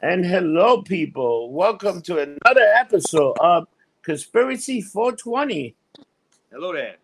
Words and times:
And 0.00 0.24
hello, 0.24 0.80
people. 0.80 1.50
Welcome 1.50 2.02
to 2.02 2.18
another 2.18 2.62
episode 2.78 3.36
of 3.40 3.66
Conspiracy 4.02 4.80
420. 4.80 5.74
Hello 6.52 6.72
there. 6.72 6.98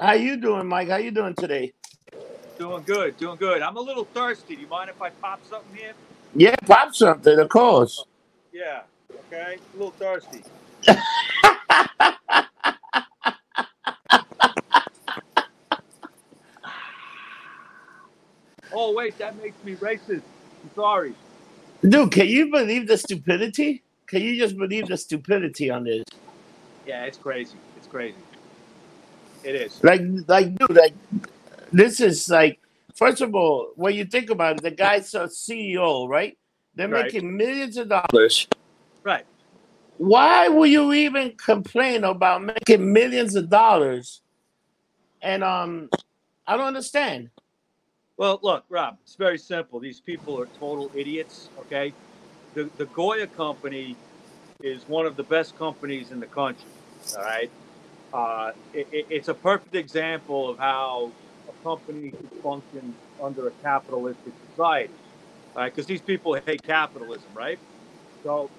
How 0.00 0.12
you 0.12 0.36
doing, 0.36 0.68
Mike? 0.68 0.90
How 0.90 0.98
you 0.98 1.10
doing 1.10 1.34
today? 1.34 1.72
Doing 2.56 2.84
good, 2.84 3.16
doing 3.16 3.36
good. 3.36 3.62
I'm 3.62 3.76
a 3.76 3.80
little 3.80 4.04
thirsty. 4.04 4.54
Do 4.54 4.62
you 4.62 4.68
mind 4.68 4.90
if 4.90 5.02
I 5.02 5.10
pop 5.10 5.40
something 5.50 5.74
here? 5.74 5.94
Yeah, 6.36 6.54
pop 6.64 6.94
something, 6.94 7.36
of 7.36 7.48
course. 7.48 8.04
Yeah. 8.52 8.82
Okay. 9.26 9.58
A 9.74 9.76
little 9.76 9.90
thirsty. 9.90 10.44
oh 18.72 18.94
wait, 18.94 19.18
that 19.18 19.36
makes 19.42 19.56
me 19.64 19.74
racist. 19.74 20.22
I'm 20.62 20.70
sorry. 20.76 21.16
Dude, 21.86 22.12
can 22.12 22.26
you 22.26 22.50
believe 22.50 22.88
the 22.88 22.96
stupidity? 22.96 23.82
Can 24.06 24.22
you 24.22 24.38
just 24.38 24.56
believe 24.56 24.86
the 24.86 24.96
stupidity 24.96 25.70
on 25.70 25.84
this? 25.84 26.02
Yeah, 26.86 27.04
it's 27.04 27.18
crazy. 27.18 27.56
It's 27.76 27.86
crazy. 27.86 28.16
It 29.42 29.54
is. 29.54 29.84
Like, 29.84 30.00
like, 30.26 30.54
dude, 30.56 30.76
like, 30.76 30.94
this 31.72 32.00
is 32.00 32.30
like, 32.30 32.58
first 32.94 33.20
of 33.20 33.34
all, 33.34 33.72
when 33.76 33.94
you 33.94 34.06
think 34.06 34.30
about 34.30 34.56
it, 34.56 34.62
the 34.62 34.70
guy's 34.70 35.12
a 35.14 35.24
CEO, 35.24 36.08
right? 36.08 36.38
They're 36.74 36.88
Right. 36.88 37.04
making 37.04 37.36
millions 37.36 37.76
of 37.76 37.90
dollars. 37.90 38.48
Right. 39.02 39.26
Why 39.98 40.48
will 40.48 40.66
you 40.66 40.92
even 40.94 41.36
complain 41.36 42.04
about 42.04 42.42
making 42.42 42.92
millions 42.92 43.36
of 43.36 43.50
dollars? 43.50 44.22
And 45.20 45.44
um, 45.44 45.90
I 46.46 46.56
don't 46.56 46.66
understand. 46.66 47.30
Well, 48.18 48.40
look, 48.42 48.64
Rob, 48.70 48.98
it's 49.02 49.16
very 49.16 49.38
simple. 49.38 49.80
These 49.80 50.00
people 50.00 50.40
are 50.40 50.46
total 50.46 50.92
idiots, 50.94 51.50
okay? 51.58 51.96
The, 52.54 52.70
the 52.78 52.86
Goya 52.86 53.28
company 53.28 54.00
is 54.62 54.88
one 54.88 55.06
of 55.06 55.16
the 55.16 55.24
best 55.24 55.56
companies 55.56 56.12
in 56.12 56.20
the 56.20 56.26
country, 56.28 56.72
all 57.12 57.22
right? 57.22 57.52
Uh, 58.12 58.52
it, 58.72 58.88
it- 58.92 59.06
it's 59.10 59.28
a 59.28 59.34
perfect 59.34 59.76
example 59.76 60.50
of 60.50 60.58
how 60.58 61.14
a 61.48 61.54
company 61.64 62.14
should 62.20 62.30
function 62.42 62.96
under 63.22 63.48
a 63.48 63.52
capitalistic 63.52 64.34
society, 64.50 65.00
all 65.56 65.62
right? 65.62 65.74
Because 65.74 65.86
these 65.86 66.02
people 66.02 66.38
hate 66.46 66.62
capitalism, 66.64 67.32
right? 67.34 67.60
So 68.24 68.52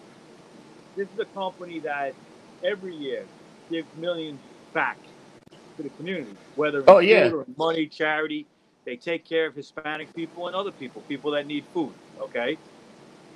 this 0.96 1.10
is 1.10 1.20
a 1.20 1.26
company 1.26 1.82
that 1.82 2.16
every 2.64 2.96
year 2.96 3.30
gives 3.72 3.90
millions 3.96 4.42
back 4.74 5.00
to 5.78 5.84
the 5.84 5.92
community, 5.92 6.38
whether 6.56 6.80
in 6.82 6.88
Oh, 6.88 7.00
yeah. 7.00 7.32
money, 7.58 7.88
charity. 7.88 8.48
They 8.86 8.96
take 8.96 9.26
care 9.26 9.48
of 9.48 9.56
Hispanic 9.56 10.16
people 10.16 10.48
and 10.48 10.56
other 10.56 10.72
people, 10.72 11.02
people 11.08 11.32
that 11.32 11.48
need 11.48 11.66
food. 11.74 11.94
Okay. 12.22 12.58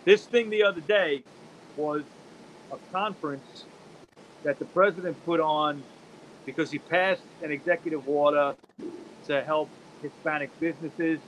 This 0.05 0.25
thing 0.25 0.49
the 0.49 0.63
other 0.63 0.81
day 0.81 1.23
was 1.75 2.03
a 2.71 2.77
conference 2.91 3.65
that 4.43 4.59
the 4.59 4.65
president 4.65 5.17
put 5.25 5.39
on 5.39 5.83
because 6.45 6.71
he 6.71 6.79
passed 6.79 7.21
an 7.43 7.51
executive 7.51 8.07
order 8.07 8.55
to 9.27 9.43
help 9.43 9.69
Hispanic 10.01 10.57
businesses, 10.59 11.19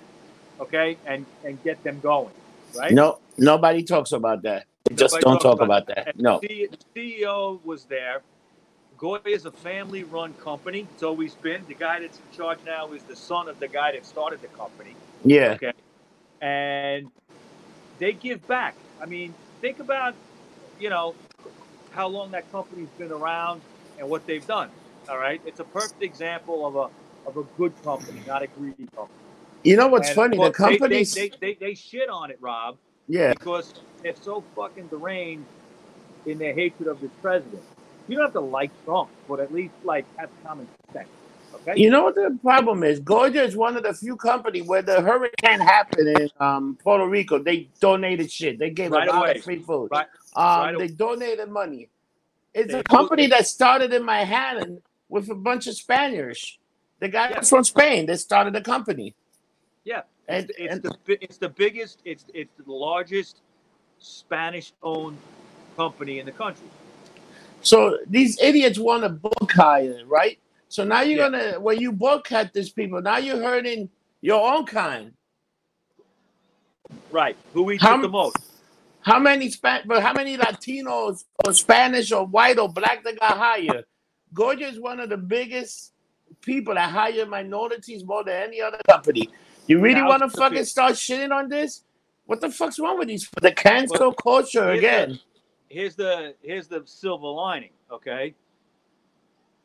okay, 0.59 0.97
and 1.05 1.25
and 1.43 1.61
get 1.63 1.83
them 1.83 1.99
going, 1.99 2.33
right? 2.75 2.91
No, 2.91 3.19
nobody 3.37 3.83
talks 3.83 4.13
about 4.13 4.43
that. 4.43 4.65
They 4.85 4.95
just 4.95 5.19
don't 5.19 5.39
talk 5.39 5.55
about 5.55 5.83
about 5.83 5.87
that. 5.87 6.07
And 6.07 6.21
No. 6.21 6.39
The 6.41 6.69
CEO 6.95 7.63
was 7.63 7.85
there. 7.85 8.21
Goya 9.01 9.19
is 9.25 9.47
a 9.47 9.51
family-run 9.51 10.35
company. 10.35 10.87
It's 10.93 11.01
always 11.01 11.33
been. 11.33 11.65
The 11.67 11.73
guy 11.73 12.01
that's 12.01 12.19
in 12.19 12.37
charge 12.37 12.59
now 12.63 12.93
is 12.93 13.01
the 13.01 13.15
son 13.15 13.49
of 13.49 13.59
the 13.59 13.67
guy 13.67 13.93
that 13.93 14.05
started 14.05 14.43
the 14.43 14.47
company. 14.49 14.95
Yeah. 15.25 15.53
Okay. 15.53 15.73
And 16.39 17.09
they 17.97 18.13
give 18.13 18.47
back. 18.47 18.75
I 19.01 19.07
mean, 19.07 19.33
think 19.59 19.79
about, 19.79 20.13
you 20.79 20.91
know, 20.91 21.15
how 21.89 22.09
long 22.09 22.29
that 22.31 22.51
company's 22.51 22.89
been 22.99 23.11
around 23.11 23.61
and 23.97 24.07
what 24.07 24.27
they've 24.27 24.45
done. 24.45 24.69
All 25.09 25.17
right. 25.17 25.41
It's 25.47 25.59
a 25.59 25.63
perfect 25.63 26.03
example 26.03 26.67
of 26.67 26.75
a 26.75 26.89
of 27.27 27.37
a 27.37 27.43
good 27.57 27.73
company, 27.83 28.21
not 28.27 28.43
a 28.43 28.47
greedy 28.47 28.87
company. 28.95 29.17
You 29.63 29.77
know 29.77 29.87
what's 29.87 30.09
And, 30.09 30.15
funny? 30.15 30.37
The 30.37 30.51
companies. 30.51 31.13
They, 31.13 31.29
they, 31.29 31.29
they, 31.29 31.53
they, 31.53 31.65
they 31.65 31.73
shit 31.73 32.07
on 32.09 32.29
it, 32.29 32.37
Rob 32.39 32.77
yeah. 33.07 33.33
because 33.33 33.73
they're 34.03 34.15
so 34.15 34.43
fucking 34.55 34.87
deranged 34.87 35.45
in 36.27 36.37
their 36.37 36.53
hatred 36.53 36.87
of 36.87 37.01
this 37.01 37.11
president. 37.21 37.63
You 38.11 38.17
don't 38.17 38.25
have 38.25 38.33
to 38.33 38.41
like 38.41 38.71
Trump, 38.83 39.09
but 39.29 39.39
at 39.39 39.53
least 39.53 39.73
like 39.85 40.05
have 40.17 40.29
common 40.45 40.67
sense. 40.91 41.07
Okay? 41.55 41.79
You 41.79 41.89
know 41.89 42.03
what 42.03 42.15
the 42.15 42.37
problem 42.41 42.83
is? 42.83 42.99
Georgia 42.99 43.41
is 43.41 43.55
one 43.55 43.77
of 43.77 43.83
the 43.83 43.93
few 43.93 44.17
companies 44.17 44.67
where 44.67 44.81
the 44.81 44.99
hurricane 45.01 45.61
happened 45.61 46.09
in 46.19 46.29
um, 46.41 46.77
Puerto 46.83 47.07
Rico. 47.07 47.39
They 47.39 47.69
donated 47.79 48.29
shit. 48.29 48.59
They 48.59 48.69
gave 48.69 48.91
Right 48.91 49.07
a 49.07 49.11
lot 49.13 49.19
away. 49.29 49.37
of 49.37 49.43
free 49.45 49.59
food. 49.59 49.89
Right- 49.91 50.07
Um, 50.35 50.43
right 50.43 50.77
they 50.77 50.87
donated 50.89 51.47
money. 51.49 51.87
It's 52.53 52.73
They 52.73 52.79
a 52.79 52.83
company 52.83 53.27
that 53.27 53.47
started 53.47 53.93
in 53.93 54.03
Manhattan 54.03 54.81
with 55.07 55.29
a 55.29 55.35
bunch 55.35 55.67
of 55.67 55.75
Spaniards. 55.75 56.57
The 56.99 57.07
guy 57.07 57.29
Yeah. 57.29 57.39
was 57.39 57.49
from 57.49 57.63
Spain. 57.63 58.07
They 58.07 58.17
started 58.17 58.51
the 58.53 58.61
company. 58.61 59.15
Yeah. 59.85 60.01
And, 60.27 60.49
It's, 60.49 60.59
it's 60.59 60.73
and 60.73 60.83
the 60.83 61.23
it's 61.23 61.37
the 61.37 61.49
biggest, 61.49 61.99
it's 62.03 62.25
it's 62.33 62.51
the 62.65 62.71
largest 62.73 63.37
Spanish-owned 63.99 65.17
company 65.77 66.19
in 66.19 66.25
the 66.25 66.31
country. 66.33 66.67
So 67.61 67.97
these 68.07 68.39
idiots 68.41 68.77
want 68.79 69.03
to 69.03 69.09
book 69.09 69.51
it, 69.57 70.07
right? 70.07 70.39
So 70.69 70.83
now 70.83 71.01
you're 71.01 71.17
Yeah. 71.19 71.29
gonna 71.29 71.59
when 71.59 71.79
you 71.79 71.91
book 71.91 72.31
at 72.31 72.53
these 72.53 72.69
people, 72.69 73.01
now 73.01 73.17
you're 73.17 73.41
hurting 73.41 73.89
your 74.21 74.53
own 74.53 74.65
kind. 74.65 75.13
Right. 77.11 77.35
Who 77.53 77.71
eats 77.71 77.83
How 77.83 78.01
the 78.01 78.07
most? 78.09 78.37
How 79.01 79.19
many 79.19 79.49
Span- 79.49 79.83
but 79.85 80.01
how 80.03 80.13
many 80.13 80.37
Latinos 80.37 81.23
or 81.43 81.53
Spanish 81.53 82.11
or 82.11 82.25
white 82.25 82.59
or 82.59 82.69
black 82.69 83.03
that 83.03 83.19
got 83.19 83.37
hired? 83.37 83.85
Georgia 84.35 84.67
is 84.67 84.79
one 84.79 84.99
of 84.99 85.09
the 85.09 85.17
biggest 85.17 85.91
people 86.41 86.75
that 86.75 86.89
hire 86.89 87.25
minorities 87.25 88.03
more 88.05 88.23
than 88.23 88.35
any 88.43 88.61
other 88.61 88.79
company. 88.89 89.29
You 89.67 89.79
really 89.79 90.01
want 90.01 90.21
to 90.23 90.29
fucking 90.29 90.65
start 90.65 90.93
shitting 90.93 91.31
on 91.31 91.49
this? 91.49 91.83
What 92.25 92.41
the 92.41 92.49
fuck's 92.49 92.79
wrong 92.79 92.97
with 92.97 93.07
these? 93.09 93.27
The 93.41 93.51
cancel 93.51 94.13
culture 94.13 94.67
here's 94.67 94.79
again. 94.79 95.19
Here's 95.71 95.95
the 95.95 96.35
here's 96.43 96.67
the 96.67 96.83
silver 96.85 97.27
lining, 97.27 97.69
okay? 97.89 98.35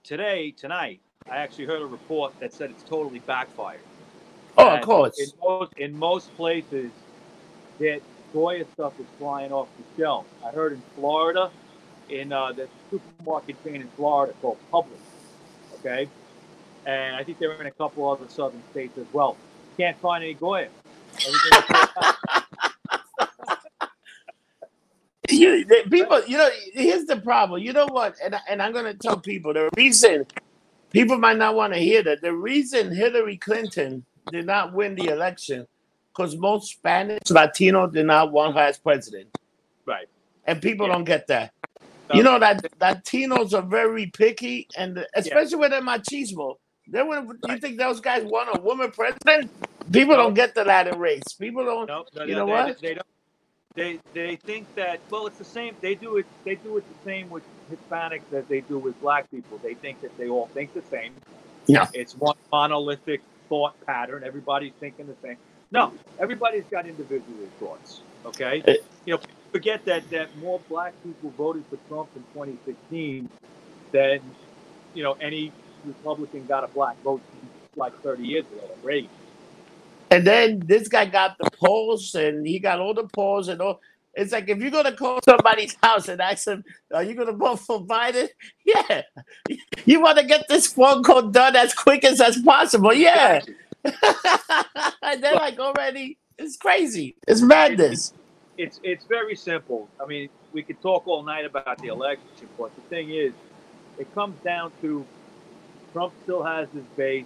Today, 0.05 0.53
tonight, 0.53 1.01
I 1.29 1.39
actually 1.39 1.65
heard 1.65 1.83
a 1.83 1.87
report 1.87 2.33
that 2.39 2.55
said 2.55 2.71
it's 2.71 2.85
totally 2.85 3.19
backfired. 3.19 3.81
Oh, 4.57 4.69
of 4.69 4.83
course. 4.83 5.19
In 5.19 5.27
most, 5.43 5.73
in 5.77 5.99
most 5.99 6.37
places, 6.37 6.93
that 7.81 8.03
Goya 8.33 8.65
stuff 8.75 9.01
is 9.01 9.07
flying 9.19 9.51
off 9.51 9.67
the 9.79 10.01
shelf. 10.01 10.27
I 10.47 10.53
heard 10.53 10.75
in 10.75 10.83
Florida, 10.95 11.51
in 12.09 12.33
uh, 12.33 12.53
the 12.53 12.69
supermarket 12.89 13.63
chain 13.65 13.81
in 13.81 13.89
Florida 13.97 14.33
called 14.41 14.59
Publix, 14.73 15.01
okay? 15.81 16.09
And 16.87 17.17
I 17.17 17.25
think 17.25 17.41
they're 17.41 17.61
in 17.61 17.67
a 17.67 17.73
couple 17.73 18.09
other 18.09 18.29
southern 18.29 18.63
states 18.71 18.97
as 18.97 19.07
well. 19.13 19.37
Can't 19.77 19.99
find 19.99 20.23
any 20.23 20.35
Goya. 20.35 20.69
Everything 21.27 21.59
is 21.59 21.65
sold 21.67 21.89
out. 21.97 22.17
You, 25.47 25.65
the 25.65 25.91
people, 25.91 26.23
you 26.27 26.37
know, 26.39 26.49
here's 26.73 27.05
the 27.07 27.17
problem. 27.19 27.63
You 27.63 27.73
know 27.73 27.87
what? 27.87 28.17
And, 28.23 28.37
and 28.49 28.61
I'm 28.63 28.73
going 28.73 28.85
to 28.85 28.95
tell 28.95 29.19
people 29.19 29.53
the 29.55 29.69
reason 29.77 30.27
people 30.91 31.19
might 31.19 31.37
not 31.39 31.55
want 31.55 31.73
to 31.73 31.79
hear 31.79 32.03
that. 32.05 32.21
The 32.23 32.33
reason 32.35 32.95
Hillary 32.95 33.37
Clinton 33.37 34.05
did 34.33 34.47
not 34.47 34.73
win 34.73 34.95
the 34.95 35.07
election 35.09 35.67
because 36.13 36.37
most 36.37 36.73
Spanish 36.73 37.31
Latino 37.31 37.87
did 37.87 38.07
not 38.07 38.33
want 38.33 38.55
her 38.57 38.63
as 38.63 38.79
president. 38.79 39.29
right. 39.87 40.09
And 40.49 40.63
people 40.63 40.87
Yeah. 40.87 40.93
don't 40.95 41.05
get 41.05 41.27
that. 41.29 41.53
No. 42.09 42.17
You 42.17 42.23
know 42.23 42.39
that 42.39 42.63
Latinos 42.81 43.53
are 43.53 43.63
very 43.67 44.07
picky, 44.07 44.69
and 44.77 45.05
especially 45.15 45.57
with 45.57 45.73
the 45.73 45.79
machismo. 45.81 46.55
They 46.89 47.03
would. 47.03 47.39
You 47.49 47.59
think 47.59 47.79
those 47.79 48.01
guys 48.01 48.23
want 48.23 48.49
a 48.57 48.61
woman 48.61 48.93
president? 48.93 49.51
People 49.93 50.15
No. 50.17 50.23
don't 50.23 50.35
get 50.35 50.55
the 50.55 50.65
Latin 50.65 51.01
race. 51.01 51.25
People 51.37 51.65
don't. 51.65 51.89
No, 51.89 52.05
You 52.25 52.35
no, 52.37 52.39
know 52.41 52.47
they, 52.47 52.53
what? 52.53 52.81
They 52.81 52.95
don't. 52.95 53.07
They 53.77 54.01
they 54.15 54.37
think 54.37 54.75
that 54.75 55.01
well, 55.11 55.27
it's 55.27 55.39
the 55.39 55.45
same. 55.45 55.77
They 55.81 55.95
do 55.95 56.17
it. 56.17 56.27
They 56.45 56.57
do 56.57 56.79
it 56.79 56.85
the 56.89 57.05
same 57.05 57.29
with 57.29 57.45
Hispanics 57.71 58.33
as 58.33 58.47
they 58.47 58.63
do 58.63 58.79
with 58.79 58.99
Black 59.03 59.31
people. 59.31 59.59
They 59.63 59.75
think 59.75 60.01
that 60.01 60.17
they 60.17 60.29
all 60.29 60.47
think 60.47 60.73
the 60.73 60.83
same. 60.91 61.13
Yeah. 61.67 61.87
It's 61.93 62.15
one 62.17 62.37
monolithic 62.51 63.21
thought 63.49 63.75
pattern. 63.85 64.25
Everybody's 64.25 64.73
thinking 64.81 65.07
the 65.07 65.17
same. 65.23 65.37
No, 65.71 65.93
everybody's 66.19 66.65
got 66.65 66.87
individual 66.87 67.49
thoughts. 67.61 68.01
Okay. 68.25 68.63
Uh, 68.67 68.73
you 69.05 69.15
know, 69.15 69.21
forget 69.53 69.85
that 69.85 70.09
that 70.11 70.37
more 70.39 70.59
Black 70.71 70.95
people 71.05 71.31
voted 71.37 71.65
for 71.69 71.77
Trump 71.89 72.09
in 72.17 72.23
2016 72.33 73.29
than 73.93 74.21
you 74.95 75.03
know 75.03 75.13
any 75.21 75.53
Republican 75.85 76.47
got 76.47 76.65
a 76.65 76.69
black 76.69 77.01
vote 77.03 77.21
like 77.77 77.95
30 78.03 78.25
years 78.25 78.47
ago. 78.47 78.71
Reagan. 78.83 79.11
And 80.11 80.27
then 80.27 80.61
this 80.65 80.89
guy 80.89 81.07
got 81.07 81.37
the 81.39 81.51
polls, 81.51 82.15
and 82.15 82.47
he 82.47 82.59
got 82.59 82.81
all 82.81 82.95
the 82.95 83.09
polls 83.09 83.49
and 83.49 83.61
all. 83.61 83.81
It's 84.15 84.33
like 84.33 84.49
if 84.49 84.59
you're 84.59 84.71
gonna 84.71 84.93
call 84.93 85.21
somebody's 85.23 85.77
house 85.83 86.09
and 86.09 86.21
ask 86.21 86.45
them, 86.45 86.65
"Are 86.95 87.03
you 87.03 87.15
gonna 87.15 87.33
vote 87.33 87.57
for 87.61 87.85
Biden?" 87.85 88.29
Yeah, 88.65 89.03
you 89.85 90.01
want 90.01 90.19
to 90.19 90.25
get 90.25 90.49
this 90.49 90.67
phone 90.73 91.03
call 91.03 91.23
done 91.23 91.55
as 91.55 91.75
quick 91.75 92.05
as 92.05 92.21
as 92.21 92.39
possible. 92.39 92.95
Yeah, 92.95 93.41
and 95.03 95.23
they're 95.23 95.35
like 95.35 95.59
already. 95.59 96.19
It's 96.39 96.57
crazy. 96.57 97.17
It's 97.27 97.43
madness. 97.43 98.13
it's 98.59 98.81
it's 98.83 99.05
very 99.05 99.37
simple. 99.37 99.89
I 100.03 100.07
mean, 100.07 100.29
we 100.53 100.63
could 100.63 100.81
talk 100.81 101.07
all 101.07 101.23
night 101.23 101.45
about 101.45 101.79
the 101.79 101.89
election, 101.89 102.49
but 102.59 102.75
the 102.75 102.83
thing 102.83 103.11
is, 103.11 103.33
it 103.99 104.13
comes 104.15 104.39
down 104.43 104.73
to 104.81 105.05
Trump 105.93 106.13
still 106.23 106.43
has 106.43 106.69
his 106.75 106.85
base, 106.97 107.25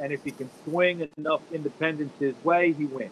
and 0.00 0.12
if 0.12 0.22
he 0.24 0.30
can 0.30 0.48
swing 0.64 1.08
enough 1.16 1.40
independents 1.52 2.14
his 2.18 2.34
way, 2.44 2.72
he 2.72 2.84
wins. 2.86 3.10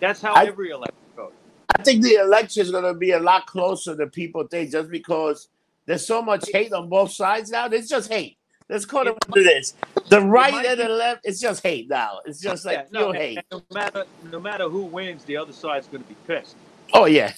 That's 0.00 0.20
how 0.20 0.34
I- 0.34 0.44
every 0.46 0.70
election 0.70 0.94
goes. 1.16 1.32
I 1.78 1.82
think 1.82 2.02
the 2.02 2.14
election 2.14 2.62
is 2.62 2.70
going 2.70 2.84
to 2.84 2.94
be 2.94 3.12
a 3.12 3.20
lot 3.20 3.46
closer 3.46 3.94
than 3.94 4.10
people 4.10 4.46
think, 4.46 4.70
just 4.72 4.90
because 4.90 5.48
there's 5.86 6.06
so 6.06 6.22
much 6.22 6.48
hate 6.52 6.72
on 6.72 6.88
both 6.88 7.12
sides 7.12 7.50
now. 7.50 7.66
It's 7.66 7.88
just 7.88 8.10
hate. 8.10 8.36
Let's 8.68 8.84
call 8.84 9.06
it 9.06 9.14
what 9.28 9.38
it 9.38 9.46
is. 9.46 9.74
The 10.08 10.20
right 10.20 10.66
and 10.66 10.80
the 10.80 10.88
left, 10.88 11.20
it's 11.24 11.38
just 11.40 11.62
hate 11.62 11.88
now. 11.88 12.20
It's 12.24 12.40
just 12.40 12.64
like 12.64 12.78
Yeah, 12.78 12.82
pure 12.90 13.00
no, 13.02 13.08
and- 13.10 13.18
hate. 13.18 13.38
no 13.52 13.62
matter 13.72 14.04
no 14.32 14.40
matter 14.40 14.68
who 14.68 14.82
wins, 14.82 15.24
the 15.24 15.36
other 15.36 15.52
side's 15.52 15.86
going 15.86 16.02
to 16.02 16.08
be 16.08 16.16
pissed. 16.26 16.56
Oh 16.92 17.04
yeah, 17.04 17.32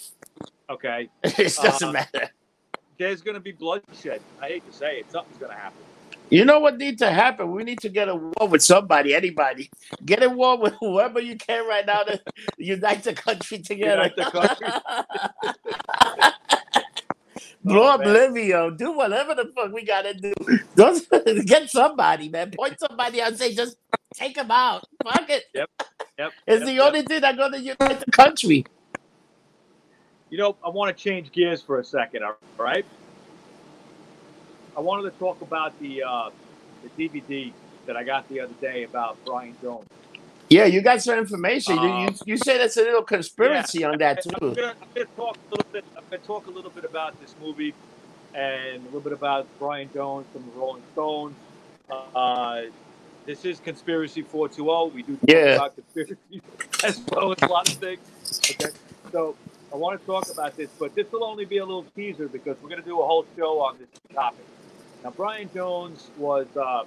Okay, 0.70 1.08
it 1.24 1.36
doesn't 1.56 1.88
Uh, 1.88 1.92
matter. 1.92 2.30
there's 2.98 3.20
going 3.22 3.34
to 3.34 3.40
be 3.40 3.52
bloodshed. 3.52 4.20
I 4.40 4.48
hate 4.48 4.66
to 4.70 4.72
say 4.76 4.98
it, 5.00 5.10
something's 5.10 5.38
going 5.38 5.52
to 5.52 5.58
happen. 5.58 5.78
You 6.30 6.44
know 6.44 6.60
what 6.60 6.78
needs 6.78 6.98
to 7.00 7.10
happen? 7.10 7.52
We 7.52 7.64
need 7.64 7.80
to 7.80 7.88
get 7.88 8.08
a 8.08 8.14
war 8.16 8.48
with 8.48 8.62
somebody, 8.62 9.14
anybody. 9.14 9.70
Get 10.04 10.22
a 10.22 10.28
war 10.28 10.58
with 10.58 10.74
whoever 10.80 11.20
you 11.20 11.36
can 11.36 11.66
right 11.68 11.86
now 11.86 12.02
to 12.04 12.20
unite 12.58 13.04
the 13.04 13.14
country 13.14 13.58
together. 13.60 14.12
The 14.16 14.24
country. 14.30 14.68
Oh, 17.66 17.74
Blow 17.74 17.82
Oh, 17.82 17.94
up 17.94 18.00
man. 18.00 18.12
Livio. 18.14 18.70
Do 18.70 18.92
whatever 18.92 19.34
the 19.34 19.52
fuck 19.54 19.72
we 19.72 19.84
gotta 19.84 20.14
do. 20.14 20.32
Don't 20.76 21.04
get 21.46 21.68
somebody, 21.70 22.28
man. 22.28 22.50
Point 22.52 22.78
somebody 22.80 23.20
out 23.20 23.28
and 23.28 23.38
say, 23.38 23.54
just 23.54 23.76
take 24.14 24.36
him 24.36 24.50
out. 24.50 24.84
Fuck 25.04 25.28
it. 25.30 25.44
Yep, 25.54 25.70
Yep. 26.18 26.32
It's 26.46 26.60
yep, 26.60 26.66
the 26.66 26.72
yep. 26.74 26.86
only 26.86 27.02
thing 27.02 27.20
that's 27.20 27.36
gonna 27.38 27.58
unite 27.58 28.00
the 28.00 28.10
country. 28.12 28.64
You 30.30 30.38
know, 30.38 30.56
I 30.64 30.70
want 30.70 30.96
to 30.96 31.02
change 31.02 31.32
gears 31.32 31.62
for 31.62 31.78
a 31.80 31.84
second. 31.84 32.22
All 32.24 32.36
right. 32.58 32.86
I 34.76 34.80
wanted 34.80 35.10
to 35.10 35.18
talk 35.18 35.40
about 35.42 35.78
the 35.80 36.02
uh, 36.02 36.30
the 36.82 37.08
DVD 37.08 37.52
that 37.86 37.96
I 37.96 38.04
got 38.04 38.28
the 38.28 38.40
other 38.40 38.54
day 38.60 38.84
about 38.84 39.16
Brian 39.24 39.56
Jones. 39.62 39.86
Yeah, 40.50 40.64
you 40.64 40.80
got 40.80 41.02
some 41.02 41.18
information. 41.18 41.76
you, 41.76 41.82
you 41.82 41.88
Um, 41.88 42.16
you 42.24 42.36
say 42.38 42.56
that's 42.58 42.76
a 42.76 42.82
little 42.82 43.02
conspiracy 43.02 43.84
on 43.84 43.98
that 43.98 44.24
I'm 44.26 44.32
too. 44.32 44.54
gonna, 44.54 44.74
I'm 44.80 44.88
gonna 44.94 45.06
talk 45.16 45.36
a 45.36 45.50
little 45.54 45.72
bit. 45.72 45.84
I'm 45.96 46.04
gonna 46.10 46.22
talk 46.22 46.46
a 46.46 46.50
little 46.50 46.70
bit 46.70 46.84
about 46.84 47.20
this 47.20 47.34
movie 47.40 47.74
and 48.34 48.80
a 48.82 48.84
little 48.86 49.00
bit 49.00 49.12
about 49.12 49.46
Brian 49.58 49.90
Jones 49.92 50.26
from 50.32 50.44
the 50.46 50.52
Rolling 50.58 50.82
Stones. 50.92 51.34
Uh, 51.90 52.62
this 53.26 53.44
is 53.44 53.60
Conspiracy 53.60 54.22
420. 54.22 54.94
We 54.94 55.02
do 55.02 55.16
talk 55.16 55.28
Yeah. 55.28 55.54
about 55.56 55.74
conspiracy 55.74 56.16
as 56.84 57.00
well 57.10 57.32
as 57.32 57.42
a 57.42 57.46
lot 57.46 57.68
of 57.68 57.74
things. 57.74 58.00
Okay, 58.50 58.70
so 59.12 59.34
I 59.72 59.76
want 59.76 60.00
to 60.00 60.06
talk 60.06 60.30
about 60.30 60.56
this, 60.56 60.70
but 60.78 60.94
this 60.94 61.10
will 61.12 61.24
only 61.24 61.44
be 61.44 61.58
a 61.58 61.64
little 61.64 61.84
teaser 61.94 62.28
because 62.28 62.56
we're 62.62 62.70
gonna 62.70 62.82
do 62.82 63.00
a 63.00 63.04
whole 63.06 63.26
show 63.36 63.60
on 63.60 63.76
this 63.78 63.88
topic. 64.14 64.44
Now, 65.04 65.10
Brian 65.10 65.48
Jones 65.54 66.10
was 66.16 66.46
uh, 66.56 66.84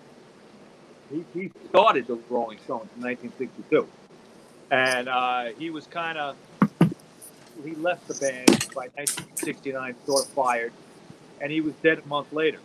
he, 1.12 1.24
he 1.34 1.52
started 1.70 2.08
the 2.08 2.20
Rolling 2.30 2.60
Stones 2.60 2.90
in 2.96 3.04
1962, 3.04 3.88
and 4.70 5.08
uh, 5.08 5.46
he 5.58 5.70
was 5.70 5.88
kind 5.88 6.18
of 6.18 6.36
he 7.64 7.76
left 7.76 8.08
the 8.08 8.16
band 8.16 8.48
by 8.74 8.88
1969, 8.96 9.96
sort 10.06 10.26
of 10.26 10.32
fired, 10.32 10.74
and 11.40 11.52
he 11.52 11.62
was 11.62 11.74
dead 11.84 12.02
a 12.04 12.08
month 12.08 12.32
later. 12.34 12.60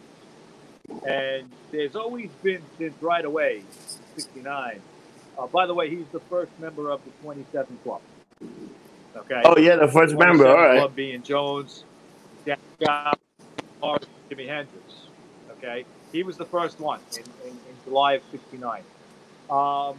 And 1.06 1.50
there's 1.72 1.96
always 1.96 2.30
been 2.42 2.62
since 2.78 2.94
right 3.02 3.24
away, 3.24 3.62
69. 4.16 4.80
Uh, 5.38 5.46
by 5.48 5.66
the 5.66 5.74
way, 5.74 5.90
he's 5.90 6.06
the 6.12 6.20
first 6.20 6.50
member 6.60 6.90
of 6.90 7.04
the 7.04 7.10
27 7.22 7.78
Club. 7.82 8.00
Okay. 9.16 9.42
Oh 9.44 9.58
yeah, 9.58 9.76
the 9.76 9.88
first 9.88 10.16
member. 10.16 10.46
All 10.46 10.56
right. 10.56 10.78
Club 10.78 10.94
being 10.94 11.22
Jones, 11.22 11.84
Jack 12.46 12.58
Jimi 12.80 14.46
Hendrix. 14.46 15.05
Okay, 15.58 15.84
he 16.12 16.22
was 16.22 16.36
the 16.36 16.44
first 16.44 16.80
one 16.80 17.00
in, 17.12 17.24
in, 17.48 17.52
in 17.52 17.76
July 17.84 18.14
of 18.14 18.22
'69. 18.30 18.82
Um, 19.48 19.96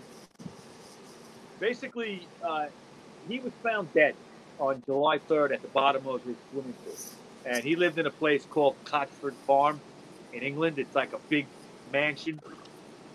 basically, 1.59 2.27
uh, 2.43 2.67
he 3.27 3.39
was 3.39 3.53
found 3.63 3.93
dead 3.93 4.15
on 4.59 4.81
July 4.85 5.19
3rd 5.19 5.53
at 5.53 5.61
the 5.61 5.67
bottom 5.69 6.07
of 6.07 6.23
his 6.23 6.35
swimming 6.51 6.73
pool, 6.73 6.95
and 7.45 7.63
he 7.63 7.75
lived 7.75 7.97
in 7.97 8.05
a 8.05 8.11
place 8.11 8.45
called 8.45 8.75
Cotchford 8.85 9.33
Farm 9.45 9.79
in 10.33 10.41
England. 10.41 10.79
It's 10.79 10.95
like 10.95 11.13
a 11.13 11.19
big 11.29 11.47
mansion, 11.91 12.39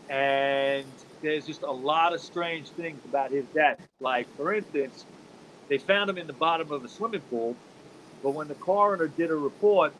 and 0.08 0.86
there's 1.20 1.46
just 1.46 1.62
a 1.62 1.70
lot 1.70 2.12
of 2.12 2.20
strange 2.20 2.68
things 2.70 3.04
about 3.04 3.30
his 3.30 3.44
death. 3.54 3.80
Like, 4.00 4.26
for 4.36 4.52
instance, 4.52 5.04
they 5.68 5.78
found 5.78 6.10
him 6.10 6.18
in 6.18 6.26
the 6.26 6.32
bottom 6.32 6.70
of 6.72 6.84
a 6.84 6.88
swimming 6.88 7.20
pool, 7.22 7.56
but 8.22 8.30
when 8.30 8.48
the 8.48 8.54
coroner 8.54 9.08
did 9.08 9.30
a 9.30 9.36
report, 9.36 9.92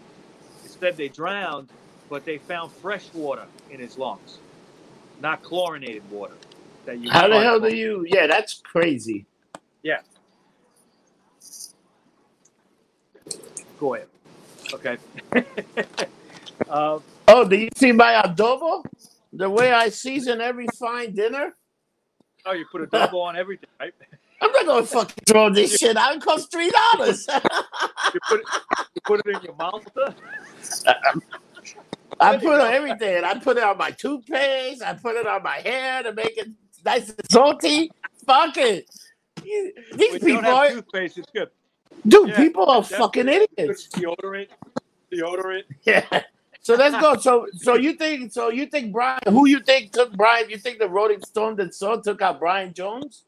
it 0.65 0.71
said 0.71 0.97
they 0.97 1.09
drowned, 1.09 1.69
but 2.13 2.27
they 2.27 2.37
found 2.37 2.71
fresh 2.71 3.07
water 3.15 3.47
in 3.71 3.81
his 3.81 3.97
lungs, 3.97 4.37
not 5.23 5.43
chlorinated 5.43 6.03
water. 6.11 6.35
That 6.85 6.99
you 6.99 7.11
How 7.11 7.27
the 7.27 7.41
hell 7.41 7.59
do 7.59 7.75
you? 7.75 8.05
Yeah, 8.07 8.27
that's 8.27 8.61
crazy. 8.63 9.25
Yeah. 9.83 10.01
Go 13.81 13.95
ahead. 13.95 14.09
Okay. 14.75 14.99
um, 16.69 17.03
Oh, 17.29 17.49
do 17.49 17.57
you 17.57 17.71
see 17.77 17.93
my 17.93 18.23
adobo? 18.23 18.85
The 19.33 19.49
way 19.49 19.73
I 19.73 19.89
season 19.89 20.43
every 20.43 20.67
fine 20.79 21.15
dinner. 21.15 21.57
oh, 22.45 22.53
you 22.53 22.67
put 22.71 22.83
adobo 22.91 23.23
on 23.23 23.37
everything, 23.37 23.71
right? 23.81 23.95
I'm 24.43 24.53
not 24.53 24.67
gonna 24.67 24.85
fucking 24.85 25.25
throw 25.27 25.49
this 25.49 25.79
shit 25.79 25.97
out. 25.97 26.17
It 26.17 26.21
costs 26.21 26.49
three 26.53 26.71
dollars. 26.93 27.27
You 28.13 28.21
put 28.29 28.41
it, 28.41 28.47
you 28.95 29.01
put 29.03 29.21
it 29.25 29.37
in 29.37 29.43
your 29.45 29.55
mouth. 29.55 29.87
I 32.23 32.39
put 32.39 32.61
on 32.61 32.73
everything. 32.73 33.25
I 33.25 33.35
put 33.39 33.57
it 33.57 33.63
on 33.65 33.77
my 33.79 33.91
toothpaste. 33.91 34.83
I 34.83 34.95
put 34.95 35.17
it 35.17 35.27
on 35.27 35.43
my 35.43 35.57
hair 35.59 36.03
to 36.05 36.13
make 36.13 36.39
it 36.39 36.49
nice 36.85 37.11
and 37.11 37.31
salty. 37.31 37.91
Fuck 38.25 38.57
it. 38.57 38.89
These 39.43 40.19
people, 40.23 40.47
are, 40.47 40.69
toothpaste, 40.71 41.19
it's 41.19 41.31
good. 41.33 41.51
dude, 42.07 42.29
Yeah, 42.31 42.37
people 42.37 42.67
are 42.67 42.83
fucking 42.85 43.27
Good 43.27 43.49
idiots. 43.59 43.89
deodorant, 43.89 44.49
deodorant. 45.13 45.65
Yeah. 45.85 46.23
So 46.61 46.77
let's 46.77 46.97
go. 47.01 47.17
So 47.17 47.49
so 47.55 47.75
you 47.75 47.95
think 47.95 48.33
so 48.33 48.51
you 48.51 48.67
think 48.67 48.93
Brian 48.93 49.19
who 49.29 49.49
you 49.49 49.59
think 49.61 49.91
took 49.91 50.13
Brian? 50.17 50.49
You 50.49 50.59
think 50.59 50.79
the 50.79 50.89
Rolling 50.89 51.21
Stones 51.23 51.59
and 51.59 51.75
so 51.75 52.01
took 52.01 52.23
out 52.23 52.39
Brian 52.39 52.73
Jones? 52.73 53.25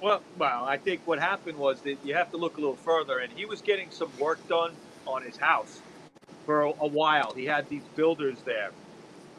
Well, 0.00 0.22
well, 0.38 0.64
I 0.64 0.78
think 0.78 1.02
what 1.06 1.18
happened 1.18 1.58
was 1.58 1.82
that 1.82 1.98
you 2.02 2.14
have 2.14 2.30
to 2.30 2.38
look 2.38 2.56
a 2.56 2.60
little 2.60 2.76
further, 2.76 3.18
and 3.18 3.30
he 3.30 3.44
was 3.44 3.60
getting 3.60 3.90
some 3.90 4.10
work 4.18 4.38
done 4.48 4.72
on 5.06 5.22
his 5.22 5.36
house 5.36 5.82
for 6.50 6.62
a, 6.62 6.70
a 6.80 6.88
while. 6.88 7.32
He 7.32 7.44
had 7.44 7.68
these 7.68 7.84
builders 7.94 8.42
there, 8.44 8.72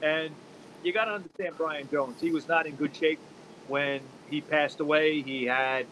and 0.02 0.34
you 0.82 0.94
got 0.94 1.06
to 1.06 1.12
understand 1.12 1.56
Brian 1.58 1.90
Jones. 1.92 2.22
He 2.22 2.32
was 2.32 2.48
not 2.48 2.68
in 2.68 2.76
good 2.76 2.96
shape 2.96 3.20
when 3.68 4.00
he 4.30 4.40
passed 4.40 4.80
away. 4.80 5.22
He 5.22 5.44
had 5.44 5.88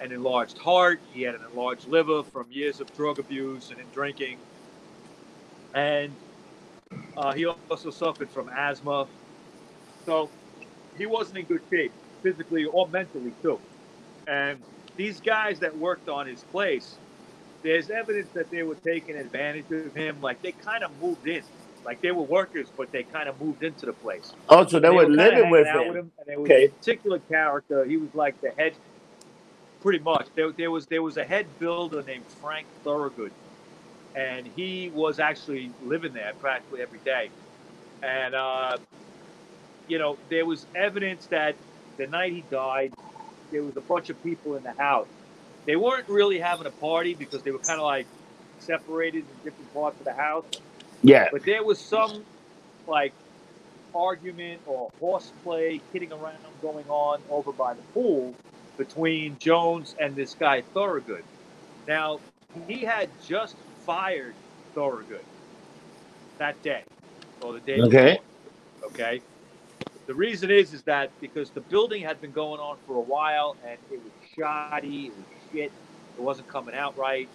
an 0.00 0.10
enlarged 0.10 0.58
heart. 0.58 0.98
He 1.12 1.22
had 1.22 1.36
an 1.36 1.42
enlarged 1.48 1.86
liver 1.86 2.24
from 2.24 2.50
years 2.50 2.80
of 2.80 2.92
drug 2.96 3.20
abuse 3.20 3.70
and 3.70 3.78
drinking, 3.92 4.40
and 5.72 6.16
uh, 7.16 7.32
he 7.32 7.46
also 7.46 7.90
suffered 7.90 8.32
from 8.32 8.48
asthma. 8.48 9.06
So 10.04 10.32
he 10.96 11.06
wasn't 11.06 11.38
in 11.38 11.44
good 11.44 11.62
shape, 11.72 11.94
physically 12.24 12.64
or 12.64 12.88
mentally 12.88 13.34
too. 13.40 13.60
And 14.26 14.58
these 14.96 15.20
guys 15.20 15.60
that 15.60 15.76
worked 15.78 16.08
on 16.08 16.26
his 16.26 16.42
place, 16.42 16.98
there's 17.66 17.90
evidence 17.90 18.28
that 18.34 18.50
they 18.50 18.62
were 18.62 18.76
taking 18.76 19.16
advantage 19.16 19.66
of 19.72 19.94
him. 19.94 20.20
Like 20.20 20.40
they 20.40 20.52
kind 20.52 20.84
of 20.84 20.92
moved 21.02 21.26
in, 21.26 21.42
like 21.84 22.00
they 22.00 22.12
were 22.12 22.22
workers, 22.22 22.68
but 22.76 22.92
they 22.92 23.02
kind 23.02 23.28
of 23.28 23.40
moved 23.40 23.64
into 23.64 23.86
the 23.86 23.92
place. 23.92 24.32
Oh, 24.48 24.64
so 24.66 24.78
they 24.78 24.88
were 24.88 25.06
kinda 25.06 25.16
living 25.16 25.38
hanging 25.40 25.50
with 25.50 25.66
him. 25.66 26.12
and 26.18 26.26
there 26.26 26.38
was 26.40 26.50
Okay. 26.50 26.64
a 26.66 26.68
particular 26.68 27.18
character. 27.18 27.84
He 27.84 27.96
was 27.96 28.14
like 28.14 28.40
the 28.40 28.52
head, 28.56 28.74
pretty 29.80 29.98
much. 29.98 30.28
There, 30.36 30.52
there 30.52 30.70
was 30.70 30.86
there 30.86 31.02
was 31.02 31.16
a 31.16 31.24
head 31.24 31.48
builder 31.58 32.02
named 32.04 32.24
Frank 32.40 32.68
Thorogood, 32.84 33.32
and 34.14 34.46
he 34.46 34.90
was 34.94 35.18
actually 35.18 35.72
living 35.82 36.12
there 36.12 36.34
practically 36.40 36.82
every 36.82 37.00
day. 37.04 37.30
And 38.02 38.34
uh, 38.34 38.78
you 39.88 39.98
know, 39.98 40.18
there 40.30 40.46
was 40.46 40.66
evidence 40.74 41.26
that 41.28 41.56
the 41.98 42.06
night 42.06 42.32
he 42.32 42.42
died, 42.42 42.92
there 43.50 43.64
was 43.64 43.76
a 43.76 43.80
bunch 43.80 44.08
of 44.10 44.22
people 44.22 44.54
in 44.54 44.62
the 44.62 44.74
house. 44.78 45.08
They 45.66 45.76
weren't 45.76 46.08
really 46.08 46.38
having 46.38 46.66
a 46.66 46.70
party 46.70 47.14
because 47.14 47.42
they 47.42 47.50
were 47.50 47.58
kind 47.58 47.80
of 47.80 47.86
like 47.86 48.06
separated 48.58 49.18
in 49.18 49.26
different 49.44 49.72
parts 49.74 49.98
of 50.00 50.06
the 50.06 50.14
house. 50.14 50.44
Yeah. 51.02 51.28
But 51.32 51.44
there 51.44 51.64
was 51.64 51.78
some 51.78 52.24
like 52.86 53.12
argument 53.94 54.62
or 54.66 54.90
horseplay, 55.00 55.80
kidding 55.92 56.12
around 56.12 56.36
going 56.62 56.86
on 56.88 57.20
over 57.30 57.52
by 57.52 57.74
the 57.74 57.82
pool 57.94 58.34
between 58.78 59.36
Jones 59.38 59.94
and 60.00 60.14
this 60.14 60.34
guy 60.34 60.62
Thorogood. 60.74 61.24
Now 61.88 62.20
he 62.66 62.78
had 62.84 63.08
just 63.26 63.56
fired 63.84 64.34
Thorogood 64.74 65.24
that 66.38 66.60
day 66.62 66.82
or 67.42 67.54
the 67.54 67.60
day 67.60 67.80
Okay. 67.80 68.12
before. 68.12 68.90
Okay. 68.90 69.20
The 70.06 70.14
reason 70.14 70.50
is 70.50 70.72
is 70.72 70.82
that 70.82 71.10
because 71.20 71.50
the 71.50 71.60
building 71.62 72.02
had 72.02 72.20
been 72.20 72.32
going 72.32 72.60
on 72.60 72.76
for 72.86 72.96
a 72.96 73.00
while 73.00 73.56
and 73.66 73.78
it 73.90 74.00
was 74.02 74.12
shoddy, 74.36 75.06
it 75.06 75.12
was 75.16 75.24
shit. 75.56 75.72
It 76.16 76.22
wasn't 76.22 76.48
coming 76.48 76.74
out 76.74 76.96
right, 76.98 77.30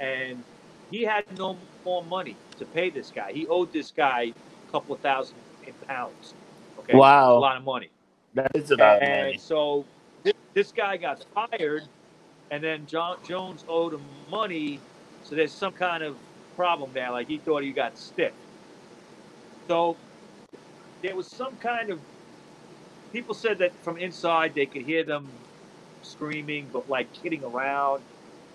and 0.00 0.44
he 0.90 1.04
had 1.04 1.24
no 1.38 1.58
more 1.84 2.04
money 2.04 2.40
to 2.58 2.66
pay 2.66 2.90
this 2.90 3.12
guy. 3.12 3.32
He 3.32 3.46
owed 3.48 3.72
this 3.72 3.92
guy 3.92 4.34
a 4.68 4.72
couple 4.72 4.94
of 4.94 5.02
thousand 5.02 5.38
in 5.62 5.74
pounds. 5.88 6.34
Okay, 6.78 7.00
Wow. 7.00 7.36
a 7.36 7.38
lot 7.40 7.56
of 7.58 7.64
money. 7.64 7.92
That 8.34 8.52
is 8.54 8.70
a 8.72 8.76
lot 8.76 8.98
of 8.98 9.02
And 9.02 9.08
money. 9.08 9.40
so 9.40 9.88
this, 10.24 10.34
this 10.54 10.72
guy 10.72 10.98
got 10.98 11.20
fired, 11.34 11.88
and 12.50 12.64
then 12.64 12.86
John 12.86 13.18
Jones 13.22 13.64
owed 13.68 13.94
him 13.94 14.28
money. 14.30 14.84
So 15.22 15.36
there's 15.36 15.54
some 15.54 15.74
kind 15.74 16.02
of 16.04 16.18
problem 16.56 16.92
there. 16.94 17.12
Like 17.12 17.28
he 17.28 17.38
thought 17.38 17.62
he 17.64 17.72
got 17.72 17.98
stiff. 17.98 18.34
So 19.70 19.98
there 21.02 21.16
was 21.16 21.28
some 21.28 21.56
kind 21.58 21.90
of. 21.90 22.02
People 23.12 23.34
said 23.34 23.58
that 23.58 23.72
from 23.82 23.98
inside 23.98 24.54
they 24.54 24.66
could 24.66 24.82
hear 24.82 25.04
them 25.04 25.44
screaming, 26.02 26.68
but 26.72 26.88
like 26.88 27.12
kidding 27.12 27.44
around. 27.44 28.02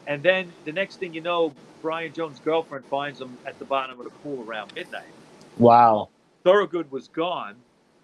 And 0.08 0.22
then 0.22 0.52
the 0.66 0.72
next 0.72 0.98
thing 0.98 1.14
you 1.14 1.22
know, 1.22 1.54
Brian 1.82 2.14
Jones' 2.14 2.40
girlfriend 2.40 2.86
finds 2.86 3.22
him 3.22 3.38
at 3.46 3.58
the 3.60 3.66
bottom 3.66 4.00
of 4.00 4.06
the 4.06 4.12
pool 4.12 4.44
around 4.48 4.74
midnight. 4.76 5.04
Wow. 5.58 6.10
Thorogood 6.44 6.92
was 6.92 7.08
gone. 7.08 7.56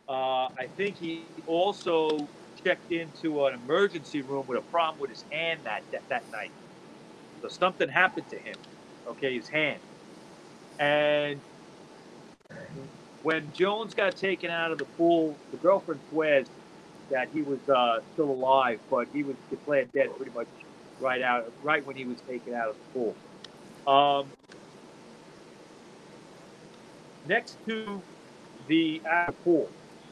Uh, 0.07 0.47
I 0.57 0.67
think 0.77 0.97
he 0.97 1.23
also 1.47 2.27
checked 2.63 2.91
into 2.91 3.45
an 3.45 3.53
emergency 3.53 4.21
room 4.21 4.45
with 4.47 4.57
a 4.57 4.61
problem 4.63 4.99
with 4.99 5.09
his 5.09 5.23
hand 5.31 5.61
that, 5.63 5.83
that 5.91 6.07
that 6.09 6.29
night. 6.31 6.51
So 7.41 7.47
something 7.47 7.89
happened 7.89 8.29
to 8.29 8.37
him. 8.37 8.55
Okay, 9.07 9.35
his 9.35 9.47
hand. 9.47 9.79
And 10.79 11.39
when 13.23 13.51
Jones 13.53 13.93
got 13.93 14.15
taken 14.15 14.49
out 14.49 14.71
of 14.71 14.77
the 14.77 14.85
pool, 14.85 15.35
the 15.51 15.57
girlfriend 15.57 16.01
swears 16.09 16.47
that 17.11 17.29
he 17.33 17.41
was 17.41 17.59
uh, 17.69 17.99
still 18.13 18.31
alive, 18.31 18.79
but 18.89 19.07
he 19.13 19.23
was 19.23 19.35
declared 19.49 19.91
dead 19.93 20.09
pretty 20.17 20.31
much 20.33 20.47
right 20.99 21.21
out, 21.21 21.51
right 21.61 21.85
when 21.85 21.95
he 21.95 22.05
was 22.05 22.19
taken 22.21 22.53
out 22.53 22.69
of 22.69 22.75
the 22.75 22.99
pool. 22.99 23.15
Um, 23.87 24.27
next 27.27 27.57
to 27.67 28.01
the 28.67 29.01
pool 29.43 29.67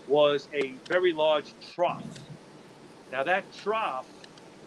was 0.08 0.48
a 0.54 0.74
very 0.88 1.14
large 1.14 1.54
trough. 1.74 2.04
Now 3.12 3.24
that 3.24 3.46
trough 3.54 4.08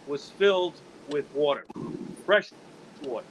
was 0.07 0.29
filled 0.31 0.73
with 1.09 1.25
water, 1.33 1.65
fresh 2.25 2.49
water. 3.03 3.25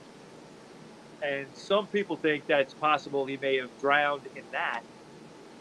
And 1.23 1.47
some 1.55 1.87
people 1.87 2.17
think 2.17 2.47
that 2.49 2.61
it's 2.61 2.75
possible 2.75 3.27
he 3.27 3.37
may 3.37 3.57
have 3.59 3.71
drowned 3.81 4.23
in 4.35 4.43
that. 4.53 4.83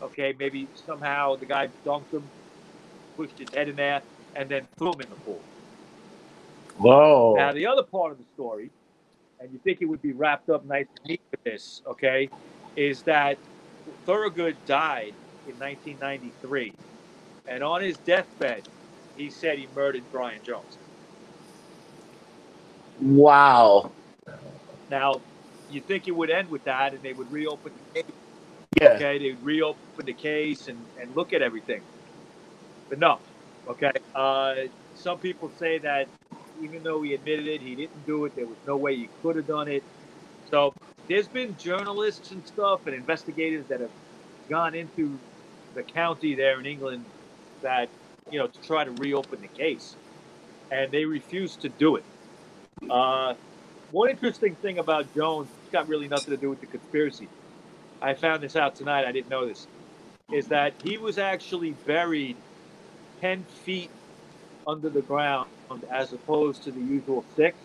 Okay, 0.01 0.33
maybe 0.39 0.67
somehow 0.87 1.35
the 1.35 1.45
guy 1.45 1.69
dunked 1.85 2.11
him, 2.11 2.23
pushed 3.15 3.37
his 3.37 3.49
head 3.53 3.69
in 3.69 3.75
there, 3.75 4.01
and 4.35 4.49
then 4.49 4.67
threw 4.77 4.93
him 4.93 5.01
in 5.01 5.09
the 5.09 5.15
pool. 5.15 5.41
Whoa. 6.77 7.35
Now, 7.35 7.51
the 7.51 7.67
other 7.67 7.83
part 7.83 8.11
of 8.11 8.17
the 8.17 8.23
story, 8.33 8.69
and 9.39 9.51
you 9.51 9.59
think 9.59 9.81
it 9.81 9.85
would 9.85 10.01
be 10.01 10.13
wrapped 10.13 10.49
up 10.49 10.65
nice 10.65 10.87
and 10.97 11.09
neat 11.09 11.21
with 11.31 11.43
this, 11.43 11.81
okay, 11.87 12.29
is 12.75 13.01
that 13.03 13.37
Thorogood 14.05 14.55
died 14.65 15.13
in 15.47 15.57
1993. 15.59 16.73
And 17.47 17.63
on 17.63 17.81
his 17.81 17.97
deathbed, 17.97 18.67
he 19.17 19.29
said 19.29 19.57
he 19.57 19.67
murdered 19.75 20.03
Brian 20.11 20.41
Jones. 20.43 20.77
Wow. 23.01 23.91
Now, 24.89 25.21
you 25.71 25.81
think 25.81 26.07
it 26.07 26.11
would 26.11 26.29
end 26.29 26.49
with 26.49 26.63
that 26.65 26.93
and 26.93 27.01
they 27.01 27.13
would 27.13 27.31
reopen 27.31 27.71
the 27.93 28.01
case, 28.01 28.11
Yeah. 28.79 28.89
okay? 28.89 29.17
They 29.17 29.31
would 29.31 29.43
reopen 29.43 30.05
the 30.05 30.13
case 30.13 30.67
and, 30.67 30.77
and 30.99 31.15
look 31.15 31.33
at 31.33 31.41
everything. 31.41 31.81
But 32.91 32.99
no, 32.99 33.19
okay? 33.69 33.93
Uh, 34.13 34.55
some 34.95 35.17
people 35.17 35.49
say 35.57 35.77
that 35.77 36.09
even 36.61 36.83
though 36.83 37.01
he 37.01 37.13
admitted 37.13 37.47
it, 37.47 37.61
he 37.61 37.73
didn't 37.73 38.05
do 38.05 38.25
it. 38.25 38.35
There 38.35 38.45
was 38.45 38.57
no 38.67 38.75
way 38.75 38.97
he 38.97 39.07
could 39.23 39.37
have 39.37 39.47
done 39.47 39.69
it. 39.69 39.81
So 40.49 40.73
there's 41.07 41.29
been 41.29 41.55
journalists 41.57 42.31
and 42.31 42.45
stuff 42.45 42.85
and 42.87 42.93
investigators 42.93 43.65
that 43.67 43.79
have 43.79 43.89
gone 44.49 44.75
into 44.75 45.17
the 45.73 45.83
county 45.83 46.35
there 46.35 46.59
in 46.59 46.65
England 46.65 47.05
that, 47.61 47.87
you 48.29 48.37
know, 48.37 48.47
to 48.47 48.61
try 48.61 48.83
to 48.83 48.91
reopen 48.91 49.39
the 49.39 49.47
case. 49.47 49.95
And 50.69 50.91
they 50.91 51.05
refuse 51.05 51.55
to 51.57 51.69
do 51.69 51.95
it. 51.95 52.03
Uh, 52.89 53.35
one 53.91 54.09
interesting 54.09 54.55
thing 54.55 54.79
about 54.79 55.15
Jones, 55.15 55.47
it's 55.63 55.71
got 55.71 55.87
really 55.87 56.09
nothing 56.09 56.35
to 56.35 56.37
do 56.37 56.49
with 56.49 56.59
the 56.59 56.67
conspiracy. 56.67 57.29
I 58.01 58.15
found 58.15 58.43
this 58.43 58.57
out 58.57 58.75
tonight. 58.75 59.05
I 59.05 59.13
didn't 59.13 59.29
know 59.29 59.47
this. 59.47 59.65
Is 60.29 60.47
that 60.47 60.73
he 60.83 60.97
was 60.97 61.17
actually 61.17 61.71
buried 61.85 62.35
10 63.21 63.45
feet 63.45 63.91
under 64.67 64.89
the 64.89 65.01
ground 65.03 65.47
as 65.91 66.13
opposed 66.13 66.63
to 66.63 66.71
the 66.71 66.81
usual 66.81 67.25
six 67.35 67.57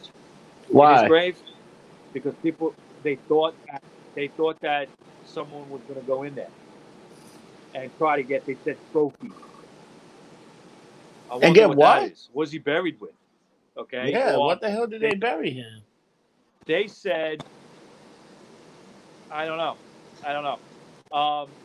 in 0.70 0.88
his 0.90 1.02
grave 1.02 1.38
because 2.12 2.34
people 2.42 2.74
they 3.02 3.16
thought 3.28 3.56
they 4.14 4.28
thought 4.28 4.60
that 4.62 4.88
someone 5.24 5.68
was 5.68 5.82
going 5.88 6.00
to 6.00 6.06
go 6.06 6.22
in 6.22 6.34
there 6.34 6.50
and 7.74 7.90
try 7.98 8.16
to 8.16 8.24
get 8.24 8.46
they 8.46 8.56
said 8.64 8.78
trophies. 8.92 9.32
I 11.30 11.36
wonder 11.36 11.62
get 11.62 11.68
what, 11.68 11.78
what? 11.78 12.12
Was 12.32 12.52
he 12.52 12.58
buried 12.58 13.00
with? 13.00 13.12
Okay. 13.76 14.12
Yeah. 14.12 14.36
Or 14.36 14.46
What 14.46 14.60
the 14.60 14.70
hell 14.70 14.86
did 14.86 15.02
they 15.02 15.14
bury 15.14 15.50
him? 15.50 15.82
they 16.66 16.88
said 16.88 17.42
I 19.30 19.46
don't 19.46 19.58
know. 19.58 19.78
I 20.22 20.32
don't 20.32 20.44
know. 20.44 21.16
Um, 21.16 21.56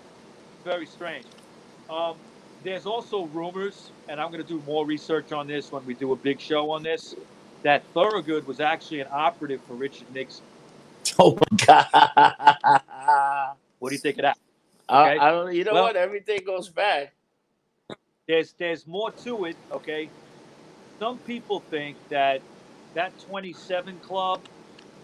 very 0.65 0.85
strange. 0.87 1.27
Um, 1.89 2.19
there's 2.63 2.85
also 2.85 3.25
rumors, 3.27 3.91
and 4.07 4.19
I'm 4.19 4.31
going 4.31 4.41
to 4.43 4.47
do 4.47 4.61
more 4.65 4.85
research 4.85 5.31
on 5.31 5.47
this 5.47 5.71
when 5.71 5.85
we 5.85 5.93
do 5.93 6.11
a 6.11 6.15
big 6.15 6.39
show 6.39 6.71
on 6.71 6.83
this, 6.83 7.15
that 7.63 7.83
Thorogood 7.93 8.45
was 8.47 8.59
actually 8.59 9.01
an 9.01 9.07
operative 9.11 9.61
for 9.67 9.73
Richard 9.73 10.11
Nixon. 10.13 10.43
Oh 11.19 11.37
my 11.51 11.57
god. 11.65 13.51
What 13.79 13.89
do 13.89 13.95
you 13.95 13.99
think 13.99 14.17
of 14.17 14.21
that? 14.23 14.37
I, 14.87 15.11
Okay. 15.13 15.19
I 15.19 15.31
don't. 15.31 15.53
You 15.55 15.63
know 15.63 15.73
Well- 15.73 15.83
what? 15.83 15.95
Everything 15.95 16.39
goes 16.45 16.69
back. 16.69 17.13
There's 18.27 18.53
there's 18.53 18.85
more 18.87 19.11
to 19.11 19.45
it. 19.45 19.55
Okay, 19.71 20.09
some 20.99 21.17
people 21.19 21.59
think 21.69 21.97
that 22.09 22.41
that 22.93 23.11
27 23.27 23.99
club, 23.99 24.41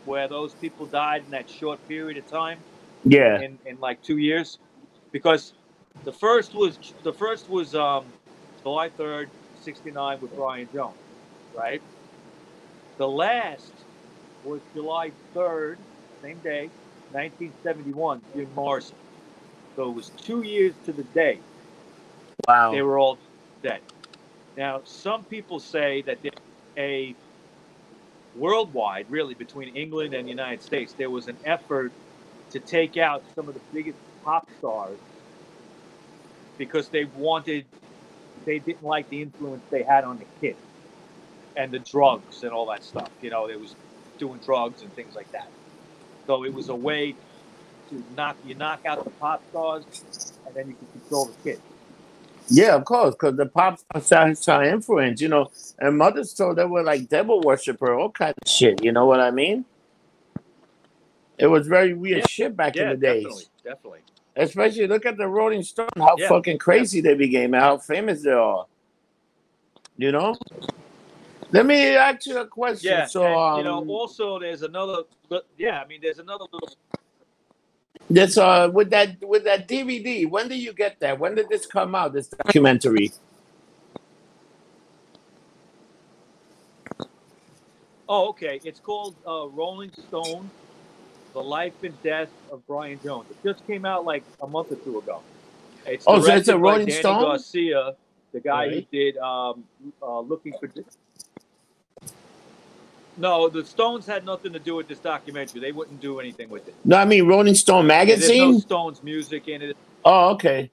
where 0.05 0.27
those 0.27 0.53
people 0.53 0.85
died 0.85 1.23
in 1.25 1.31
that 1.31 1.49
short 1.49 1.85
period 1.87 2.17
of 2.17 2.27
time, 2.29 2.59
Yeah. 3.03 3.39
in, 3.41 3.57
in 3.65 3.79
like 3.79 4.01
two 4.03 4.17
years 4.17 4.59
because 5.11 5.53
the 6.03 6.11
first 6.11 6.53
was 6.53 6.77
the 7.03 7.13
first 7.13 7.49
was 7.49 7.75
um, 7.75 8.05
July 8.63 8.89
3rd, 8.89 9.27
69 9.61 10.19
with 10.21 10.35
Brian 10.35 10.67
Jones, 10.73 10.95
right? 11.55 11.81
The 12.97 13.07
last 13.07 13.71
was 14.43 14.61
July 14.73 15.11
3rd, 15.35 15.77
same 16.23 16.37
day, 16.39 16.69
1971, 17.11 18.21
Jim 18.35 18.47
Morrison. 18.55 18.95
So 19.75 19.89
it 19.89 19.93
was 19.93 20.09
two 20.09 20.41
years 20.41 20.73
to 20.85 20.91
the 20.91 21.03
day 21.03 21.39
Wow. 22.47 22.71
they 22.71 22.81
were 22.81 22.97
all 22.97 23.17
dead. 23.61 23.81
Now, 24.55 24.81
some 24.85 25.23
people 25.25 25.59
say 25.59 26.01
that 26.03 26.17
there 26.23 26.31
a 26.77 27.13
worldwide, 28.37 29.07
really, 29.09 29.33
between 29.33 29.75
England 29.75 30.13
and 30.13 30.25
the 30.25 30.29
United 30.29 30.61
States, 30.61 30.93
there 30.93 31.09
was 31.09 31.27
an 31.27 31.37
effort 31.43 31.91
to 32.51 32.59
take 32.59 32.97
out 32.97 33.23
some 33.35 33.47
of 33.49 33.53
the 33.55 33.61
biggest 33.73 33.97
pop 34.23 34.47
stars 34.59 34.97
because 36.57 36.89
they 36.89 37.05
wanted, 37.05 37.65
they 38.45 38.59
didn't 38.59 38.83
like 38.83 39.09
the 39.09 39.21
influence 39.21 39.63
they 39.69 39.83
had 39.83 40.03
on 40.03 40.17
the 40.19 40.25
kid 40.41 40.55
and 41.55 41.71
the 41.71 41.79
drugs 41.79 42.43
and 42.43 42.51
all 42.51 42.67
that 42.67 42.83
stuff. 42.83 43.09
You 43.21 43.29
know, 43.29 43.47
they 43.47 43.55
was 43.55 43.75
doing 44.17 44.39
drugs 44.45 44.81
and 44.81 44.93
things 44.93 45.15
like 45.15 45.31
that. 45.31 45.47
So 46.25 46.43
it 46.43 46.53
was 46.53 46.69
a 46.69 46.75
way 46.75 47.13
to 47.89 48.03
knock 48.15 48.37
you 48.45 48.55
knock 48.55 48.85
out 48.85 49.03
the 49.03 49.09
pop 49.11 49.41
stars, 49.49 49.83
and 50.45 50.55
then 50.55 50.67
you 50.67 50.75
can 50.75 50.87
control 50.99 51.25
the 51.25 51.33
kids. 51.49 51.61
Yeah, 52.49 52.75
of 52.75 52.85
course, 52.85 53.13
because 53.15 53.35
the 53.35 53.45
pop 53.45 53.79
stars 54.01 54.39
saw 54.43 54.61
influence, 54.63 55.21
you 55.21 55.27
know, 55.27 55.51
and 55.79 55.97
mothers 55.97 56.33
told 56.33 56.57
they 56.57 56.65
were 56.65 56.83
like 56.83 57.09
devil 57.09 57.41
worshiper, 57.41 57.93
all 57.93 58.11
kind 58.11 58.33
of 58.41 58.49
shit. 58.49 58.83
You 58.83 58.91
know 58.91 59.05
what 59.05 59.19
I 59.19 59.31
mean? 59.31 59.65
It 61.37 61.47
was 61.47 61.67
very 61.67 61.93
weird 61.93 62.19
Yeah. 62.19 62.27
shit 62.27 62.57
back 62.57 62.75
in 62.77 62.89
the 62.89 62.95
days. 62.97 63.23
definitely, 63.23 63.45
definitely. 63.63 63.99
Especially 64.37 64.85
look 64.85 65.05
at 65.05 65.17
the 65.17 65.27
Rolling 65.27 65.63
Stone, 65.63 65.89
how 65.97 66.15
Yeah. 66.17 66.29
fucking 66.29 66.59
crazy 66.59 67.01
they 67.01 67.15
became 67.15 67.55
and 67.55 67.63
how 67.63 67.77
famous 67.77 68.21
they 68.23 68.31
are. 68.31 68.67
You 69.97 70.11
know? 70.11 70.35
Let 71.51 71.65
me 71.65 71.95
ask 71.95 72.25
you 72.27 72.37
a 72.37 72.45
question. 72.45 72.91
Yeah, 72.91 73.05
so 73.07 73.23
and, 73.23 73.35
um, 73.35 73.57
you 73.57 73.63
know, 73.63 73.93
also 73.93 74.39
there's 74.39 74.61
another. 74.61 75.03
Yeah, 75.57 75.81
I 75.81 75.87
mean, 75.87 76.01
there's 76.01 76.19
another 76.19 76.45
little. 76.51 76.69
this 78.09 78.37
uh 78.37 78.69
with 78.71 78.89
that 78.91 79.17
with 79.21 79.43
that 79.45 79.67
DVD, 79.67 80.29
when 80.29 80.49
did 80.49 80.57
you 80.59 80.73
get 80.73 80.99
that? 80.99 81.17
When 81.17 81.35
did 81.35 81.49
this 81.49 81.65
come 81.65 81.95
out? 81.95 82.13
This 82.13 82.27
documentary? 82.27 83.11
Oh, 88.09 88.29
okay. 88.29 88.59
It's 88.63 88.79
called 88.79 89.15
uh, 89.25 89.47
Rolling 89.47 89.91
Stone: 89.91 90.51
The 91.37 91.43
Life 91.43 91.83
and 91.83 92.01
Death 92.01 92.29
of 92.51 92.65
Brian 92.65 92.99
Jones. 93.03 93.29
It 93.29 93.37
just 93.47 93.65
came 93.67 93.85
out 93.85 94.05
like 94.05 94.23
a 94.41 94.47
month 94.47 94.71
or 94.71 94.75
two 94.77 94.97
ago. 94.97 95.21
It's 95.85 96.03
Oh, 96.07 96.19
so 96.19 96.33
it's 96.33 96.47
a 96.47 96.57
Rolling 96.57 96.89
Stone? 96.89 97.21
Garcia, 97.21 97.93
the 98.31 98.39
guy 98.39 98.65
Right. 98.65 98.73
who 98.73 98.81
did 98.91 99.17
um, 99.17 99.63
uh, 100.01 100.21
Looking 100.21 100.53
for. 100.59 100.67
No, 103.17 103.49
the 103.49 103.63
Stones 103.63 104.07
had 104.07 104.25
nothing 104.25 104.51
to 104.53 104.57
do 104.57 104.73
with 104.73 104.87
this 104.87 104.97
documentary. 104.97 105.61
They 105.61 105.71
wouldn't 105.71 106.01
do 106.01 106.19
anything 106.19 106.49
with 106.49 106.67
it. 106.67 106.73
No, 106.83 106.97
I 106.97 107.05
mean 107.05 107.27
Rolling 107.27 107.53
Stone 107.53 107.87
There's 107.87 108.07
no 108.07 108.13
magazine. 108.15 108.59
Stones 108.59 109.03
music 109.03 109.47
in 109.47 109.61
it. 109.61 109.77
Oh, 110.05 110.31
okay. 110.31 110.71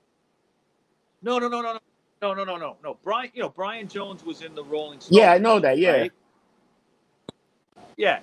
No, 1.21 1.39
no, 1.39 1.49
no, 1.49 1.61
no, 1.61 1.75
no, 1.75 1.81
no, 2.23 2.33
no, 2.33 2.45
no, 2.45 2.57
no, 2.57 2.77
no. 2.83 2.97
Brian, 3.05 3.31
you 3.35 3.43
know, 3.43 3.51
Brian 3.51 3.87
Jones 3.87 4.25
was 4.25 4.41
in 4.41 4.55
the 4.55 4.65
Rolling 4.65 5.01
Stones. 5.01 5.15
Yeah, 5.15 5.31
I 5.31 5.37
know 5.37 5.61
that. 5.61 5.77
Yeah. 5.77 5.91
right? 5.93 6.13
Yeah. 7.99 8.21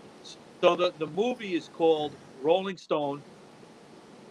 So 0.60 0.76
the, 0.76 0.92
the 1.00 1.08
movie 1.08 1.56
is 1.56 1.70
called 1.76 2.16
Rolling 2.42 2.78
Stone, 2.78 3.22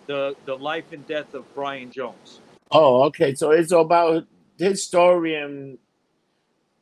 the 0.07 0.35
the 0.45 0.55
life 0.55 0.93
and 0.93 1.07
death 1.07 1.35
of 1.35 1.53
Brian 1.55 1.91
Jones. 1.91 2.41
Oh, 2.71 3.03
okay. 3.05 3.35
So 3.35 3.51
it's 3.51 3.73
about 3.73 4.27
his 4.59 4.83
story 4.85 5.35
and 5.37 5.79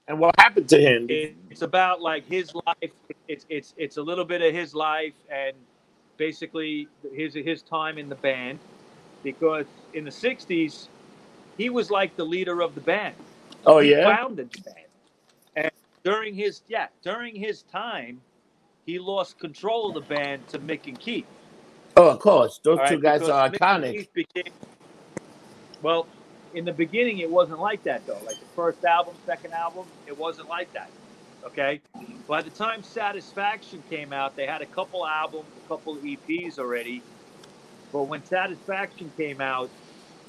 and 0.06 0.18
what 0.18 0.34
happened 0.38 0.68
to 0.70 0.80
him. 0.80 1.06
It, 1.08 1.36
it's 1.50 1.62
about 1.62 2.00
like 2.00 2.26
his 2.26 2.54
life. 2.54 2.90
It's 3.28 3.44
it's 3.48 3.74
it's 3.76 3.96
a 3.96 4.02
little 4.02 4.24
bit 4.24 4.42
of 4.42 4.54
his 4.54 4.74
life 4.74 5.14
and 5.30 5.54
basically 6.16 6.88
his 7.14 7.34
his 7.34 7.62
time 7.62 7.98
in 7.98 8.08
the 8.08 8.14
band, 8.16 8.58
because 9.22 9.66
in 9.94 10.04
the 10.04 10.10
'60s 10.10 10.88
he 11.56 11.70
was 11.70 11.90
like 11.90 12.16
the 12.16 12.24
leader 12.24 12.62
of 12.62 12.74
the 12.74 12.80
band. 12.80 13.14
Oh 13.66 13.80
he 13.80 13.90
yeah. 13.90 14.16
founded 14.16 14.50
the 14.52 14.62
band. 14.62 14.86
And 15.56 15.70
during 16.04 16.34
his 16.34 16.62
yeah, 16.68 16.86
during 17.02 17.34
his 17.34 17.62
time, 17.62 18.20
he 18.88 18.98
lost 18.98 19.38
control 19.38 19.88
of 19.88 19.94
the 19.94 20.14
band 20.14 20.48
to 20.48 20.58
Mick 20.58 20.86
and 20.86 20.98
Keith. 20.98 21.26
Oh, 21.94 22.08
of 22.08 22.20
course. 22.20 22.58
Those 22.64 22.78
all 22.78 22.88
two 22.88 22.98
guys 22.98 23.20
because 23.20 23.28
are 23.28 23.50
Mick 23.50 23.58
iconic. 23.58 24.12
Became, 24.14 24.52
well, 25.82 26.06
in 26.54 26.64
the 26.64 26.72
beginning, 26.72 27.18
it 27.18 27.28
wasn't 27.28 27.60
like 27.60 27.82
that 27.82 28.06
though. 28.06 28.18
Like 28.24 28.40
the 28.40 28.46
first 28.56 28.82
album, 28.86 29.14
second 29.26 29.52
album, 29.52 29.84
it 30.06 30.16
wasn't 30.16 30.48
like 30.48 30.72
that. 30.72 30.88
Okay. 31.44 31.82
By 32.26 32.40
the 32.40 32.48
time 32.48 32.82
Satisfaction 32.82 33.82
came 33.90 34.14
out, 34.14 34.36
they 34.36 34.46
had 34.46 34.62
a 34.62 34.66
couple 34.66 35.06
albums, 35.06 35.44
a 35.66 35.68
couple 35.68 35.96
EPs 35.96 36.58
already. 36.58 37.02
But 37.92 38.04
when 38.04 38.24
Satisfaction 38.24 39.12
came 39.18 39.42
out, 39.42 39.68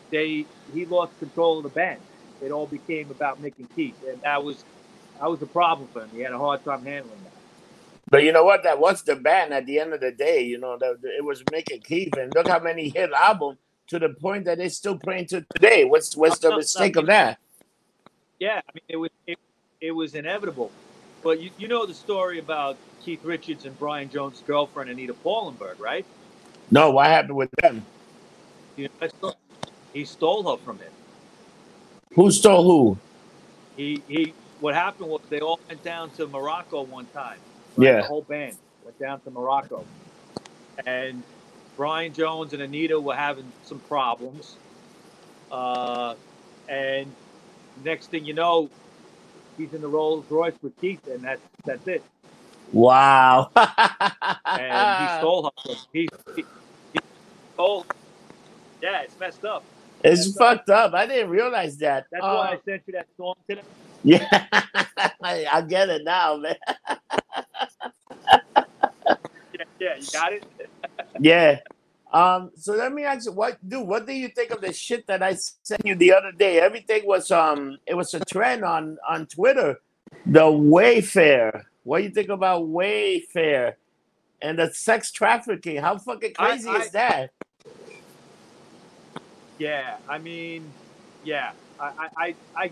they 0.10 0.46
he 0.74 0.86
lost 0.86 1.18
control 1.20 1.60
of 1.60 1.64
the 1.64 1.70
band. 1.70 2.02
It 2.42 2.52
all 2.52 2.68
became 2.68 3.10
about 3.10 3.42
Mick 3.42 3.54
and 3.58 3.74
Keith, 3.74 3.96
and 4.06 4.22
that 4.24 4.44
was 4.44 4.66
that 5.18 5.30
was 5.30 5.42
a 5.42 5.48
problem 5.48 5.88
for 5.94 6.02
him. 6.02 6.10
He 6.12 6.20
had 6.20 6.34
a 6.34 6.38
hard 6.38 6.66
time 6.66 6.84
handling 6.84 7.24
that. 7.24 7.39
But 8.10 8.24
you 8.24 8.32
know 8.32 8.44
what? 8.44 8.64
That 8.64 8.80
was 8.80 9.04
the 9.04 9.16
band 9.16 9.54
at 9.54 9.66
the 9.66 9.80
end 9.80 9.94
of 9.94 10.02
the 10.02 10.12
day. 10.12 10.44
You 10.44 10.58
know, 10.58 10.78
that 10.78 10.98
it 11.04 11.24
was 11.24 11.44
Mick 11.44 11.72
and 11.72 11.84
Keith, 11.84 12.18
and 12.18 12.34
look 12.34 12.48
how 12.48 12.60
many 12.60 12.90
hit 12.90 13.12
albums 13.12 13.60
to 13.88 14.00
the 14.00 14.10
point 14.10 14.46
that 14.46 14.58
they're 14.58 14.70
still 14.70 14.98
playing 14.98 15.28
to 15.28 15.46
today. 15.56 15.86
What's 15.86 16.16
what's 16.16 16.40
the 16.40 16.50
No, 16.50 16.56
no, 16.56 16.58
mistake 16.58 16.96
of 16.96 17.06
that? 17.08 17.40
Yeah, 18.40 18.62
I 18.68 18.72
mean 18.74 18.84
it 18.88 18.98
was 18.98 19.10
it, 19.28 19.38
it 19.82 19.92
was 19.92 20.16
inevitable. 20.16 20.72
But 21.22 21.42
you, 21.42 21.52
you 21.58 21.68
know 21.68 21.86
the 21.86 21.94
story 21.94 22.40
about 22.40 22.78
Keith 23.04 23.24
Richards 23.24 23.66
and 23.66 23.78
Brian 23.78 24.10
Jones' 24.10 24.42
girlfriend 24.46 24.90
Anita 24.90 25.14
Pallenberg, 25.14 25.80
right? 25.80 26.06
No, 26.72 26.92
what 26.92 27.08
happened 27.08 27.36
with 27.36 27.52
them? 27.62 27.86
You 28.78 28.90
know? 29.02 29.34
He 29.94 30.06
stole 30.06 30.50
her 30.50 30.64
from 30.64 30.78
him. 30.80 30.92
Who 32.14 32.32
stole 32.32 32.64
who? 32.64 32.98
He 33.76 34.02
he. 34.08 34.34
What 34.60 34.76
happened 34.76 35.10
was 35.10 35.22
they 35.30 35.40
all 35.40 35.60
went 35.68 35.84
down 35.84 36.10
to 36.12 36.28
Morocco 36.28 36.84
one 36.84 37.06
time. 37.08 37.40
Yeah. 37.78 38.02
The 38.02 38.08
whole 38.08 38.24
band 38.24 38.58
went 38.84 39.00
down 39.00 39.22
to 39.22 39.32
Morocco, 39.32 39.86
and 40.86 41.24
Brian 41.78 42.14
Jones 42.14 42.54
and 42.54 42.62
Anita 42.62 43.00
were 43.00 43.16
having 43.16 43.54
some 43.64 43.80
problems. 43.82 44.58
Uh, 45.52 46.16
and 46.68 47.16
next 47.84 48.12
thing 48.12 48.26
you 48.26 48.34
know, 48.34 48.70
he's 49.58 49.74
in 49.74 49.82
the 49.82 49.88
Rolls 49.90 50.26
Royce 50.30 50.56
with 50.62 50.78
Keith, 50.82 51.08
and 51.08 51.24
that's 51.24 51.42
that's 51.66 51.88
it. 51.88 52.04
Wow. 52.72 53.52
And 54.56 54.96
he 54.96 55.08
stole 55.18 55.52
her. 55.66 55.76
He, 55.94 56.10
he, 56.36 56.46
he 56.94 57.00
stole. 57.56 57.86
Yeah, 58.82 59.02
it's 59.04 59.20
messed 59.20 59.46
up. 59.46 59.64
it's 60.04 60.26
That's 60.26 60.38
fucked 60.38 60.70
up. 60.70 60.94
I 60.94 61.08
didn't 61.08 61.30
realize 61.32 61.78
that. 61.80 62.08
That's 62.12 62.24
Oh, 62.26 62.36
why 62.36 62.52
I 62.54 62.60
sent 62.66 62.84
you 62.88 62.94
that 62.94 63.08
song 63.18 63.36
today. 63.50 63.64
yeah, 64.04 64.28
I 65.24 65.64
get 65.68 65.90
it 65.90 66.04
now, 66.06 66.38
man. 66.38 66.56
Yeah, 69.80 69.96
you 69.98 70.08
got 70.12 70.34
it. 70.34 70.44
Yeah. 71.20 71.60
Um. 72.12 72.52
So 72.56 72.74
let 72.74 72.92
me 72.94 73.04
ask 73.04 73.26
you, 73.26 73.32
what, 73.32 73.58
dude? 73.68 73.88
What 73.88 74.06
do 74.08 74.14
you 74.14 74.30
think 74.30 74.52
of 74.52 74.62
the 74.62 74.74
shit 74.74 75.06
that 75.08 75.22
I 75.22 75.36
sent 75.36 75.86
you 75.86 75.96
the 75.96 76.14
other 76.14 76.32
day? 76.32 76.60
Everything 76.60 77.06
was 77.06 77.30
um. 77.32 77.78
It 77.86 77.96
was 77.96 78.14
a 78.14 78.20
trend 78.26 78.64
on 78.64 78.98
on 79.08 79.26
Twitter. 79.28 79.80
The 80.26 80.42
Wayfair. 80.42 81.64
What 81.84 82.00
do 82.00 82.04
you 82.06 82.10
think 82.10 82.30
about 82.30 82.64
Wayfair 82.64 83.76
and 84.42 84.58
the 84.60 84.72
sex 84.74 85.12
trafficking? 85.12 85.78
How 85.78 85.98
fucking 85.98 86.34
I- 86.40 86.48
crazy 86.50 86.70
I- 86.70 86.78
is 86.78 86.92
that? 86.92 87.32
Yeah, 89.58 89.98
I 90.08 90.18
mean, 90.20 90.72
yeah, 91.26 91.52
I, 91.80 91.86
I, 91.86 92.08
I, 92.18 92.36
I, 92.56 92.72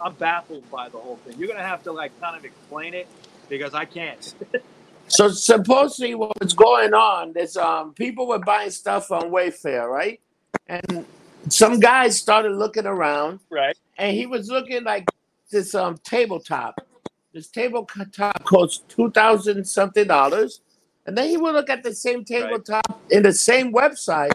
I'm 0.00 0.14
baffled 0.14 0.68
by 0.70 0.88
the 0.88 0.98
whole 0.98 1.16
thing. 1.18 1.38
You're 1.38 1.46
gonna 1.48 1.62
have 1.62 1.84
to 1.84 1.92
like 1.92 2.18
kind 2.20 2.36
of 2.36 2.44
explain 2.44 2.92
it 2.94 3.06
because 3.48 3.72
I 3.74 3.84
can't. 3.84 4.34
So 5.08 5.28
supposedly 5.28 6.14
what 6.14 6.38
was 6.40 6.52
going 6.54 6.94
on 6.94 7.36
is 7.36 7.56
um 7.56 7.92
people 7.94 8.26
were 8.26 8.38
buying 8.38 8.70
stuff 8.70 9.10
on 9.12 9.30
Wayfair, 9.30 9.88
right? 9.88 10.20
And 10.66 11.04
some 11.48 11.78
guys 11.78 12.18
started 12.18 12.52
looking 12.52 12.86
around 12.86 13.40
Right. 13.50 13.76
and 13.98 14.16
he 14.16 14.26
was 14.26 14.48
looking 14.48 14.82
like 14.84 15.08
this 15.50 15.74
um 15.74 15.98
tabletop. 16.04 16.80
This 17.32 17.48
tabletop 17.48 18.42
costs 18.44 18.82
two 18.88 19.10
thousand 19.10 19.64
something 19.66 20.06
dollars. 20.06 20.60
And 21.06 21.16
then 21.18 21.28
he 21.28 21.36
would 21.36 21.54
look 21.54 21.68
at 21.68 21.82
the 21.82 21.94
same 21.94 22.24
tabletop 22.24 23.02
in 23.10 23.22
the 23.22 23.32
same 23.32 23.74
website, 23.74 24.32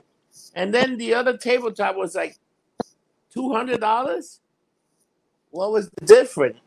and 0.53 0.71
then 0.71 0.97
the 0.97 1.15
other 1.15 1.35
tabletop 1.35 1.95
was 1.95 2.13
like 2.13 2.37
two 3.33 3.51
hundred 3.51 3.79
dollars. 3.79 4.39
What 5.49 5.71
was 5.71 5.89
the 5.89 6.05
difference? 6.05 6.59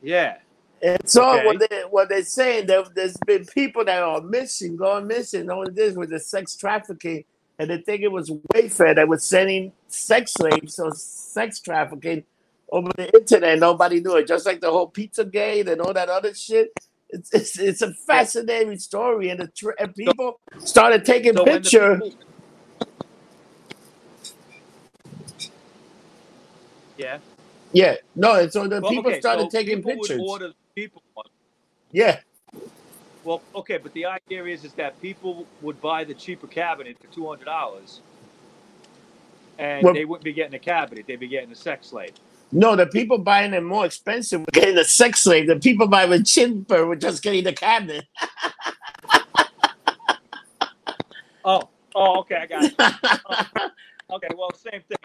Yeah. 0.00 0.36
And 0.82 0.98
so 1.08 1.40
Okay. 1.40 1.44
what 1.44 1.60
they 1.60 1.82
what 1.90 2.08
they're 2.08 2.24
saying 2.24 2.66
there, 2.68 2.84
there's 2.94 3.16
been 3.26 3.46
people 3.46 3.84
that 3.84 4.02
are 4.02 4.20
missing, 4.22 4.76
going 4.76 5.08
missing. 5.08 5.50
All 5.50 5.66
this 5.70 5.96
with 5.96 6.10
the 6.10 6.20
sex 6.20 6.56
trafficking, 6.56 7.24
and 7.58 7.70
they 7.70 7.78
think 7.78 8.02
it 8.02 8.12
was 8.12 8.30
Wayfair 8.30 8.94
that 8.96 9.08
was 9.08 9.24
sending 9.24 9.72
sex 9.88 10.34
slaves 10.34 10.78
or 10.78 10.92
sex 10.94 11.60
trafficking 11.60 12.24
over 12.72 12.90
the 12.96 13.10
internet. 13.12 13.58
Nobody 13.58 14.00
knew 14.00 14.16
it. 14.16 14.28
Just 14.28 14.46
like 14.46 14.60
the 14.60 14.70
whole 14.70 14.88
Pizza 14.88 15.24
Gate 15.24 15.68
and 15.68 15.80
all 15.80 15.94
that 15.94 16.08
other 16.08 16.34
shit. 16.34 16.70
It's 17.10 17.34
it's, 17.34 17.58
it's 17.58 17.82
a 17.82 17.92
fascinating 17.94 18.78
story, 18.78 19.30
and 19.30 19.40
the 19.40 19.48
tr- 19.48 19.72
and 19.80 19.94
people 19.94 20.40
started 20.60 21.04
taking 21.04 21.36
So 21.36 21.46
when 21.46 21.62
the 21.64 21.72
picture. 21.72 21.96
people- 22.00 22.12
yeah. 26.96 27.18
yeah, 27.72 27.96
no, 28.16 28.36
and 28.36 28.52
so 28.52 28.68
the 28.68 28.82
Well, 28.82 28.90
people 28.90 29.10
okay, 29.10 29.20
started 29.20 29.50
so 29.50 29.50
taking 29.50 29.82
people 29.82 29.82
pictures. 29.82 30.18
Would 30.18 30.42
order 30.42 30.52
people. 30.78 31.02
Yeah, 31.90 32.20
Well, 33.24 33.42
okay, 33.54 33.78
but 33.78 33.92
the 33.94 34.04
idea 34.06 34.44
is 34.44 34.64
is 34.64 34.72
that 34.74 35.00
people 35.02 35.46
would 35.60 35.80
buy 35.80 36.04
the 36.04 36.14
cheaper 36.14 36.46
cabinet 36.46 36.96
for 37.00 37.08
two 37.12 37.26
hundred 37.26 37.46
dollars, 37.46 38.00
and 39.58 39.82
Well- 39.84 39.94
they 39.94 40.04
wouldn't 40.04 40.24
be 40.24 40.32
getting 40.32 40.54
a 40.54 40.58
cabinet; 40.58 41.06
they'd 41.06 41.18
be 41.18 41.26
getting 41.28 41.50
a 41.50 41.56
sex 41.56 41.88
slave. 41.88 42.12
no, 42.52 42.76
the 42.76 42.86
people 42.86 43.18
buying 43.18 43.52
it 43.54 43.62
more 43.62 43.84
expensive 43.86 44.40
were 44.40 44.46
getting 44.52 44.78
a 44.78 44.84
sex 44.84 45.20
slave. 45.22 45.46
The 45.48 45.56
people 45.56 45.88
buying 45.88 46.12
it 46.12 46.24
cheaper 46.26 46.86
were 46.86 46.96
just 46.96 47.22
getting 47.22 47.44
the 47.44 47.52
cabinet. 47.52 48.04
Oh, 51.44 51.62
oh, 51.94 52.20
okay, 52.20 52.36
I 52.36 52.46
got 52.46 52.64
it. 52.64 52.74
Okay, 54.10 54.28
well, 54.38 54.48
same 54.54 54.80
thing. 54.88 54.97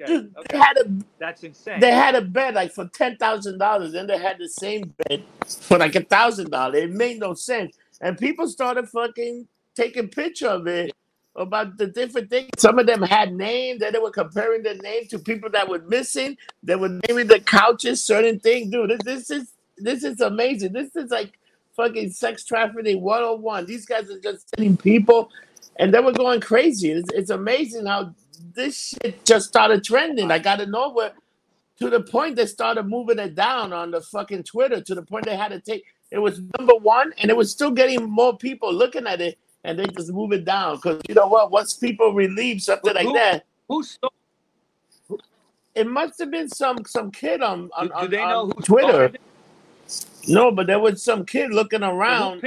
Okay, 0.00 0.06
Dude, 0.06 0.34
they 0.50 0.58
had 0.58 0.76
a 0.78 0.90
that's 1.18 1.42
insane. 1.44 1.80
they 1.80 1.90
had 1.92 2.14
a 2.14 2.22
bed 2.22 2.54
like 2.54 2.72
for 2.72 2.88
ten 2.88 3.16
thousand 3.16 3.58
dollars, 3.58 3.92
then 3.92 4.06
they 4.06 4.18
had 4.18 4.38
the 4.38 4.48
same 4.48 4.94
bed 5.08 5.24
for 5.46 5.78
like 5.78 5.94
a 5.94 6.02
thousand 6.02 6.50
dollars. 6.50 6.84
It 6.84 6.92
made 6.92 7.18
no 7.20 7.34
sense, 7.34 7.76
and 8.00 8.18
people 8.18 8.48
started 8.48 8.88
fucking 8.88 9.46
taking 9.74 10.08
picture 10.08 10.48
of 10.48 10.66
it 10.66 10.92
about 11.36 11.76
the 11.78 11.86
different 11.86 12.30
things. 12.30 12.50
Some 12.58 12.78
of 12.78 12.86
them 12.86 13.02
had 13.02 13.32
names, 13.34 13.80
then 13.80 13.92
they 13.92 13.98
were 13.98 14.10
comparing 14.10 14.62
the 14.62 14.74
name 14.74 15.06
to 15.08 15.18
people 15.18 15.50
that 15.50 15.68
were 15.68 15.80
missing. 15.80 16.36
They 16.62 16.76
were 16.76 17.00
naming 17.08 17.26
the 17.26 17.40
couches 17.40 18.02
certain 18.02 18.38
things. 18.40 18.70
Dude, 18.70 18.90
this, 18.90 19.00
this 19.04 19.30
is 19.30 19.52
this 19.78 20.04
is 20.04 20.20
amazing. 20.20 20.72
This 20.72 20.94
is 20.96 21.10
like 21.10 21.38
fucking 21.76 22.10
sex 22.10 22.44
trafficking 22.44 23.00
101. 23.00 23.66
These 23.66 23.86
guys 23.86 24.10
are 24.10 24.20
just 24.20 24.46
sending 24.54 24.76
people, 24.76 25.30
and 25.78 25.92
they 25.92 26.00
were 26.00 26.12
going 26.12 26.40
crazy. 26.40 26.90
It's, 26.92 27.10
it's 27.12 27.30
amazing 27.30 27.86
how 27.86 28.14
this 28.54 28.94
shit 29.02 29.24
just 29.24 29.48
started 29.48 29.84
trending. 29.84 30.28
Like 30.28 30.46
out 30.46 30.60
of 30.60 30.68
nowhere 30.70 31.12
to 31.80 31.90
the 31.90 32.02
point 32.02 32.36
they 32.36 32.46
started 32.46 32.84
moving 32.84 33.18
it 33.18 33.34
down 33.34 33.72
on 33.72 33.90
the 33.90 34.00
fucking 34.00 34.44
Twitter 34.44 34.80
to 34.82 34.94
the 34.94 35.02
point 35.02 35.26
they 35.26 35.36
had 35.36 35.50
to 35.50 35.60
take 35.60 35.84
it 36.10 36.18
was 36.18 36.40
number 36.58 36.74
one 36.76 37.12
and 37.18 37.30
it 37.30 37.36
was 37.36 37.50
still 37.50 37.70
getting 37.70 38.10
more 38.10 38.36
people 38.36 38.72
looking 38.72 39.06
at 39.06 39.20
it 39.20 39.38
and 39.64 39.78
they 39.78 39.86
just 39.86 40.12
move 40.12 40.32
it 40.32 40.44
down 40.44 40.76
because 40.76 41.00
you 41.08 41.14
know 41.14 41.26
what 41.26 41.50
once 41.50 41.74
people 41.74 42.14
relieve 42.14 42.62
something 42.62 42.94
like 42.94 43.12
that 43.12 43.46
Who 43.68 43.82
stole? 43.82 44.10
it 45.74 45.86
must 45.86 46.18
have 46.20 46.30
been 46.30 46.48
some 46.48 46.84
some 46.86 47.10
kid 47.10 47.42
on 47.42 47.70
on, 47.76 47.88
Do, 47.88 47.92
do 47.98 48.08
on, 48.08 48.08
they 48.08 48.26
know 48.26 48.46
on 48.46 48.52
who 48.56 48.62
Twitter? 48.62 49.12
No, 50.26 50.52
but 50.52 50.66
there 50.68 50.80
was 50.80 51.02
some 51.02 51.26
kid 51.26 51.52
looking 51.52 51.82
around. 51.82 52.44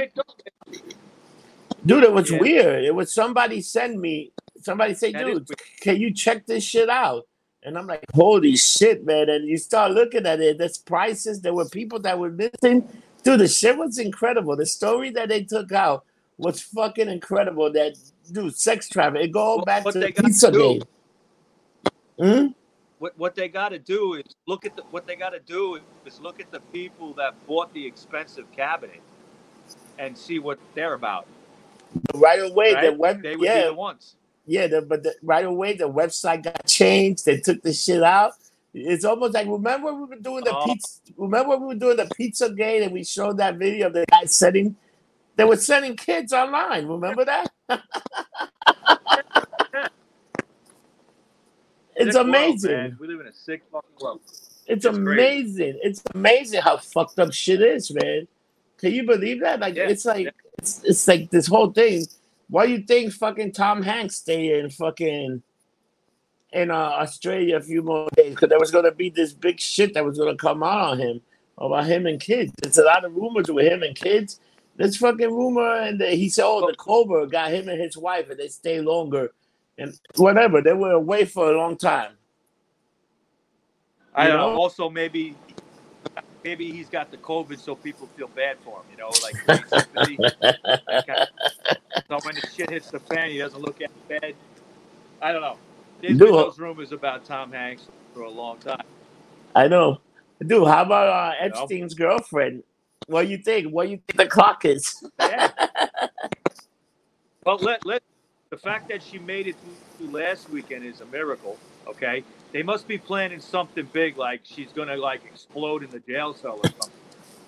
Dude, 1.86 2.04
it 2.04 2.12
was 2.12 2.30
Yeah, 2.30 2.40
weird. 2.40 2.84
It 2.84 2.94
was 2.94 3.14
somebody 3.14 3.60
send 3.62 4.00
me, 4.00 4.32
somebody 4.66 4.94
say, 4.94 5.12
that 5.12 5.24
dude, 5.24 5.48
can 5.80 5.96
you 5.96 6.12
check 6.12 6.44
this 6.44 6.62
shit 6.64 6.90
out? 6.90 7.26
And 7.62 7.78
I'm 7.78 7.86
like, 7.86 8.04
holy 8.14 8.56
shit, 8.56 9.06
man. 9.06 9.30
And 9.30 9.48
you 9.48 9.56
start 9.56 9.92
looking 9.92 10.26
at 10.26 10.40
it, 10.40 10.58
there's 10.58 10.78
prices. 10.78 11.40
There 11.40 11.54
were 11.54 11.68
people 11.68 11.98
that 12.00 12.18
were 12.18 12.30
missing. 12.30 12.86
Dude, 13.22 13.40
the 13.40 13.48
shit 13.48 13.76
was 13.76 13.98
incredible. 13.98 14.54
The 14.56 14.66
story 14.66 15.10
that 15.10 15.28
they 15.28 15.42
took 15.42 15.72
out 15.72 16.04
was 16.36 16.60
fucking 16.60 17.08
incredible. 17.08 17.72
That 17.72 17.96
dude, 18.30 18.56
sex 18.56 18.88
trafficking. 18.88 19.28
It 19.28 19.32
go 19.32 19.56
What, 19.56 19.66
back 19.66 19.84
to 19.84 19.92
the 19.92 20.12
pizza 20.12 20.52
to 20.52 20.58
game. 20.58 20.82
Hmm? 22.20 22.46
What 22.98 23.18
what 23.18 23.34
they 23.34 23.48
got 23.48 23.70
to 23.70 23.78
do 23.78 24.14
is 24.14 24.24
look 24.46 24.64
at 24.64 24.74
the, 24.76 24.82
what 24.90 25.06
they 25.06 25.16
got 25.16 25.30
to 25.30 25.40
do 25.40 25.78
is 26.06 26.20
look 26.20 26.40
at 26.40 26.50
the 26.50 26.60
people 26.72 27.12
that 27.14 27.34
bought 27.46 27.72
the 27.74 27.84
expensive 27.84 28.50
cabinet 28.52 29.02
and 29.98 30.16
see 30.16 30.38
what 30.38 30.58
they're 30.74 30.94
about. 30.94 31.26
Right 32.14 32.40
away, 32.40 32.74
Right? 32.74 32.96
web, 32.96 33.22
They 33.22 33.36
would 33.36 33.40
be 33.40 33.46
yeah, 33.46 33.66
the 33.66 33.74
ones. 33.74 34.16
Yeah, 34.46 34.66
the, 34.68 34.82
but 34.82 35.02
the, 35.02 35.14
right 35.22 35.44
away 35.44 35.74
the 35.76 35.88
website 35.88 36.44
got 36.44 36.66
changed. 36.66 37.24
They 37.24 37.38
took 37.38 37.62
the 37.62 37.72
shit 37.72 38.02
out. 38.02 38.32
It's 38.74 39.04
almost 39.04 39.34
like 39.34 39.46
remember 39.48 39.92
we 39.94 40.04
were 40.04 40.16
doing 40.16 40.44
the 40.44 40.54
Oh. 40.56 40.64
pizza. 40.66 41.00
Remember 41.16 41.56
we 41.56 41.66
were 41.68 41.74
doing 41.74 41.96
the 41.96 42.08
pizza 42.16 42.50
gate 42.50 42.82
and 42.82 42.92
we 42.92 43.04
showed 43.04 43.38
that 43.38 43.56
video 43.56 43.86
of 43.88 43.94
the 43.94 44.04
guy 44.10 44.24
setting. 44.26 44.76
They 45.36 45.44
were 45.44 45.56
sending 45.56 45.96
kids 45.96 46.32
online. 46.32 46.86
Remember 46.86 47.24
that? 47.24 47.50
it's 51.96 52.12
Sick 52.14 52.22
amazing. 52.22 52.70
man. 52.70 52.96
We 53.00 53.08
live 53.08 53.20
in 53.20 53.26
a 53.26 53.32
sick 53.32 53.62
fucking 53.72 53.90
world. 54.00 54.20
It's 54.24 54.84
It's 54.84 54.86
crazy. 54.86 55.00
amazing. 55.00 55.80
It's 55.82 56.02
amazing 56.14 56.60
how 56.62 56.76
fucked 56.76 57.18
up 57.18 57.32
shit 57.32 57.62
is, 57.62 57.90
man. 57.92 58.26
Can 58.78 58.92
you 58.92 59.04
believe 59.06 59.40
that? 59.40 59.60
Like 59.60 59.74
Yeah, 59.76 59.88
it's 59.88 60.04
like 60.04 60.34
it's, 60.58 60.82
it's 60.84 61.08
like 61.08 61.30
this 61.30 61.46
whole 61.46 61.70
thing. 61.72 62.04
Why 62.48 62.64
you 62.64 62.78
think 62.82 63.12
fucking 63.12 63.52
Tom 63.52 63.82
Hanks 63.82 64.16
stay 64.16 64.58
in 64.58 64.70
fucking 64.70 65.42
in 66.52 66.70
uh, 66.70 66.74
Australia 66.74 67.56
a 67.56 67.60
few 67.60 67.82
more 67.82 68.08
days? 68.16 68.30
Because 68.34 68.48
there 68.48 68.58
was 68.58 68.70
gonna 68.70 68.92
be 68.92 69.10
this 69.10 69.32
big 69.32 69.58
shit 69.60 69.94
that 69.94 70.04
was 70.04 70.18
gonna 70.18 70.36
come 70.36 70.62
out 70.62 70.90
on 70.92 70.98
him 70.98 71.20
about 71.58 71.86
him 71.86 72.06
and 72.06 72.20
kids. 72.20 72.52
There's 72.62 72.78
a 72.78 72.84
lot 72.84 73.04
of 73.04 73.14
rumors 73.14 73.50
with 73.50 73.66
him 73.66 73.82
and 73.82 73.96
kids. 73.96 74.40
This 74.76 74.96
fucking 74.98 75.30
rumor, 75.34 75.74
and 75.76 75.98
the, 76.00 76.10
he 76.10 76.28
said, 76.28 76.44
"Oh, 76.44 76.66
the 76.66 76.76
Cobra 76.76 77.26
got 77.26 77.50
him 77.50 77.68
and 77.68 77.80
his 77.80 77.96
wife, 77.96 78.28
and 78.28 78.38
they 78.38 78.48
stay 78.48 78.80
longer, 78.80 79.32
and 79.78 79.98
whatever. 80.16 80.60
They 80.60 80.74
were 80.74 80.92
away 80.92 81.24
for 81.24 81.50
a 81.52 81.56
long 81.56 81.76
time." 81.78 82.12
I 84.14 84.26
You 84.26 84.32
don't 84.32 84.40
know. 84.40 84.50
know? 84.52 84.58
Also, 84.58 84.90
maybe 84.90 85.34
maybe 86.46 86.70
he's 86.70 86.88
got 86.88 87.10
the 87.10 87.16
COVID, 87.16 87.58
so 87.58 87.74
people 87.74 88.08
feel 88.16 88.28
bad 88.28 88.56
for 88.64 88.78
him. 88.78 88.84
You 88.92 88.98
know, 88.98 89.10
like 89.22 89.34
create 89.34 89.68
sympathy. 89.68 90.18
Okay. 90.98 91.26
So 92.08 92.18
when 92.22 92.36
the 92.36 92.48
shit 92.54 92.70
hits 92.70 92.90
the 92.90 93.00
fan, 93.00 93.30
he 93.30 93.38
doesn't 93.38 93.60
look 93.60 93.82
at 93.82 93.90
the 93.90 94.20
bed. 94.20 94.34
I 95.20 95.32
don't 95.32 95.42
know. 95.42 95.56
There's 96.00 96.16
been 96.16 96.30
those 96.30 96.58
rumors 96.58 96.92
about 96.92 97.24
Tom 97.24 97.50
Hanks 97.50 97.88
for 98.14 98.20
a 98.22 98.30
long 98.30 98.58
time. 98.58 98.84
I 99.54 99.66
know. 99.66 100.00
Dude, 100.46 100.68
how 100.68 100.82
about 100.82 101.34
uh, 101.40 101.66
You 101.68 101.80
know? 101.80 101.88
Girlfriend? 101.88 102.62
What 103.06 103.22
do 103.22 103.28
you 103.28 103.38
think? 103.38 103.72
What 103.72 103.84
do 103.84 103.92
you 103.92 104.00
think 104.06 104.18
the 104.18 104.26
clock 104.26 104.64
is? 104.64 105.04
Yeah. 105.18 105.50
well, 107.44 107.56
let 107.58 107.84
let 107.86 108.02
the 108.50 108.56
fact 108.56 108.88
that 108.88 109.02
she 109.02 109.18
made 109.18 109.46
it 109.48 109.56
through 109.96 110.10
last 110.10 110.50
weekend 110.50 110.84
is 110.84 111.00
a 111.00 111.06
miracle. 111.06 111.58
Okay, 111.86 112.22
they 112.52 112.62
must 112.62 112.88
be 112.88 112.98
planning 112.98 113.40
something 113.40 113.88
big, 113.92 114.16
like 114.16 114.40
she's 114.44 114.72
gonna 114.72 114.96
like 114.96 115.24
explode 115.24 115.82
in 115.82 115.90
the 115.90 116.00
jail 116.00 116.34
cell 116.34 116.58
or 116.62 116.70
something. 116.70 116.90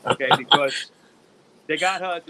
Okay, 0.07 0.29
because 0.37 0.91
they 1.67 1.77
got 1.77 2.01
her, 2.01 2.23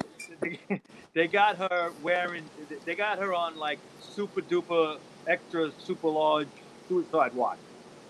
they 1.15 1.27
got 1.27 1.57
her 1.57 1.93
wearing, 2.03 2.45
they 2.85 2.95
got 2.95 3.19
her 3.19 3.35
on 3.35 3.57
like 3.57 3.79
super 4.01 4.41
duper 4.41 4.99
extra 5.27 5.71
super 5.79 6.09
large 6.09 6.49
suicide 6.89 7.35
watch. 7.35 7.59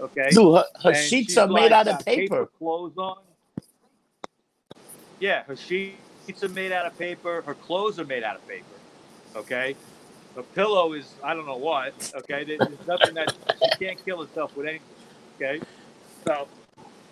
Okay, 0.01 0.29
Dude, 0.31 0.55
her, 0.55 0.65
her 0.85 0.95
sheets 0.95 1.37
are 1.37 1.49
made 1.49 1.71
like 1.71 1.73
out 1.73 1.89
of 1.89 1.95
got 1.95 2.07
paper. 2.07 2.47
clothes 2.59 2.97
on. 2.97 3.19
Yeah, 5.21 5.43
her 5.45 5.57
sheets 5.57 6.43
are 6.43 6.49
made 6.49 6.71
out 6.71 6.87
of 6.87 6.97
paper. 6.99 7.43
Her 7.43 7.55
clothes 7.55 7.99
are 7.99 8.05
made 8.05 8.23
out 8.23 8.37
of 8.37 8.47
paper. 8.47 8.65
Okay, 9.35 9.75
the 10.39 10.45
pillow 10.55 10.93
is 10.93 11.15
I 11.25 11.35
don't 11.35 11.47
know 11.47 11.57
what. 11.57 12.13
Okay, 12.15 12.45
there's 12.45 12.61
nothing 12.87 13.15
that 13.15 13.35
she 13.77 13.85
can't 13.85 14.05
kill 14.05 14.25
herself 14.25 14.57
with 14.57 14.69
anything. 14.69 14.87
Okay, 15.37 15.61
so 16.25 16.47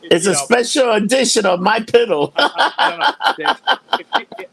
it- 0.02 0.12
It's 0.12 0.26
a 0.26 0.32
know, 0.32 0.38
special 0.38 0.92
edition 0.92 1.44
of 1.44 1.58
my 1.60 1.80
pillow. 1.80 2.32
I, 2.36 2.48
I, 2.56 2.72
I 2.78 2.90
don't 2.90 3.00
know. 3.00 3.14
They- 3.36 3.98
if 3.98 4.06
you- 4.20 4.26
if- 4.38 4.50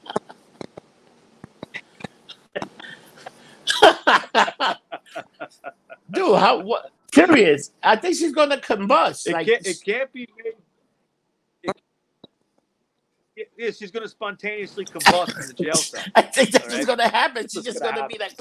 Dude, 6.12 6.40
how 6.40 6.60
what 6.62 6.92
curious. 7.12 7.72
I 7.84 7.96
think 7.96 8.16
she's 8.16 8.32
gonna 8.34 8.58
combust. 8.58 9.28
It 9.28 9.34
like 9.34 9.46
can't. 9.48 9.68
It 9.68 9.78
can't 9.86 10.12
be 10.12 10.28
made. 10.44 10.54
It, 11.64 11.78
it- 13.36 13.52
yeah, 13.58 13.72
she's 13.72 13.92
going 13.92 14.04
to 14.04 14.10
spontaneously 14.10 14.86
combust 14.86 15.40
in 15.42 15.48
the 15.48 15.54
jail 15.64 15.74
cell. 15.76 16.04
I 16.16 16.22
think 16.24 16.52
that's 16.52 16.66
Alright. 16.66 16.78
what's 16.78 16.88
gonna 16.88 17.08
happen. 17.10 17.48
She's 17.48 17.64
just 17.64 17.82
gonna 17.82 17.96
gonna 17.98 18.08
be 18.08 18.18
like 18.20 18.34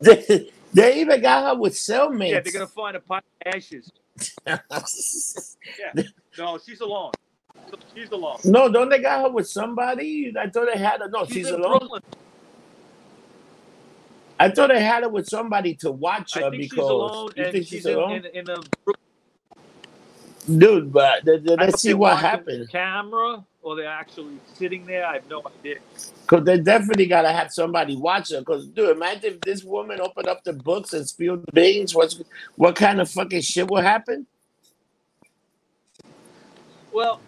they, 0.00 0.50
they 0.72 1.00
even 1.00 1.20
got 1.22 1.44
her 1.54 1.60
with 1.60 1.74
cellmates. 1.74 2.30
Yeah, 2.30 2.40
they're 2.40 2.52
going 2.52 2.66
to 2.66 2.72
find 2.72 2.96
a 2.96 3.00
pile 3.00 3.18
of 3.46 3.54
ashes. 3.54 3.90
yeah. 4.46 4.58
No, 6.38 6.58
she's 6.64 6.80
alone. 6.80 7.12
She's 7.94 8.10
alone. 8.10 8.38
no, 8.44 8.70
don't 8.70 8.88
they 8.88 9.00
got 9.00 9.22
her 9.22 9.30
with 9.30 9.48
somebody? 9.48 10.32
I 10.38 10.48
thought 10.50 10.68
they 10.72 10.78
had 10.78 11.00
her. 11.00 11.08
No, 11.08 11.24
she's, 11.24 11.34
She's 11.34 11.50
alone. 11.50 11.78
Brooklyn. 11.78 12.02
I 14.38 14.50
thought 14.50 14.68
they 14.68 14.82
had 14.82 15.02
her 15.04 15.08
with 15.08 15.26
somebody 15.28 15.74
to 15.76 15.90
watch 15.92 16.34
her 16.34 16.44
I 16.44 16.50
think 16.50 16.62
she's 16.70 16.70
because 16.70 16.90
alone, 16.90 17.30
you 17.36 17.44
and 17.44 17.52
think 17.52 17.66
she's 17.66 17.82
she's 17.82 17.86
alone, 17.86 18.12
in, 18.12 18.26
in 18.26 18.50
um, 18.50 18.62
the. 18.86 18.94
dude. 20.58 20.92
But 20.92 21.24
th- 21.24 21.44
th- 21.44 21.58
I 21.58 21.66
don't 21.66 21.66
let's 21.66 21.82
see 21.82 21.94
what 21.94 22.18
happens. 22.18 22.68
Camera, 22.68 23.44
or 23.64 23.74
they're 23.74 23.88
actually 23.88 24.38
sitting 24.54 24.86
there. 24.86 25.04
I 25.06 25.14
have 25.14 25.28
no 25.28 25.42
idea. 25.58 25.78
Because 26.22 26.44
they 26.44 26.58
definitely 26.58 27.06
gotta 27.06 27.32
have 27.32 27.50
somebody 27.52 27.96
watch 27.96 28.30
her. 28.30 28.38
Because 28.38 28.66
dude, 28.68 28.90
imagine 28.90 29.34
if 29.34 29.40
this 29.40 29.64
woman 29.64 30.00
opened 30.00 30.28
up 30.28 30.44
the 30.44 30.52
books 30.52 30.92
and 30.92 31.08
spilled 31.08 31.44
the 31.46 31.52
beans. 31.52 31.94
What's 31.94 32.22
what 32.56 32.76
kind 32.76 33.00
of 33.00 33.10
fucking 33.10 33.40
shit 33.40 33.68
would 33.70 33.82
happen? 33.82 34.26
Well, 36.92 37.20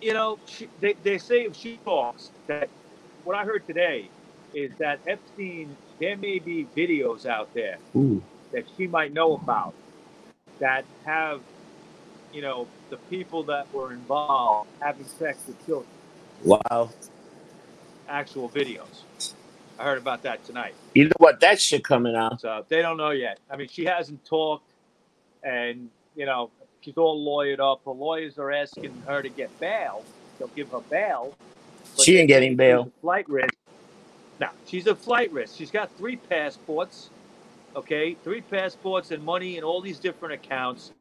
you 0.00 0.14
know, 0.14 0.38
she, 0.46 0.68
they, 0.80 0.94
they 1.04 1.18
say 1.18 1.42
if 1.42 1.54
she 1.54 1.76
talks, 1.84 2.30
that 2.46 2.68
what 3.24 3.36
I 3.36 3.44
heard 3.44 3.66
today 3.66 4.08
is 4.54 4.72
that 4.78 4.98
Epstein, 5.06 5.76
there 6.00 6.16
may 6.16 6.38
be 6.38 6.66
videos 6.76 7.26
out 7.26 7.52
there 7.54 7.78
Ooh. 7.94 8.22
that 8.52 8.64
she 8.76 8.86
might 8.86 9.12
know 9.12 9.34
about 9.34 9.74
that 10.58 10.84
have, 11.04 11.40
you 12.32 12.42
know, 12.42 12.66
the 12.90 12.96
people 12.96 13.42
that 13.44 13.72
were 13.72 13.92
involved 13.92 14.68
having 14.80 15.04
sex 15.04 15.38
with 15.46 15.64
children, 15.66 15.88
Wow. 16.44 16.90
actual 18.08 18.48
videos. 18.48 19.02
I 19.78 19.84
heard 19.84 19.98
about 19.98 20.22
that 20.24 20.44
tonight. 20.44 20.74
You 20.94 21.04
know 21.04 21.12
what? 21.18 21.40
That 21.40 21.60
shit 21.60 21.84
coming 21.84 22.14
out. 22.14 22.40
So 22.40 22.64
they 22.68 22.82
don't 22.82 22.96
know 22.96 23.10
yet. 23.10 23.38
I 23.50 23.56
mean, 23.56 23.68
she 23.68 23.84
hasn't 23.84 24.24
talked, 24.24 24.68
and 25.42 25.88
you 26.16 26.26
know, 26.26 26.50
she's 26.82 26.96
all 26.96 27.24
lawyered 27.24 27.60
up. 27.60 27.80
Her 27.84 27.92
lawyers 27.92 28.38
are 28.38 28.50
asking 28.52 29.02
her 29.06 29.22
to 29.22 29.28
get 29.28 29.58
bail. 29.58 30.04
They'll 30.38 30.48
give 30.48 30.70
her 30.70 30.80
bail. 30.80 31.34
She 31.98 32.18
ain't 32.18 32.28
getting 32.28 32.56
bail. 32.56 32.90
flight 33.00 33.28
risk. 33.28 33.54
No, 34.38 34.48
she's 34.66 34.86
a 34.86 34.94
flight 34.94 35.32
risk. 35.32 35.56
She's 35.56 35.70
got 35.70 35.90
three 35.98 36.16
passports. 36.16 37.10
Okay, 37.76 38.14
three 38.24 38.40
passports 38.40 39.12
and 39.12 39.22
money 39.24 39.56
in 39.56 39.64
all 39.64 39.80
these 39.80 39.98
different 39.98 40.34
accounts. 40.34 40.92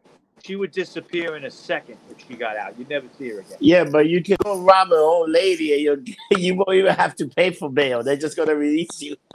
She 0.43 0.55
would 0.55 0.71
disappear 0.71 1.35
in 1.35 1.45
a 1.45 1.51
second 1.51 1.97
if 2.09 2.25
she 2.27 2.35
got 2.35 2.57
out. 2.57 2.77
You'd 2.77 2.89
never 2.89 3.07
see 3.17 3.29
her 3.29 3.39
again. 3.39 3.57
Yeah, 3.59 3.83
but 3.83 4.07
you 4.07 4.23
can 4.23 4.37
go 4.43 4.59
rob 4.61 4.91
an 4.91 4.97
old 4.97 5.29
lady 5.29 5.73
and 5.73 6.07
you 6.07 6.15
you 6.37 6.55
won't 6.55 6.73
even 6.73 6.95
have 6.95 7.15
to 7.17 7.27
pay 7.27 7.51
for 7.51 7.69
bail. 7.69 8.03
They're 8.03 8.17
just 8.17 8.37
gonna 8.37 8.55
release 8.55 9.01
you. 9.01 9.15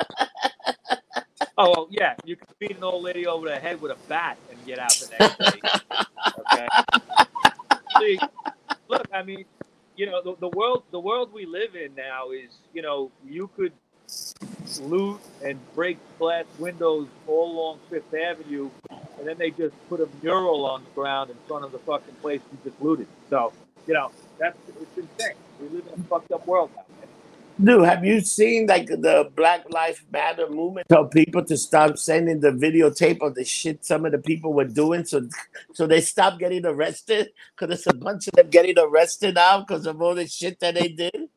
Oh 1.56 1.70
well, 1.70 1.88
yeah, 1.90 2.14
you 2.24 2.34
could 2.34 2.48
beat 2.58 2.76
an 2.76 2.82
old 2.82 3.04
lady 3.04 3.26
over 3.26 3.46
the 3.46 3.56
head 3.56 3.80
with 3.80 3.92
a 3.92 3.96
bat 4.08 4.36
and 4.50 4.58
get 4.66 4.80
out 4.80 4.90
the 4.90 5.16
next 5.18 5.38
day. 5.38 5.60
Okay. 6.52 6.68
See, 8.00 8.18
look, 8.88 9.06
I 9.12 9.22
mean, 9.22 9.44
you 9.96 10.06
know, 10.06 10.20
the, 10.22 10.34
the 10.40 10.48
world, 10.48 10.82
the 10.90 10.98
world 10.98 11.32
we 11.32 11.46
live 11.46 11.76
in 11.76 11.94
now 11.94 12.30
is, 12.30 12.50
you 12.72 12.82
know, 12.82 13.12
you 13.24 13.48
could 13.56 13.72
loot 14.80 15.20
and 15.44 15.58
break 15.74 15.98
glass 16.18 16.44
windows 16.58 17.06
all 17.26 17.52
along 17.52 17.78
Fifth 17.88 18.12
Avenue, 18.12 18.70
and 19.24 19.30
then 19.30 19.38
they 19.38 19.50
just 19.50 19.74
put 19.88 20.00
a 20.00 20.08
mural 20.22 20.66
on 20.66 20.84
the 20.84 20.90
ground 20.90 21.30
in 21.30 21.36
front 21.48 21.64
of 21.64 21.72
the 21.72 21.78
fucking 21.78 22.14
place 22.16 22.42
you 22.52 22.70
just 22.70 22.82
looted. 22.82 23.06
So, 23.30 23.54
you 23.86 23.94
know, 23.94 24.10
that's 24.38 24.58
it's 24.68 24.98
insane. 24.98 25.36
We 25.58 25.68
live 25.68 25.86
in 25.86 25.98
a 25.98 26.04
fucked 26.04 26.30
up 26.30 26.46
world 26.46 26.70
now. 26.76 26.82
Dude, 27.62 27.84
have 27.86 28.04
you 28.04 28.20
seen 28.20 28.66
like 28.66 28.88
the 28.88 29.30
Black 29.34 29.64
Lives 29.70 30.02
Matter 30.12 30.50
movement 30.50 30.88
tell 30.90 31.06
people 31.06 31.42
to 31.44 31.56
stop 31.56 31.96
sending 31.96 32.40
the 32.40 32.50
videotape 32.50 33.22
of 33.22 33.34
the 33.34 33.44
shit 33.46 33.82
some 33.82 34.04
of 34.04 34.12
the 34.12 34.18
people 34.18 34.52
were 34.52 34.64
doing 34.66 35.06
so 35.06 35.26
so 35.72 35.86
they 35.86 36.02
stop 36.02 36.38
getting 36.38 36.66
arrested? 36.66 37.30
Because 37.56 37.68
there's 37.68 37.86
a 37.86 37.98
bunch 37.98 38.26
of 38.26 38.34
them 38.34 38.50
getting 38.50 38.78
arrested 38.78 39.36
now 39.36 39.60
because 39.60 39.86
of 39.86 40.02
all 40.02 40.14
the 40.14 40.26
shit 40.26 40.60
that 40.60 40.74
they 40.74 40.88
did. 40.88 41.30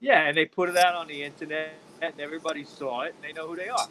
Yeah, 0.00 0.26
and 0.26 0.36
they 0.36 0.46
put 0.46 0.70
it 0.70 0.76
out 0.76 0.96
on 0.96 1.06
the 1.06 1.22
internet, 1.22 1.74
and 2.02 2.18
everybody 2.18 2.64
saw 2.64 3.02
it, 3.02 3.14
and 3.14 3.22
they 3.22 3.32
know 3.32 3.46
who 3.46 3.54
they 3.54 3.68
are. 3.68 3.86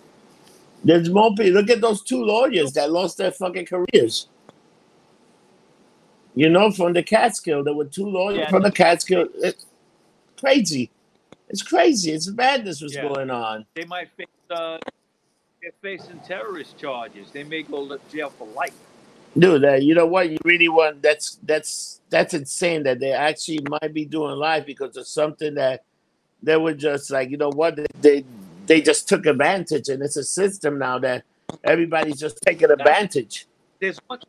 There's 0.84 1.10
more 1.10 1.30
people. 1.36 1.62
Look 1.62 1.70
at 1.70 1.82
those 1.82 2.02
two 2.02 2.24
lawyers 2.24 2.74
that 2.74 2.92
lost 2.92 3.18
their 3.18 3.32
fucking 3.32 3.66
careers. 3.66 4.28
You 6.36 6.50
know, 6.50 6.72
from 6.72 6.94
the 6.94 7.04
Catskill, 7.04 7.64
there 7.64 7.76
were 7.76 7.86
two 7.86 8.08
lawyers 8.08 8.40
Yeah, 8.40 8.50
from 8.50 8.64
the 8.64 8.72
Catskill. 8.72 9.28
It's 9.36 9.66
crazy. 10.38 10.90
It's 11.48 11.62
crazy. 11.62 12.12
It's 12.12 12.30
madness 12.30 12.82
what's 12.82 12.96
Yeah. 12.96 13.08
going 13.08 13.30
on. 13.30 13.66
They 13.76 13.86
might 13.86 14.10
face, 14.18 14.28
uh, 14.50 14.80
they're 15.62 15.72
facing 15.82 16.20
terrorist 16.20 16.78
charges. 16.78 17.32
They 17.32 17.44
may 17.44 17.64
go 17.64 17.88
to 17.88 18.00
jail 18.12 18.32
for 18.32 18.48
life. 18.48 18.74
Dude, 19.38 19.64
uh, 19.64 19.74
you 19.76 19.96
know 19.96 20.06
what? 20.06 20.30
You 20.30 20.38
really 20.44 20.70
want 20.70 21.02
that's 21.02 21.40
that's 21.44 22.02
that's 22.10 22.34
insane 22.36 22.84
that 22.84 23.00
they 23.00 23.12
actually 23.12 23.66
might 23.68 23.94
be 23.94 24.06
doing 24.06 24.36
live 24.36 24.66
because 24.66 24.96
of 24.96 25.08
something 25.08 25.56
that 25.56 25.84
they 26.44 26.58
were 26.58 26.74
just 26.76 27.10
like, 27.10 27.32
you 27.32 27.38
know 27.38 27.50
what? 27.50 27.76
They 27.76 27.86
they 28.00 28.26
just 28.68 29.08
took 29.08 29.26
advantage, 29.26 29.90
and 29.90 30.02
it's 30.02 30.18
a 30.18 30.24
system 30.24 30.80
now 30.80 31.00
that 31.00 31.24
everybody's 31.64 32.20
just 32.20 32.42
taking 32.42 32.72
advantage. 32.72 33.48
There's 33.80 34.00
one, 34.08 34.20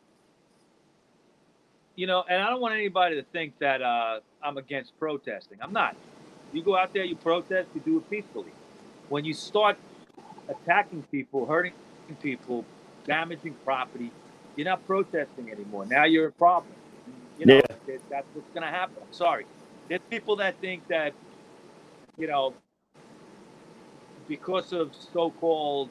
you 1.95 2.07
know, 2.07 2.23
and 2.29 2.41
I 2.41 2.49
don't 2.49 2.61
want 2.61 2.73
anybody 2.73 3.15
to 3.15 3.23
think 3.23 3.57
that 3.59 3.81
uh, 3.81 4.19
I'm 4.43 4.57
against 4.57 4.97
protesting. 4.99 5.57
I'm 5.61 5.73
not. 5.73 5.95
You 6.53 6.63
go 6.63 6.77
out 6.77 6.93
there, 6.93 7.03
you 7.05 7.15
protest, 7.15 7.69
you 7.73 7.81
do 7.81 7.97
it 7.97 8.09
peacefully. 8.09 8.51
When 9.09 9.25
you 9.25 9.33
start 9.33 9.77
attacking 10.49 11.03
people, 11.11 11.45
hurting 11.45 11.73
people, 12.21 12.65
damaging 13.05 13.55
property, 13.63 14.11
you're 14.55 14.65
not 14.65 14.85
protesting 14.85 15.51
anymore. 15.51 15.85
Now 15.85 16.05
you're 16.05 16.27
a 16.27 16.31
problem. 16.31 16.73
You 17.39 17.45
know, 17.47 17.55
Yeah. 17.55 17.61
that- 17.87 18.09
that's 18.09 18.27
what's 18.33 18.49
going 18.53 18.63
to 18.63 18.69
happen. 18.69 18.95
I'm 19.01 19.13
sorry. 19.13 19.45
There's 19.87 20.01
people 20.09 20.37
that 20.37 20.55
think 20.61 20.87
that, 20.87 21.13
you 22.17 22.27
know, 22.27 22.53
because 24.27 24.73
of 24.73 24.93
so-called 25.13 25.89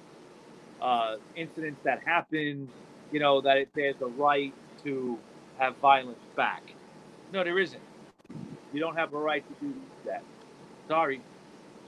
uh, 0.83 1.17
incidents 1.37 1.81
that 1.85 2.03
happen, 2.05 2.69
you 3.13 3.21
know, 3.21 3.41
that 3.41 3.57
it, 3.57 3.69
there's 3.75 4.01
a 4.01 4.07
right 4.07 4.53
to 4.85 5.19
have 5.59 5.77
violence 5.77 6.19
back. 6.37 6.63
No, 7.33 7.45
there 7.45 7.59
isn't. 7.59 7.83
You 8.73 8.81
don't 8.81 8.97
have 8.97 9.13
a 9.15 9.19
right 9.19 9.45
to 9.47 9.67
do 9.67 9.75
that. 10.07 10.23
Sorry. 10.89 11.21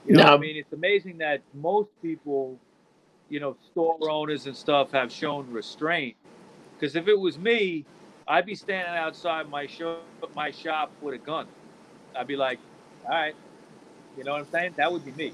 You 0.05 0.15
know, 0.15 0.23
what 0.23 0.33
I 0.33 0.37
mean, 0.37 0.55
it's 0.55 0.71
amazing 0.71 1.17
that 1.17 1.41
most 1.53 1.89
people, 2.01 2.57
you 3.29 3.41
know, 3.41 3.57
store 3.71 3.97
owners 4.09 4.45
and 4.45 4.55
stuff 4.55 4.91
have 4.91 5.11
shown 5.11 5.51
restraint. 5.51 6.15
Because 6.73 6.95
if 6.95 7.07
it 7.07 7.19
was 7.19 7.37
me, 7.37 7.83
I'd 8.27 8.45
be 8.45 8.55
standing 8.55 8.95
outside 8.95 9.49
my 9.49 9.67
shop, 9.67 10.01
my 10.33 10.51
shop 10.51 10.91
with 11.01 11.15
a 11.15 11.17
gun. 11.17 11.47
I'd 12.15 12.27
be 12.27 12.37
like, 12.37 12.59
all 13.05 13.11
right, 13.11 13.35
you 14.17 14.23
know 14.23 14.31
what 14.31 14.41
I'm 14.41 14.51
saying? 14.51 14.73
That 14.77 14.91
would 14.91 15.03
be 15.03 15.11
me. 15.11 15.33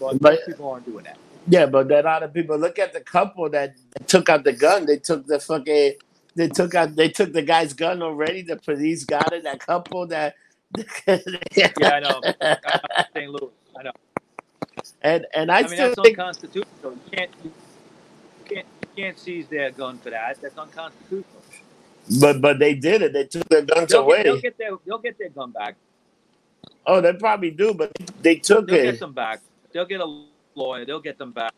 But, 0.00 0.20
But- 0.20 0.46
people 0.46 0.70
aren't 0.70 0.86
doing 0.86 1.04
that. 1.04 1.18
Yeah, 1.50 1.64
but 1.66 1.88
then 1.88 2.06
other 2.06 2.28
people 2.28 2.58
look 2.58 2.78
at 2.78 2.92
the 2.92 3.00
couple 3.00 3.48
that 3.50 3.74
took 4.06 4.28
out 4.28 4.44
the 4.44 4.52
gun. 4.52 4.84
They 4.84 4.98
took 4.98 5.26
the 5.26 5.40
fucking. 5.40 5.94
They 6.36 6.48
took 6.48 6.74
out. 6.74 6.94
They 6.94 7.08
took 7.08 7.32
the 7.32 7.40
guy's 7.42 7.72
gun 7.72 8.02
already. 8.02 8.42
The 8.42 8.56
police 8.56 9.04
got 9.04 9.32
it. 9.32 9.44
That 9.44 9.58
couple 9.60 10.06
that. 10.08 10.34
Yeah, 11.56 11.72
I 11.82 12.00
know. 12.00 12.20
St. 13.14 13.30
Louis. 13.30 13.50
I 13.78 13.82
know. 13.84 13.92
And 15.00 15.26
and 15.34 15.50
I, 15.50 15.58
I, 15.58 15.62
mean, 15.62 15.70
still 15.70 15.88
that's 15.88 16.00
think 16.02 16.18
unconstitutional. 16.18 16.92
You 16.92 17.10
can't, 17.12 17.30
you 17.44 17.52
can't, 18.44 18.66
you 18.82 18.88
can't 19.04 19.18
seize 19.18 19.48
their 19.48 19.70
gun 19.70 19.98
for 19.98 20.10
that. 20.10 20.36
That's 20.42 20.58
unconstitutional. 20.58 21.42
But 22.20 22.40
but 22.42 22.58
they 22.58 22.74
did 22.74 23.02
it. 23.02 23.12
They 23.14 23.24
took 23.24 23.48
their 23.48 23.62
guns 23.62 23.90
They'll 23.90 24.02
away. 24.02 24.18
get, 24.18 24.24
they'll 24.24 24.40
get 24.40 24.58
their, 24.58 24.70
they'll 24.86 24.98
get 24.98 25.18
their 25.18 25.30
gun 25.30 25.50
back. 25.52 25.76
oh, 26.86 27.00
they 27.00 27.12
probably 27.14 27.50
do, 27.52 27.74
but 27.74 27.92
they 28.22 28.36
took 28.36 28.66
They'll 28.66 28.76
get 28.84 28.94
it. 28.94 29.00
them 29.00 29.12
back. 29.14 29.40
They'll 29.72 29.84
get 29.86 30.00
a 30.00 30.24
lawyer. 30.54 30.84
They'll 30.84 31.00
get 31.00 31.18
them 31.18 31.32
back. 31.32 31.52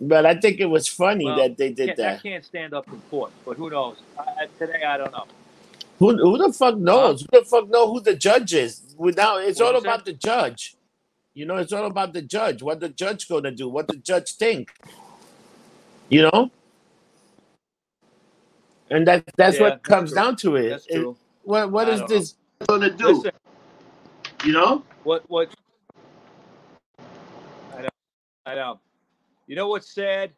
But 0.00 0.26
I 0.26 0.34
think 0.34 0.58
it 0.60 0.66
was 0.66 0.88
funny 0.88 1.24
Well, 1.26 1.36
that 1.36 1.56
they 1.56 1.72
did 1.72 1.90
that. 1.90 1.96
that 1.96 2.22
can't 2.22 2.44
stand 2.44 2.74
up 2.74 2.88
in 2.88 3.00
court. 3.10 3.30
But 3.44 3.56
who 3.56 3.70
knows? 3.70 3.98
I, 4.18 4.22
I- 4.42 4.46
today, 4.58 4.82
I 4.84 4.96
don't 4.96 5.12
know. 5.12 5.26
Who 5.98 6.16
who 6.16 6.38
the 6.38 6.52
fuck 6.52 6.76
knows? 6.78 7.20
Who 7.22 7.40
the 7.40 7.44
fuck 7.44 7.68
know 7.68 7.92
who 7.92 8.00
the 8.00 8.14
judge 8.16 8.54
is? 8.54 8.94
Without 8.98 9.44
it's 9.44 9.60
all 9.60 9.76
about 9.76 10.04
the 10.04 10.12
judge. 10.12 10.74
You 11.34 11.46
know, 11.46 11.56
it's 11.56 11.72
all 11.72 11.86
about 11.86 12.12
the 12.12 12.22
judge. 12.22 12.60
What 12.62 12.80
the 12.80 12.88
judge 12.88 13.28
gonna 13.28 13.52
do? 13.52 13.68
What 13.68 13.86
the 13.86 13.96
judge 13.96 14.32
think? 14.32 14.70
You 16.08 16.22
know. 16.22 16.50
And 18.90 19.06
that 19.06 19.24
that's 19.36 19.56
Yeah, 19.56 19.62
what 19.62 19.82
comes 19.84 20.10
true. 20.10 20.16
down 20.16 20.36
to 20.36 20.56
it. 20.56 20.70
That's 20.70 20.86
It- 20.88 21.06
what 21.44 21.70
what 21.70 21.88
I 21.88 21.92
is 21.92 22.02
this 22.08 22.34
gonna 22.66 22.90
do? 22.90 23.08
Listen, 23.08 23.30
You 24.44 24.52
know? 24.52 24.82
what 25.04 25.28
what? 25.30 25.54
I 28.44 28.54
know. 28.54 28.80
You 29.46 29.56
know 29.56 29.68
what's 29.68 29.92
sad? 29.92 30.32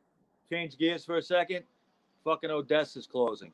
Change 0.50 0.76
gears 0.78 1.04
for 1.04 1.16
a 1.16 1.22
second. 1.22 1.64
Fucking 2.24 2.50
Odessa's 2.50 3.06
closing. 3.06 3.52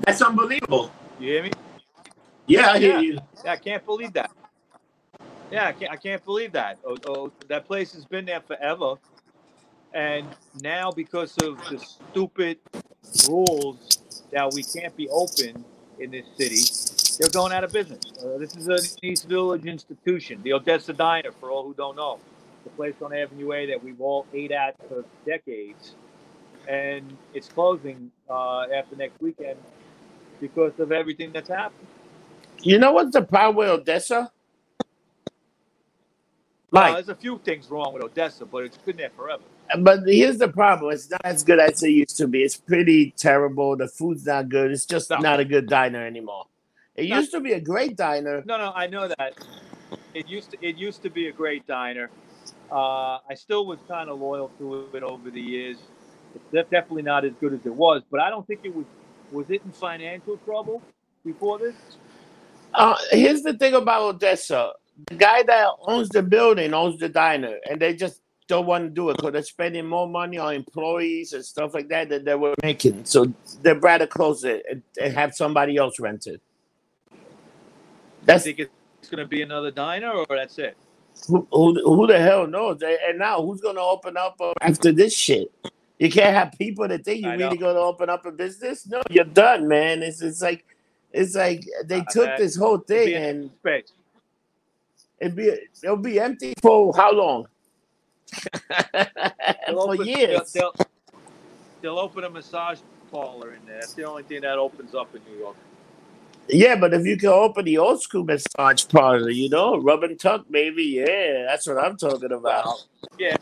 That's 0.00 0.22
unbelievable. 0.22 0.90
You 1.18 1.32
hear 1.32 1.42
me? 1.44 1.50
Yeah, 2.46 2.70
I 2.72 2.78
hear 2.78 2.94
Yeah. 2.94 3.00
you. 3.00 3.18
Yeah, 3.44 3.52
I 3.52 3.56
can't 3.56 3.84
believe 3.84 4.12
that. 4.14 4.30
Yeah, 5.50 5.68
I 5.68 5.72
can't, 5.72 5.92
I 5.92 5.96
can't 5.96 6.24
believe 6.24 6.52
that. 6.52 6.78
Oh, 6.84 6.96
oh, 7.06 7.32
that 7.48 7.66
place 7.66 7.92
has 7.94 8.04
been 8.04 8.24
there 8.24 8.40
forever. 8.40 8.94
And 9.92 10.26
now, 10.60 10.90
because 10.90 11.36
of 11.38 11.56
the 11.68 11.78
stupid 11.78 12.58
rules 13.28 13.88
that 14.32 14.52
we 14.52 14.62
can't 14.62 14.94
be 14.96 15.08
open 15.08 15.64
in 15.98 16.10
this 16.10 16.26
city, 16.36 16.62
they're 17.18 17.30
going 17.30 17.52
out 17.52 17.64
of 17.64 17.72
business. 17.72 18.00
Uh, 18.22 18.38
this 18.38 18.56
is 18.56 18.68
an 18.68 18.78
East 19.02 19.28
Village 19.28 19.64
institution, 19.66 20.40
the 20.42 20.52
Odessa 20.52 20.92
Diner, 20.92 21.30
for 21.40 21.50
all 21.50 21.64
who 21.64 21.74
don't 21.74 21.96
know. 21.96 22.18
The 22.64 22.70
place 22.70 22.94
on 23.02 23.14
Avenue 23.14 23.52
A 23.52 23.66
that 23.66 23.82
we've 23.82 24.00
all 24.00 24.26
ate 24.34 24.50
at 24.52 24.76
for 24.88 25.04
decades. 25.24 25.94
And 26.68 27.16
it's 27.32 27.48
closing 27.48 28.10
uh, 28.28 28.62
after 28.74 28.96
next 28.96 29.20
weekend 29.22 29.58
because 30.40 30.72
of 30.80 30.90
everything 30.92 31.32
that's 31.32 31.48
happened. 31.48 31.86
You 32.62 32.78
know 32.78 32.92
what's 32.92 33.12
the 33.12 33.22
problem 33.22 33.56
with 33.56 33.68
Odessa? 33.68 34.30
Well, 36.72 36.82
Like, 36.82 36.94
there's 36.94 37.08
a 37.08 37.14
few 37.14 37.38
things 37.38 37.70
wrong 37.70 37.94
with 37.94 38.02
Odessa, 38.02 38.44
but 38.44 38.64
it's 38.64 38.76
been 38.78 38.96
there 38.96 39.10
forever. 39.16 39.42
but 39.78 40.00
here's 40.06 40.38
the 40.38 40.48
problem. 40.48 40.92
It's 40.92 41.08
not 41.08 41.20
as 41.24 41.44
good 41.44 41.60
as 41.60 41.82
it 41.84 41.90
used 41.90 42.16
to 42.18 42.26
be. 42.26 42.42
It's 42.42 42.56
pretty 42.56 43.12
terrible. 43.16 43.76
The 43.76 43.86
food's 43.86 44.26
not 44.26 44.48
good. 44.48 44.72
It's 44.72 44.84
just 44.86 45.08
No. 45.10 45.18
not 45.18 45.38
a 45.38 45.44
good 45.44 45.68
diner 45.68 46.04
anymore. 46.04 46.46
It 46.96 47.06
used 47.06 47.30
to 47.32 47.40
be 47.40 47.52
a 47.52 47.60
great 47.60 47.96
diner. 47.96 48.42
No, 48.46 48.56
no, 48.56 48.72
I 48.74 48.86
know 48.86 49.08
that. 49.08 49.34
It 50.14 50.28
used 50.28 50.52
to 50.52 50.66
it 50.66 50.76
used 50.76 51.02
to 51.02 51.10
be 51.10 51.28
a 51.28 51.32
great 51.32 51.66
diner. 51.66 52.10
Uh, 52.70 53.18
I 53.28 53.34
still 53.34 53.66
was 53.66 53.78
kind 53.86 54.08
of 54.08 54.18
loyal 54.18 54.50
to 54.58 54.88
it 54.94 55.02
over 55.02 55.30
the 55.30 55.40
years. 55.40 55.78
It's 56.34 56.70
definitely 56.70 57.02
not 57.02 57.24
as 57.24 57.32
good 57.40 57.52
as 57.52 57.64
it 57.64 57.74
was, 57.74 58.02
but 58.10 58.20
I 58.20 58.30
don't 58.30 58.46
think 58.46 58.60
it 58.64 58.74
was. 58.74 58.86
Was 59.32 59.50
it 59.50 59.62
in 59.64 59.72
financial 59.72 60.36
trouble 60.38 60.82
before 61.24 61.58
this? 61.58 61.74
Uh, 62.72 62.96
here's 63.10 63.42
the 63.42 63.54
thing 63.54 63.74
about 63.74 64.02
Odessa. 64.14 64.72
The 65.08 65.16
guy 65.16 65.42
that 65.42 65.68
owns 65.86 66.08
the 66.08 66.22
building 66.22 66.72
owns 66.72 66.98
the 66.98 67.08
diner, 67.08 67.56
and 67.68 67.80
they 67.80 67.94
just 67.94 68.22
don't 68.48 68.66
want 68.66 68.84
to 68.84 68.90
do 68.90 69.10
it 69.10 69.16
because 69.16 69.32
they're 69.32 69.42
spending 69.42 69.86
more 69.86 70.08
money 70.08 70.38
on 70.38 70.54
employees 70.54 71.32
and 71.32 71.44
stuff 71.44 71.74
like 71.74 71.88
that 71.88 72.08
than 72.08 72.24
they 72.24 72.34
were 72.34 72.54
making. 72.62 73.04
So 73.04 73.32
they'd 73.62 73.82
rather 73.82 74.06
close 74.06 74.44
it 74.44 74.64
and, 74.70 74.82
and 75.02 75.12
have 75.14 75.34
somebody 75.34 75.76
else 75.76 75.98
rent 75.98 76.26
it. 76.26 76.40
That's 78.26 78.44
think 78.44 78.58
it's 78.58 79.08
going 79.08 79.22
to 79.22 79.28
be 79.28 79.42
another 79.42 79.70
diner, 79.70 80.10
or 80.10 80.26
that's 80.28 80.58
it. 80.58 80.76
who, 81.28 81.46
who, 81.50 81.74
who 81.82 82.06
the 82.06 82.18
hell 82.18 82.46
knows? 82.46 82.82
And 82.82 83.18
now 83.18 83.40
who's 83.42 83.60
going 83.60 83.76
to 83.76 83.82
open 83.82 84.16
up 84.16 84.36
uh, 84.40 84.52
after 84.60 84.92
this 84.92 85.16
shit? 85.16 85.52
You 85.98 86.10
can't 86.10 86.34
have 86.34 86.52
people 86.58 86.86
that 86.88 87.04
think 87.04 87.22
you're 87.22 87.32
I 87.32 87.36
really 87.36 87.56
going 87.56 87.74
to 87.74 87.80
open 87.80 88.10
up 88.10 88.26
a 88.26 88.32
business. 88.32 88.86
No, 88.86 89.02
you're 89.08 89.24
done, 89.24 89.66
man. 89.66 90.02
It's 90.02 90.20
it's 90.20 90.42
like 90.42 90.66
it's 91.12 91.34
like 91.34 91.64
they 91.84 92.02
took 92.10 92.36
this 92.36 92.54
whole 92.54 92.78
thing 92.78 93.14
and 93.14 93.50
space. 93.60 93.92
it'd 95.18 95.34
be 95.34 95.52
it'll 95.82 95.96
be 95.96 96.20
empty 96.20 96.52
for 96.60 96.92
how 96.94 97.12
long? 97.12 97.46
For 99.66 99.92
open, 99.94 100.06
years. 100.06 100.52
They'll, 100.52 100.72
they'll, 100.72 100.86
they'll 101.80 101.98
open 101.98 102.24
a 102.24 102.30
massage 102.30 102.80
parlor 103.10 103.52
in 103.54 103.64
there. 103.64 103.80
That's 103.80 103.94
the 103.94 104.04
only 104.04 104.24
thing 104.24 104.40
that 104.40 104.58
opens 104.58 104.94
up 104.94 105.14
in 105.14 105.22
New 105.30 105.38
York. 105.38 105.56
Yeah, 106.48 106.76
but 106.76 106.94
if 106.94 107.04
you 107.04 107.16
can 107.16 107.30
open 107.30 107.64
the 107.64 107.78
old 107.78 108.02
school 108.02 108.24
massage 108.24 108.86
parlor, 108.88 109.30
you 109.30 109.48
know, 109.48 109.78
rub 109.78 110.04
and 110.04 110.18
tuck, 110.18 110.46
maybe. 110.48 110.84
Yeah, 110.84 111.46
that's 111.48 111.66
what 111.66 111.78
I'm 111.78 111.96
talking 111.96 112.32
about. 112.32 112.84
Yeah, 113.18 113.36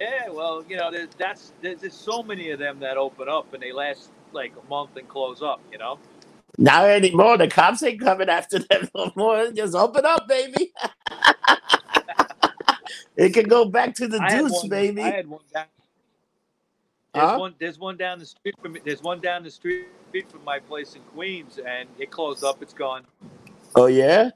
yeah. 0.00 0.28
Well, 0.28 0.64
you 0.68 0.76
know, 0.76 0.90
there's, 0.90 1.08
that's 1.16 1.52
there's, 1.60 1.80
there's 1.80 1.94
so 1.94 2.22
many 2.22 2.50
of 2.50 2.58
them 2.58 2.80
that 2.80 2.96
open 2.96 3.28
up 3.28 3.52
and 3.54 3.62
they 3.62 3.72
last 3.72 4.10
like 4.32 4.52
a 4.60 4.68
month 4.68 4.96
and 4.96 5.08
close 5.08 5.42
up. 5.42 5.60
You 5.70 5.78
know. 5.78 5.98
Not 6.58 6.88
anymore. 6.88 7.38
The 7.38 7.48
cops 7.48 7.82
ain't 7.82 8.00
coming 8.00 8.28
after 8.28 8.58
them 8.58 8.88
no 8.94 9.12
more. 9.16 9.50
Just 9.52 9.74
open 9.74 10.04
up, 10.04 10.28
baby. 10.28 10.72
it 13.16 13.30
can 13.30 13.48
go 13.48 13.64
back 13.64 13.94
to 13.96 14.08
the 14.08 14.22
I 14.22 14.28
deuce, 14.28 14.52
one. 14.52 14.68
baby. 14.68 15.02
I 15.02 15.10
had 15.10 15.28
one 15.28 15.40
down. 15.52 15.64
There's 17.14 17.26
Huh? 17.30 17.38
one. 17.38 17.54
There's 17.58 17.78
one 17.78 17.96
down 17.96 18.18
the 18.18 18.26
street 18.26 18.54
from. 18.62 18.76
There's 18.84 19.02
one 19.02 19.20
down 19.20 19.42
the 19.42 19.50
street 19.50 19.86
from 20.30 20.44
my 20.44 20.58
place 20.58 20.94
in 20.94 21.02
Queens, 21.14 21.58
and 21.58 21.88
it 21.98 22.10
closed 22.10 22.42
up. 22.42 22.62
It's 22.62 22.72
gone. 22.74 23.04
Oh 23.76 23.86
yeah. 23.86 24.30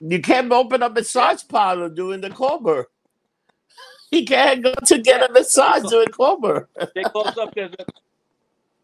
You 0.00 0.20
can't 0.20 0.52
open 0.52 0.82
up 0.82 0.92
a 0.92 0.94
massage 0.96 1.42
parlor 1.48 1.88
doing 1.88 2.20
the 2.20 2.30
Cobra. 2.30 2.84
He 4.10 4.24
can't 4.24 4.62
go 4.62 4.72
to 4.72 4.98
get 4.98 5.28
a 5.28 5.32
massage 5.32 5.82
doing 5.90 6.06
Cobra. 6.08 6.68
They 6.94 7.02
closed 7.02 7.38
up. 7.38 7.52
There's 7.54 7.72
a 7.72 7.84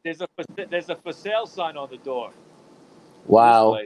there's 0.02 0.20
a 0.20 0.28
for, 0.34 0.44
there's 0.68 0.88
a 0.90 0.96
for 0.96 1.12
sale 1.12 1.46
sign 1.46 1.76
on 1.76 1.88
the 1.90 1.98
door. 1.98 2.32
Wow. 3.26 3.78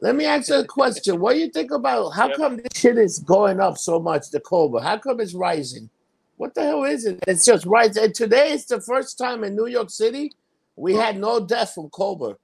Let 0.00 0.16
me 0.16 0.24
ask 0.24 0.48
you 0.48 0.54
a 0.60 0.64
question. 0.64 1.20
What 1.20 1.34
do 1.34 1.40
you 1.40 1.50
think 1.50 1.70
about 1.70 2.10
how 2.10 2.28
Yep. 2.28 2.36
come 2.36 2.56
this 2.56 2.68
shit 2.74 2.96
is 2.96 3.18
going 3.18 3.60
up 3.60 3.76
so 3.76 4.00
much, 4.00 4.30
the 4.30 4.40
Cobra? 4.40 4.80
How 4.80 4.96
come 4.96 5.20
it's 5.20 5.34
rising? 5.34 5.90
What 6.40 6.54
the 6.54 6.62
hell 6.62 6.84
is 6.84 7.04
it? 7.04 7.22
It's 7.28 7.44
just 7.44 7.66
right. 7.66 7.94
And 7.94 8.14
today 8.14 8.52
is 8.52 8.64
the 8.64 8.80
first 8.80 9.18
time 9.18 9.44
in 9.44 9.54
New 9.54 9.66
York 9.66 9.90
City 9.90 10.32
we 10.74 10.94
had 10.94 11.18
no 11.18 11.38
death 11.38 11.74
from 11.74 11.90
Corona. 11.90 12.36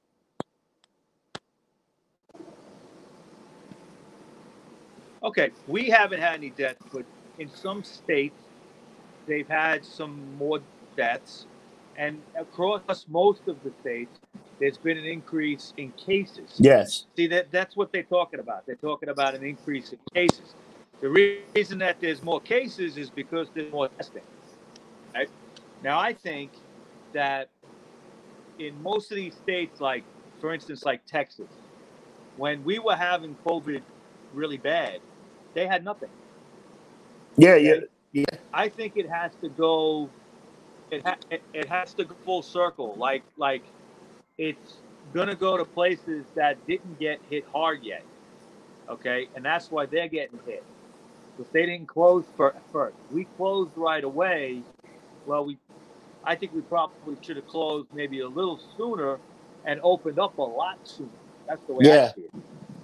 Okay, 5.23 5.51
we 5.67 5.89
haven't 5.89 6.21
had 6.21 6.35
any 6.35 6.51
deaths, 6.51 6.85
but 6.93 7.07
in 7.39 7.49
some 7.49 7.83
states, 7.83 8.37
they've 9.27 9.49
had 9.49 9.83
some 9.83 10.37
more 10.37 10.61
deaths, 10.95 11.47
and 11.97 12.21
across 12.39 13.07
most 13.09 13.49
of 13.49 13.57
the 13.65 13.73
states, 13.81 14.21
there's 14.61 14.77
been 14.77 14.99
an 14.99 15.07
increase 15.07 15.73
in 15.79 15.91
cases. 15.93 16.53
Yes. 16.59 17.07
See 17.17 17.29
that 17.29 17.51
that's 17.51 17.75
what 17.75 17.93
they're 17.93 18.03
talking 18.03 18.41
about. 18.41 18.67
They're 18.67 18.77
talking 18.77 19.09
about 19.09 19.35
an 19.35 19.43
increase 19.43 19.93
in 19.93 19.99
cases. 20.13 20.55
The 21.01 21.41
reason 21.55 21.79
that 21.79 22.01
there's 22.01 22.23
more 22.23 22.41
cases 22.41 22.97
is 22.97 23.11
because 23.11 23.49
there's 23.55 23.71
more 23.71 23.89
testing. 23.89 24.23
Right? 25.15 25.29
Now 25.83 26.01
I 26.01 26.15
think 26.15 26.53
that 27.13 27.49
in 28.59 28.83
most 28.83 29.11
of 29.11 29.17
these 29.17 29.35
states, 29.35 29.81
like 29.81 30.05
for 30.41 30.55
instance, 30.55 30.85
like 30.85 31.05
Texas, 31.07 31.49
when 32.37 32.65
we 32.65 32.79
were 32.79 32.97
having 32.97 33.37
COVID 33.45 33.83
really 34.33 34.57
bad, 34.57 35.01
they 35.55 35.67
had 35.67 35.85
nothing. 35.85 36.11
Yeah, 37.37 37.57
yeah. 37.57 38.25
I 38.53 38.69
think 38.69 38.97
it 38.97 39.09
has 39.09 39.33
to 39.43 39.49
go. 39.51 40.09
It 40.91 41.07
ha- 41.07 41.19
it, 41.31 41.43
it 41.53 41.69
has 41.69 41.93
to 41.95 42.05
go 42.05 42.15
full 42.25 42.43
circle. 42.43 42.95
Like 42.97 43.23
like, 43.37 43.63
it's 44.39 44.77
gonna 45.13 45.35
go 45.35 45.59
to 45.59 45.65
places 45.65 46.25
that 46.35 46.65
didn't 46.67 46.99
get 46.99 47.21
hit 47.29 47.45
hard 47.53 47.83
yet. 47.83 48.03
Okay, 48.89 49.29
and 49.35 49.45
that's 49.45 49.71
why 49.71 49.85
they're 49.85 50.09
getting 50.09 50.39
hit 50.47 50.65
because 51.37 51.53
they 51.53 51.67
didn't 51.67 51.89
close 51.89 52.25
for 52.37 52.55
first. 52.73 52.97
We 53.11 53.25
closed 53.37 53.73
right 53.77 54.05
away. 54.05 54.63
Well, 55.27 55.45
we, 55.45 55.59
I 56.25 56.35
think 56.37 56.55
we 56.55 56.63
probably 56.63 57.17
should 57.23 57.37
have 57.37 57.47
closed 57.47 57.89
maybe 57.95 58.21
a 58.21 58.29
little 58.29 58.61
sooner 58.77 59.19
and 59.65 59.81
opened 59.83 60.19
up 60.19 60.39
a 60.39 60.43
lot 60.43 60.79
sooner. 60.85 61.09
That's 61.49 61.63
the 61.67 61.75
way 61.75 61.87
Yeah. 61.87 62.11
I 62.13 62.15
see 62.15 62.23
it. 62.23 62.31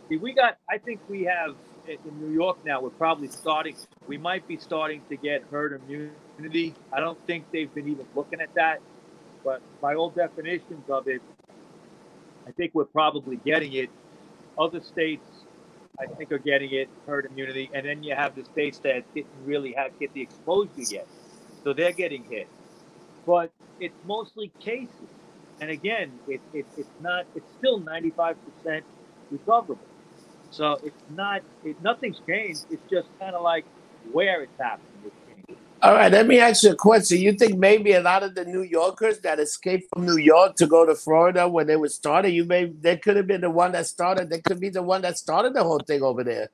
See, 0.09 0.17
we 0.17 0.33
got. 0.35 0.59
I 0.69 0.79
think 0.79 1.01
we 1.09 1.25
have 1.25 1.55
in 1.87 1.99
in 2.07 2.21
New 2.21 2.35
York 2.35 2.59
now. 2.65 2.81
We're 2.83 2.91
probably 2.91 3.29
starting. 3.29 3.77
We 4.07 4.19
might 4.19 4.47
be 4.47 4.57
starting 4.57 5.03
to 5.09 5.17
get 5.17 5.45
herd 5.51 5.81
immunity. 5.89 6.75
I 6.93 7.01
don't 7.01 7.19
think 7.27 7.47
they've 7.53 7.73
been 7.73 7.89
even 7.89 8.07
looking 8.15 8.41
at 8.41 8.53
that, 8.55 8.81
but 9.45 9.63
by 9.81 9.95
all 9.95 10.11
definitions 10.11 10.89
of 10.91 11.09
it, 11.09 11.23
I 12.47 12.51
think 12.51 12.73
we're 12.75 12.85
probably 12.85 13.37
getting 13.37 13.73
it. 13.73 13.91
Other 14.59 14.81
states, 14.83 15.27
I 16.01 16.07
think, 16.07 16.33
are 16.33 16.39
getting 16.39 16.73
it 16.73 16.91
herd 17.07 17.27
immunity, 17.27 17.71
and 17.75 17.87
then 17.87 18.03
you 18.03 18.15
have 18.17 18.35
the 18.35 18.45
states 18.45 18.81
that 18.85 19.05
didn't 19.15 19.35
really 19.45 19.75
have 19.75 19.99
get 19.99 20.13
the 20.15 20.23
exposure 20.23 20.71
yet, 20.91 21.09
so 21.65 21.73
they're 21.75 21.93
getting 21.93 22.25
hit. 22.25 22.49
But 23.27 23.53
it's 23.81 23.97
mostly 24.05 24.53
cases, 24.61 25.11
and 25.61 25.71
again, 25.71 26.21
it, 26.29 26.43
it, 26.53 26.67
it's 26.77 26.91
not. 27.01 27.27
It's 27.35 27.51
still 27.59 27.81
ninety 27.81 28.11
five 28.11 28.37
percent 28.45 28.87
recoverable. 29.31 29.89
So 30.51 30.79
it's 30.85 31.05
not. 31.11 31.43
It, 31.65 31.81
nothing's 31.83 32.21
changed. 32.29 32.67
It's 32.71 32.85
just 32.91 33.09
kind 33.21 33.35
of 33.37 33.43
like 33.43 33.67
where 34.13 34.43
it's 34.43 34.59
happening. 34.61 35.03
It's. 35.07 35.22
All 35.83 35.95
right, 35.95 36.13
let 36.13 36.29
me 36.29 36.39
ask 36.39 36.63
you 36.63 36.71
a 36.71 36.77
question. 36.77 37.19
You 37.19 37.33
think 37.33 37.59
maybe 37.59 37.95
a 37.95 38.01
lot 38.01 38.23
of 38.23 38.37
the 38.37 38.45
New 38.45 38.63
Yorkers 38.63 39.19
that 39.23 39.41
escaped 39.41 39.89
from 39.93 40.07
New 40.07 40.17
York 40.17 40.55
to 40.57 40.67
go 40.69 40.87
to 40.87 40.95
Florida 40.95 41.49
when 41.49 41.67
they 41.67 41.75
were 41.75 41.89
started, 41.89 42.31
you 42.31 42.45
may 42.45 42.67
they 42.67 42.97
could 42.97 43.17
have 43.17 43.27
been 43.27 43.41
the 43.41 43.51
one 43.51 43.73
that 43.73 43.89
started. 43.89 44.31
They 44.31 44.41
could 44.41 44.61
be 44.61 44.69
the 44.69 44.83
one 44.83 45.03
that 45.03 45.19
started 45.19 45.55
the 45.55 45.65
whole 45.65 45.81
thing 45.81 46.05
over 46.05 46.23
there. 46.23 46.51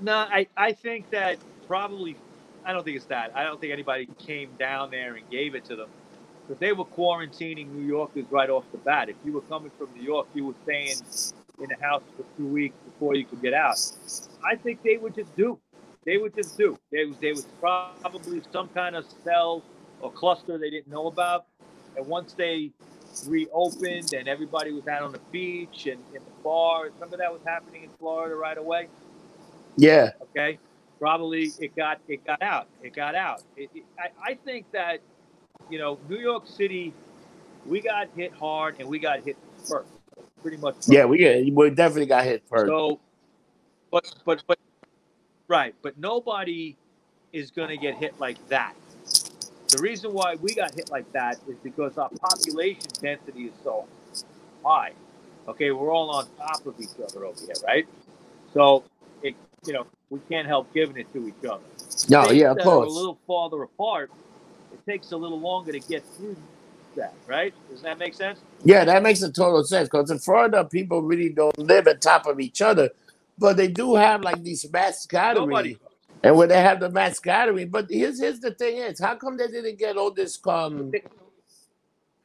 No, 0.00 0.14
I, 0.14 0.46
I 0.56 0.72
think 0.72 1.10
that 1.10 1.36
probably, 1.66 2.16
I 2.64 2.72
don't 2.72 2.82
think 2.82 2.96
it's 2.96 3.04
that. 3.06 3.36
I 3.36 3.44
don't 3.44 3.60
think 3.60 3.74
anybody 3.74 4.08
came 4.18 4.48
down 4.58 4.90
there 4.90 5.16
and 5.16 5.28
gave 5.28 5.54
it 5.54 5.66
to 5.66 5.76
them. 5.76 5.90
Because 6.48 6.60
they 6.60 6.72
were 6.72 6.86
quarantining 6.86 7.70
New 7.74 7.86
Yorkers 7.86 8.24
right 8.30 8.48
off 8.48 8.64
the 8.72 8.78
bat. 8.78 9.10
If 9.10 9.16
you 9.22 9.32
were 9.32 9.42
coming 9.42 9.70
from 9.76 9.90
New 9.94 10.02
York, 10.02 10.28
you 10.32 10.46
were 10.46 10.54
staying 10.62 10.96
in 11.60 11.68
the 11.68 11.84
house 11.84 12.02
for 12.16 12.24
two 12.38 12.46
weeks 12.46 12.74
before 12.86 13.16
you 13.16 13.26
could 13.26 13.42
get 13.42 13.52
out. 13.52 13.78
I 14.42 14.56
think 14.56 14.82
they 14.82 14.96
would 14.96 15.14
just 15.14 15.36
do. 15.36 15.58
They 16.04 16.18
would 16.18 16.34
just 16.34 16.58
do. 16.58 16.78
There 16.90 17.06
was, 17.06 17.16
there 17.18 17.34
was 17.34 17.46
probably 17.60 18.42
some 18.52 18.68
kind 18.68 18.96
of 18.96 19.04
cell 19.24 19.62
or 20.00 20.10
cluster 20.10 20.58
they 20.58 20.70
didn't 20.70 20.88
know 20.92 21.06
about. 21.06 21.46
And 21.96 22.06
once 22.06 22.32
they 22.32 22.72
reopened 23.26 24.12
and 24.14 24.26
everybody 24.26 24.72
was 24.72 24.88
out 24.88 25.02
on 25.02 25.12
the 25.12 25.20
beach 25.30 25.86
and 25.86 26.00
in 26.14 26.22
the 26.24 26.42
bar, 26.42 26.90
some 26.98 27.12
of 27.12 27.18
that 27.18 27.32
was 27.32 27.42
happening 27.44 27.84
in 27.84 27.90
Florida 27.98 28.34
right 28.34 28.58
away 28.58 28.88
Yeah, 29.76 30.10
okay 30.22 30.58
probably 31.02 31.50
it 31.58 31.74
got 31.74 31.98
it 32.06 32.24
got 32.24 32.40
out 32.42 32.68
it 32.80 32.94
got 32.94 33.16
out 33.16 33.42
it, 33.56 33.68
it, 33.74 33.82
I, 33.98 34.30
I 34.30 34.34
think 34.44 34.70
that 34.70 35.00
you 35.68 35.76
know 35.76 35.98
new 36.08 36.20
york 36.20 36.46
city 36.46 36.94
we 37.66 37.80
got 37.80 38.08
hit 38.14 38.32
hard 38.32 38.76
and 38.78 38.88
we 38.88 39.00
got 39.00 39.18
hit 39.24 39.36
first 39.68 39.88
pretty 40.42 40.58
much 40.58 40.76
first. 40.76 40.92
yeah, 40.92 41.04
we 41.04 41.50
we 41.52 41.70
definitely 41.70 42.06
got 42.06 42.22
hit 42.22 42.44
first. 42.48 42.68
so 42.68 43.00
but 43.90 44.14
but 44.24 44.44
but 44.46 44.58
right 45.48 45.74
but 45.82 45.98
nobody 45.98 46.76
is 47.32 47.50
going 47.50 47.68
to 47.68 47.76
get 47.76 47.96
hit 47.96 48.18
like 48.20 48.36
that. 48.48 48.74
The 49.68 49.78
reason 49.78 50.12
why 50.12 50.36
we 50.36 50.54
got 50.54 50.74
hit 50.74 50.90
like 50.90 51.10
that 51.12 51.38
is 51.48 51.56
because 51.62 51.96
our 51.96 52.10
population 52.10 52.88
density 53.00 53.44
is 53.44 53.54
so 53.64 53.86
high. 54.64 54.92
Okay 55.48 55.70
we're 55.70 55.92
all 55.92 56.10
on 56.10 56.26
top 56.36 56.66
of 56.66 56.74
each 56.80 56.90
other 57.02 57.24
over 57.24 57.40
here 57.40 57.54
right? 57.66 57.86
So 58.52 58.84
it 59.22 59.34
you 59.66 59.72
know 59.72 59.86
we 60.10 60.20
can't 60.28 60.46
help 60.46 60.72
giving 60.74 60.96
it 60.98 61.12
to 61.14 61.26
each 61.26 61.44
other. 61.48 61.64
No, 62.08 62.24
states 62.24 62.34
yeah, 62.34 62.50
of 62.52 62.58
are 62.58 62.84
a 62.84 62.88
little 62.88 63.18
farther 63.26 63.62
apart, 63.62 64.10
it 64.72 64.90
takes 64.90 65.12
a 65.12 65.16
little 65.16 65.40
longer 65.40 65.72
to 65.72 65.80
get 65.80 66.04
through 66.16 66.36
that, 66.96 67.14
right? 67.26 67.54
Does 67.70 67.82
that 67.82 67.98
make 67.98 68.14
sense? 68.14 68.40
Yeah, 68.64 68.84
that 68.84 69.02
makes 69.02 69.22
a 69.22 69.32
total 69.32 69.64
sense 69.64 69.88
because 69.88 70.10
in 70.10 70.18
Florida, 70.18 70.64
people 70.64 71.02
really 71.02 71.30
don't 71.30 71.56
live 71.58 71.86
on 71.88 71.98
top 71.98 72.26
of 72.26 72.40
each 72.40 72.60
other, 72.62 72.90
but 73.42 73.58
they 73.58 73.68
do 73.68 73.96
have 73.96 74.22
like 74.22 74.42
these 74.42 74.70
mass 74.72 75.06
gatherings. 75.06 75.48
Nobody. 75.50 75.78
And 76.24 76.36
when 76.36 76.48
they 76.50 76.62
have 76.62 76.80
the 76.80 76.90
mass 76.90 77.18
gathering, 77.18 77.70
but 77.70 77.88
here's 77.90 78.20
here's 78.20 78.40
the 78.40 78.54
thing 78.54 78.78
is, 78.78 79.00
how 79.00 79.16
come 79.16 79.36
they 79.36 79.48
didn't 79.48 79.78
get 79.78 79.98
all 79.98 80.12
this 80.12 80.40
um 80.46 80.92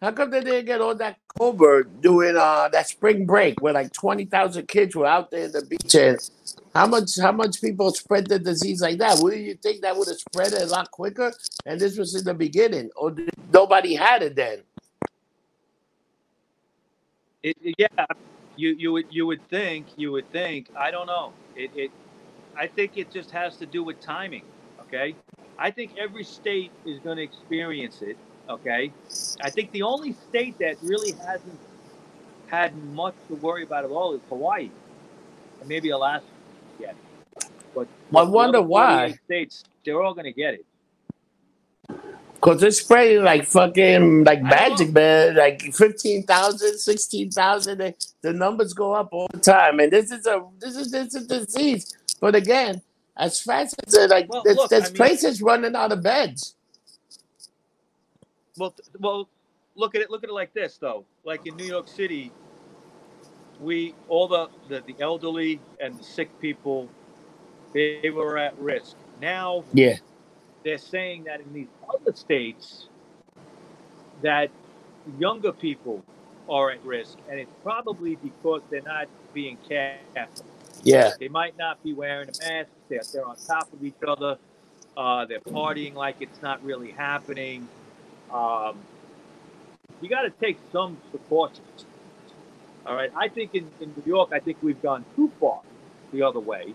how 0.02 0.12
come 0.12 0.30
they 0.32 0.42
didn't 0.42 0.66
get 0.66 0.82
all 0.82 0.96
that 0.96 1.18
Corona 1.28 1.86
doing 2.02 2.38
uh 2.38 2.70
that 2.70 2.88
spring 2.88 3.26
break 3.26 3.62
where 3.62 3.74
like 3.74 3.92
twenty 3.94 4.26
thousand 4.26 4.68
kids 4.68 4.96
were 4.96 5.08
out 5.08 5.32
there 5.32 5.46
in 5.46 5.52
the 5.52 5.66
beach 5.66 5.96
and 5.96 6.20
how 6.76 6.88
much 6.88 7.20
how 7.20 7.32
much 7.32 7.62
people 7.62 7.92
spread 7.92 8.28
the 8.28 8.40
disease 8.40 8.82
like 8.82 9.00
that? 9.00 9.20
Wouldn't 9.20 9.44
you 9.44 9.56
think 9.56 9.82
that 9.82 9.98
would 9.98 10.08
have 10.10 10.18
spread 10.20 10.54
it 10.54 10.62
a 10.62 10.68
lot 10.68 10.92
quicker? 10.92 11.34
And 11.66 11.82
this 11.82 11.98
was 11.98 12.16
in 12.16 12.24
the 12.26 12.36
beginning, 12.36 12.92
or 12.96 13.12
did, 13.12 13.32
nobody 13.52 13.96
had 13.96 14.24
it 14.24 14.36
then? 14.36 14.64
It- 17.44 17.76
yeah, 17.80 18.06
you 18.58 18.76
you 18.78 18.92
would 18.92 19.06
you 19.10 19.26
would 19.28 19.48
think 19.50 19.88
you 19.96 20.12
would 20.12 20.30
think 20.32 20.70
I 20.78 20.92
don't 20.92 21.08
know. 21.08 21.34
It, 21.56 21.72
it 21.76 21.92
I 22.58 22.68
think 22.68 22.98
it 22.98 23.12
just 23.12 23.32
has 23.32 23.58
to 23.58 23.66
do 23.66 23.84
with 23.84 24.00
timing. 24.02 24.44
Okay, 24.82 25.16
I 25.58 25.72
think 25.72 25.98
every 25.98 26.24
state 26.24 26.72
is 26.86 27.00
going 27.00 27.18
to 27.18 27.24
experience 27.24 28.02
it. 28.02 28.18
Okay, 28.50 28.92
I 29.42 29.50
think 29.50 29.72
the 29.72 29.84
only 29.84 30.14
state 30.30 30.58
that 30.60 30.78
really 30.82 31.12
hasn't 31.12 31.60
had 32.48 32.76
much 32.94 33.16
to 33.28 33.36
worry 33.36 33.64
about 33.64 33.86
at 33.86 33.92
all 33.92 34.14
is 34.14 34.22
Hawaii, 34.30 34.72
and 35.60 35.70
maybe 35.70 35.90
Alaska. 35.90 36.28
Yet, 36.80 36.96
but 37.76 37.88
I 38.16 38.24
wonder 38.24 38.62
why. 38.62 39.18
States, 39.26 39.64
they're 39.86 40.02
all 40.02 40.14
going 40.14 40.26
to 40.26 40.34
get 40.34 40.54
it. 40.54 40.66
Because 42.40 42.62
it's 42.62 42.80
spreading 42.82 43.24
like 43.24 43.46
fucking 43.46 44.24
like 44.24 44.44
magic, 44.44 44.92
man. 44.94 45.36
Like 45.36 45.62
15,000, 45.74 46.78
16,000. 46.78 47.78
The, 47.80 47.94
the 48.22 48.32
numbers 48.34 48.74
go 48.74 48.94
up 48.94 49.10
all 49.12 49.28
the 49.34 49.40
time. 49.40 49.80
And 49.80 49.92
this 49.92 50.12
is 50.12 50.26
a 50.28 50.46
this 50.60 50.76
is 50.76 50.92
this 50.92 51.16
is 51.16 51.26
a 51.26 51.40
disease. 51.46 51.98
But 52.22 52.36
again, 52.36 52.82
as 53.18 53.42
fast 53.42 53.76
as 53.86 53.94
it, 53.96 54.10
like 54.12 54.32
Well, 54.32 54.44
there's, 54.46 54.58
look, 54.58 54.70
there's 54.70 54.84
I 54.86 54.88
mean- 54.90 54.96
places 54.96 55.42
running 55.42 55.76
out 55.76 55.92
of 55.92 56.04
beds. 56.04 56.56
Well, 58.58 58.74
well, 59.00 59.30
look 59.76 59.96
at 59.96 60.02
it. 60.02 60.10
Look 60.12 60.24
at 60.24 60.30
it 60.30 60.34
like 60.34 60.54
this, 60.54 60.78
though. 60.78 61.06
Like 61.26 61.46
in 61.48 61.56
New 61.58 61.66
York 61.66 61.88
City, 61.88 62.32
we 63.60 63.96
all 64.10 64.28
the 64.28 64.50
the, 64.70 64.82
the 64.86 64.96
elderly 65.02 65.60
and 65.80 65.98
the 66.00 66.04
sick 66.04 66.30
people, 66.40 66.88
they 67.74 68.12
were 68.14 68.38
at 68.38 68.58
risk. 68.60 68.96
Now, 69.22 69.64
Yeah. 69.74 69.98
They're 70.68 70.78
saying 70.78 71.24
that 71.24 71.40
in 71.40 71.54
these 71.54 71.70
other 71.88 72.14
states, 72.14 72.88
that 74.22 74.50
younger 75.18 75.54
people 75.54 76.04
are 76.50 76.72
at 76.72 76.84
risk, 76.84 77.18
and 77.30 77.40
it's 77.40 77.54
probably 77.64 78.18
because 78.18 78.62
they're 78.70 78.82
not 78.82 79.08
being 79.34 79.58
careful. 79.70 80.46
Yeah. 80.84 81.12
They 81.18 81.30
might 81.30 81.58
not 81.58 81.82
be 81.84 81.94
wearing 81.94 82.28
a 82.28 82.50
mask. 82.50 82.70
They're, 82.90 83.00
they're 83.14 83.26
on 83.26 83.38
top 83.38 83.72
of 83.72 83.82
each 83.82 83.96
other. 84.06 84.38
Uh, 84.98 85.26
they're 85.26 85.40
partying 85.40 85.94
like 85.94 86.18
it's 86.20 86.42
not 86.42 86.62
really 86.66 86.92
happening. 86.92 87.70
Um, 88.30 88.78
you 90.02 90.10
got 90.10 90.24
to 90.24 90.32
take 90.32 90.58
some 90.74 90.98
precautions. 91.12 91.86
All 92.86 92.94
right. 92.94 93.12
I 93.16 93.30
think 93.30 93.56
in, 93.56 93.70
in 93.80 93.94
New 93.96 94.04
York, 94.06 94.32
I 94.34 94.40
think 94.40 94.58
we've 94.62 94.82
gone 94.82 95.06
too 95.16 95.32
far 95.40 95.62
the 96.12 96.24
other 96.24 96.42
way. 96.42 96.74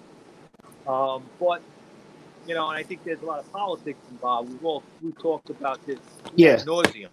Um, 0.86 1.24
but 1.38 1.60
you 2.46 2.54
know, 2.54 2.68
and 2.68 2.78
I 2.78 2.82
think 2.82 3.04
there's 3.04 3.20
a 3.22 3.24
lot 3.26 3.40
of 3.40 3.50
politics 3.52 3.98
involved. 4.10 4.50
We've 4.50 4.64
all 4.64 4.82
we 5.00 5.12
talked 5.12 5.50
about 5.50 5.84
this 5.86 5.98
Yeah. 6.36 6.56
nauseum 6.56 7.08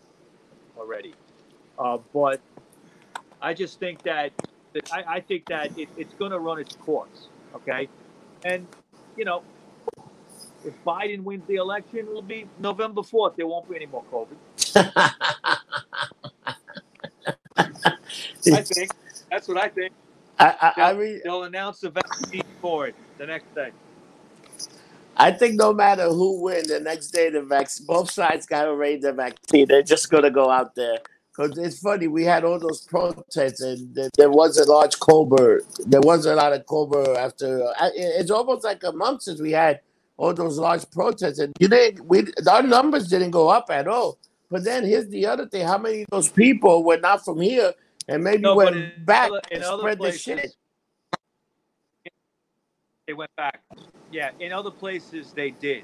already. 0.78 1.14
Uh, 1.78 1.98
but 2.14 2.42
I 3.42 3.54
just 3.54 3.80
think 3.80 4.02
that, 4.04 4.32
that 4.74 4.92
I, 4.94 5.16
I 5.16 5.20
think 5.22 5.46
that 5.48 5.78
it, 5.78 5.90
it's 5.98 6.14
going 6.16 6.32
to 6.32 6.40
run 6.40 6.60
its 6.60 6.76
course. 6.76 7.28
Okay, 7.56 7.90
and 8.46 8.68
you 9.18 9.26
know, 9.26 9.44
if 10.66 10.74
Biden 10.86 11.24
wins 11.24 11.46
the 11.48 11.56
election, 11.56 12.00
it'll 12.00 12.22
be 12.22 12.46
November 12.60 13.04
fourth. 13.04 13.36
There 13.36 13.48
won't 13.48 13.70
be 13.70 13.76
any 13.76 13.86
more 13.88 14.04
COVID. 14.12 14.38
I 17.58 18.62
think 18.62 18.92
that's 19.32 19.48
what 19.48 19.58
I 19.58 19.70
think. 19.70 19.94
I, 20.40 20.74
I, 20.78 20.82
I 20.92 20.94
mean, 20.94 21.22
They'll 21.24 21.44
announce 21.44 21.80
the 21.82 21.90
vaccine 21.90 22.44
for 22.62 22.88
it 22.88 22.96
the 23.18 23.26
next 23.26 23.54
day. 23.56 23.72
I 25.20 25.32
think 25.32 25.56
no 25.56 25.74
matter 25.74 26.08
who 26.08 26.42
wins 26.42 26.70
the 26.70 26.80
next 26.80 27.08
day, 27.08 27.30
the 27.30 27.42
vaccine, 27.42 27.86
both 27.86 28.10
sides 28.10 28.46
got 28.46 28.64
to 28.66 28.74
raise 28.76 29.02
the 29.02 29.12
vaccine. 29.12 29.68
They're 29.68 29.84
just 29.84 30.10
going 30.10 30.24
to 30.24 30.32
go 30.32 30.50
out 30.50 30.76
there. 30.76 30.98
Because 31.36 31.58
it's 31.58 31.80
funny, 31.80 32.08
we 32.08 32.24
had 32.24 32.44
all 32.44 32.60
those 32.60 32.82
protests 32.82 33.62
and 33.62 33.96
there, 34.18 34.30
was 34.30 34.58
a 34.58 34.66
large 34.70 35.00
Corona. 35.00 35.60
There 35.86 36.02
was 36.02 36.26
a 36.26 36.36
lot 36.36 36.54
of 36.54 36.66
Corona 36.66 37.18
after. 37.20 37.66
It's 37.96 38.32
almost 38.32 38.64
like 38.64 38.84
a 38.84 38.92
month 38.92 39.24
since 39.24 39.40
we 39.42 39.52
had 39.52 39.82
all 40.18 40.34
those 40.34 40.58
large 40.58 40.90
protests. 40.92 41.40
And 41.40 41.54
you 41.60 41.68
didn't, 41.68 42.06
we, 42.06 42.26
our 42.50 42.64
numbers 42.64 43.08
didn't 43.08 43.32
go 43.32 43.50
up 43.50 43.70
at 43.70 43.88
all. 43.88 44.18
But 44.50 44.64
then 44.64 44.84
here's 44.86 45.08
the 45.10 45.28
other 45.28 45.48
thing 45.48 45.66
how 45.66 45.78
many 45.78 46.02
of 46.02 46.08
those 46.12 46.30
people 46.30 46.84
were 46.84 46.98
not 46.98 47.24
from 47.24 47.40
here 47.40 47.74
and 48.08 48.24
maybe 48.24 48.42
No, 48.42 48.56
went 48.56 49.06
back 49.06 49.30
other- 49.32 49.42
and 49.52 49.64
spread 49.64 50.00
the 50.00 50.12
shit? 50.12 50.56
They 53.10 53.14
went 53.14 53.36
back. 53.38 53.64
Yeah, 54.12 54.30
in 54.40 54.54
other 54.54 54.70
places 54.70 55.34
they 55.34 55.50
did. 55.50 55.84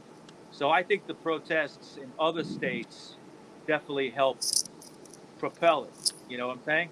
So 0.52 0.70
I 0.70 0.84
think 0.84 1.08
the 1.08 1.16
protests 1.16 1.98
in 1.98 2.12
other 2.20 2.44
states 2.44 3.16
definitely 3.66 4.12
helped 4.12 4.70
propel 5.40 5.86
it. 5.86 6.14
You 6.30 6.38
know 6.38 6.50
what 6.50 6.58
I'm 6.58 6.64
saying? 6.66 6.90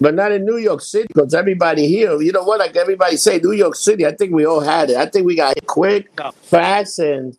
But 0.00 0.16
not 0.16 0.32
in 0.32 0.44
New 0.44 0.56
York 0.56 0.80
City, 0.80 1.06
because 1.06 1.32
everybody 1.32 1.86
here, 1.86 2.20
you 2.20 2.32
know 2.32 2.42
what? 2.42 2.58
Like 2.58 2.74
everybody 2.74 3.16
say, 3.16 3.38
New 3.38 3.52
York 3.52 3.76
City. 3.76 4.04
I 4.04 4.12
think 4.16 4.32
we 4.32 4.44
all 4.44 4.58
had 4.58 4.90
it. 4.90 4.96
I 4.96 5.06
think 5.06 5.26
we 5.26 5.36
got 5.36 5.54
hit 5.54 5.68
quick, 5.68 6.10
No. 6.18 6.32
fast, 6.32 6.98
and 6.98 7.36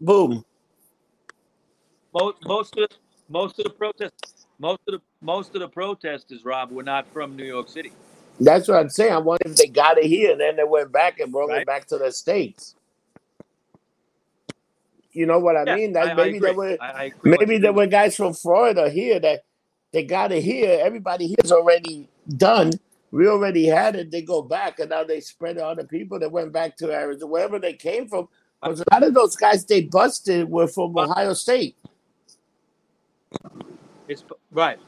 boom. 0.00 0.44
Most 2.12 2.38
most 2.44 2.76
of 2.76 2.88
most 3.28 3.56
of 3.60 3.66
the 3.66 3.70
protests 3.70 4.46
most 4.58 4.80
of 4.88 4.94
the 4.94 5.00
most 5.20 5.54
of 5.54 5.60
the 5.60 5.68
protesters, 5.68 6.44
Rob, 6.44 6.72
were 6.72 6.82
not 6.82 7.06
from 7.12 7.36
New 7.36 7.44
York 7.44 7.68
City. 7.68 7.92
That's 8.40 8.68
what 8.68 8.78
I'm 8.78 8.88
saying. 8.88 9.12
I 9.12 9.18
wonder 9.18 9.42
if 9.46 9.56
they 9.56 9.66
got 9.66 9.98
it 9.98 10.06
here 10.06 10.32
and 10.32 10.40
then 10.40 10.56
they 10.56 10.64
went 10.64 10.90
back 10.92 11.20
and 11.20 11.30
brought 11.30 11.50
it 11.50 11.66
back 11.66 11.86
to 11.88 11.98
the 11.98 12.10
states. 12.10 12.74
You 15.12 15.26
know 15.26 15.38
what 15.38 15.56
I 15.56 15.64
Yeah, 15.64 15.74
mean? 15.74 15.92
That 15.92 16.08
I 16.08 16.14
maybe 16.14 16.38
agree. 16.38 16.48
there 16.48 16.54
were 16.54 16.78
I, 16.80 16.86
I 16.86 17.12
maybe 17.24 17.58
there 17.58 17.72
were 17.72 17.86
guys 17.86 18.16
from 18.16 18.32
Florida 18.32 18.88
here 18.88 19.20
that 19.20 19.44
they 19.92 20.04
got 20.04 20.32
it 20.32 20.42
here. 20.42 20.80
Everybody 20.82 21.26
here's 21.28 21.52
already 21.52 22.08
done. 22.36 22.72
We 23.10 23.26
already 23.28 23.66
had 23.66 23.96
it. 23.96 24.10
They 24.10 24.22
go 24.22 24.40
back 24.40 24.78
and 24.78 24.90
now 24.90 25.04
they 25.04 25.20
spread 25.20 25.56
it 25.56 25.62
on 25.62 25.76
the 25.76 25.84
people 25.84 26.18
that 26.20 26.30
went 26.30 26.52
back 26.52 26.76
to 26.76 26.92
Arizona, 26.92 27.30
wherever 27.30 27.58
they 27.58 27.74
came 27.74 28.08
from. 28.08 28.28
Because 28.62 28.80
a 28.80 28.84
lot 28.92 29.02
of 29.02 29.14
those 29.14 29.36
guys 29.36 29.64
they 29.64 29.82
busted 29.82 30.48
were 30.48 30.68
from 30.68 30.96
Ohio 30.96 31.32
State. 31.32 31.76
It's 34.08 34.24
right. 34.52 34.78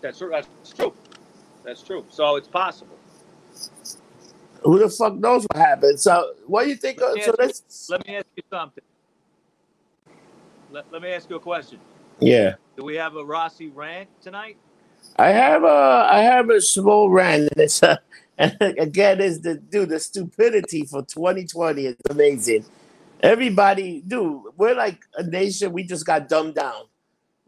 That's 0.00 0.20
that's 0.20 0.48
true. 0.74 0.94
That's 1.64 1.82
true. 1.82 2.04
So 2.10 2.36
it's 2.36 2.48
possible. 2.48 2.96
Who 4.62 4.78
the 4.78 4.88
fuck 4.88 5.14
knows 5.14 5.46
what 5.52 5.60
happened? 5.60 6.00
So 6.00 6.32
what 6.46 6.64
do 6.64 6.70
you 6.70 6.76
think? 6.76 7.00
Let 7.00 7.14
me 7.14 7.22
so 7.22 7.30
ask 7.30 7.38
you- 7.38 7.44
let's 7.46 7.90
Let 7.90 8.06
me 8.06 8.16
ask 8.16 8.26
you 8.36 8.42
something. 8.50 8.84
Let, 10.70 10.92
let 10.92 11.02
me 11.02 11.10
ask 11.10 11.28
you 11.30 11.36
a 11.36 11.40
question. 11.40 11.78
yeah. 12.20 12.54
Do 12.76 12.84
we 12.84 12.96
have 12.96 13.14
a 13.16 13.24
Rossi 13.24 13.68
rant 13.68 14.08
tonight? 14.20 14.56
I 15.16 15.28
have 15.28 15.62
a 15.62 16.08
I 16.10 16.20
have 16.22 16.50
a 16.50 16.60
small 16.60 17.08
rant. 17.08 17.42
And 17.52 17.60
it's 17.60 17.82
uh, 17.82 17.96
and 18.38 18.56
again, 18.60 19.20
is 19.20 19.40
the 19.42 19.54
dude 19.56 19.90
the 19.90 20.00
stupidity 20.00 20.84
for 20.86 21.02
2020 21.02 21.86
is 21.86 21.96
amazing. 22.10 22.64
Everybody, 23.20 24.02
dude, 24.06 24.42
we're 24.56 24.74
like 24.74 24.98
a 25.16 25.22
nation. 25.22 25.72
We 25.72 25.84
just 25.84 26.04
got 26.04 26.28
dumbed 26.28 26.56
down. 26.56 26.84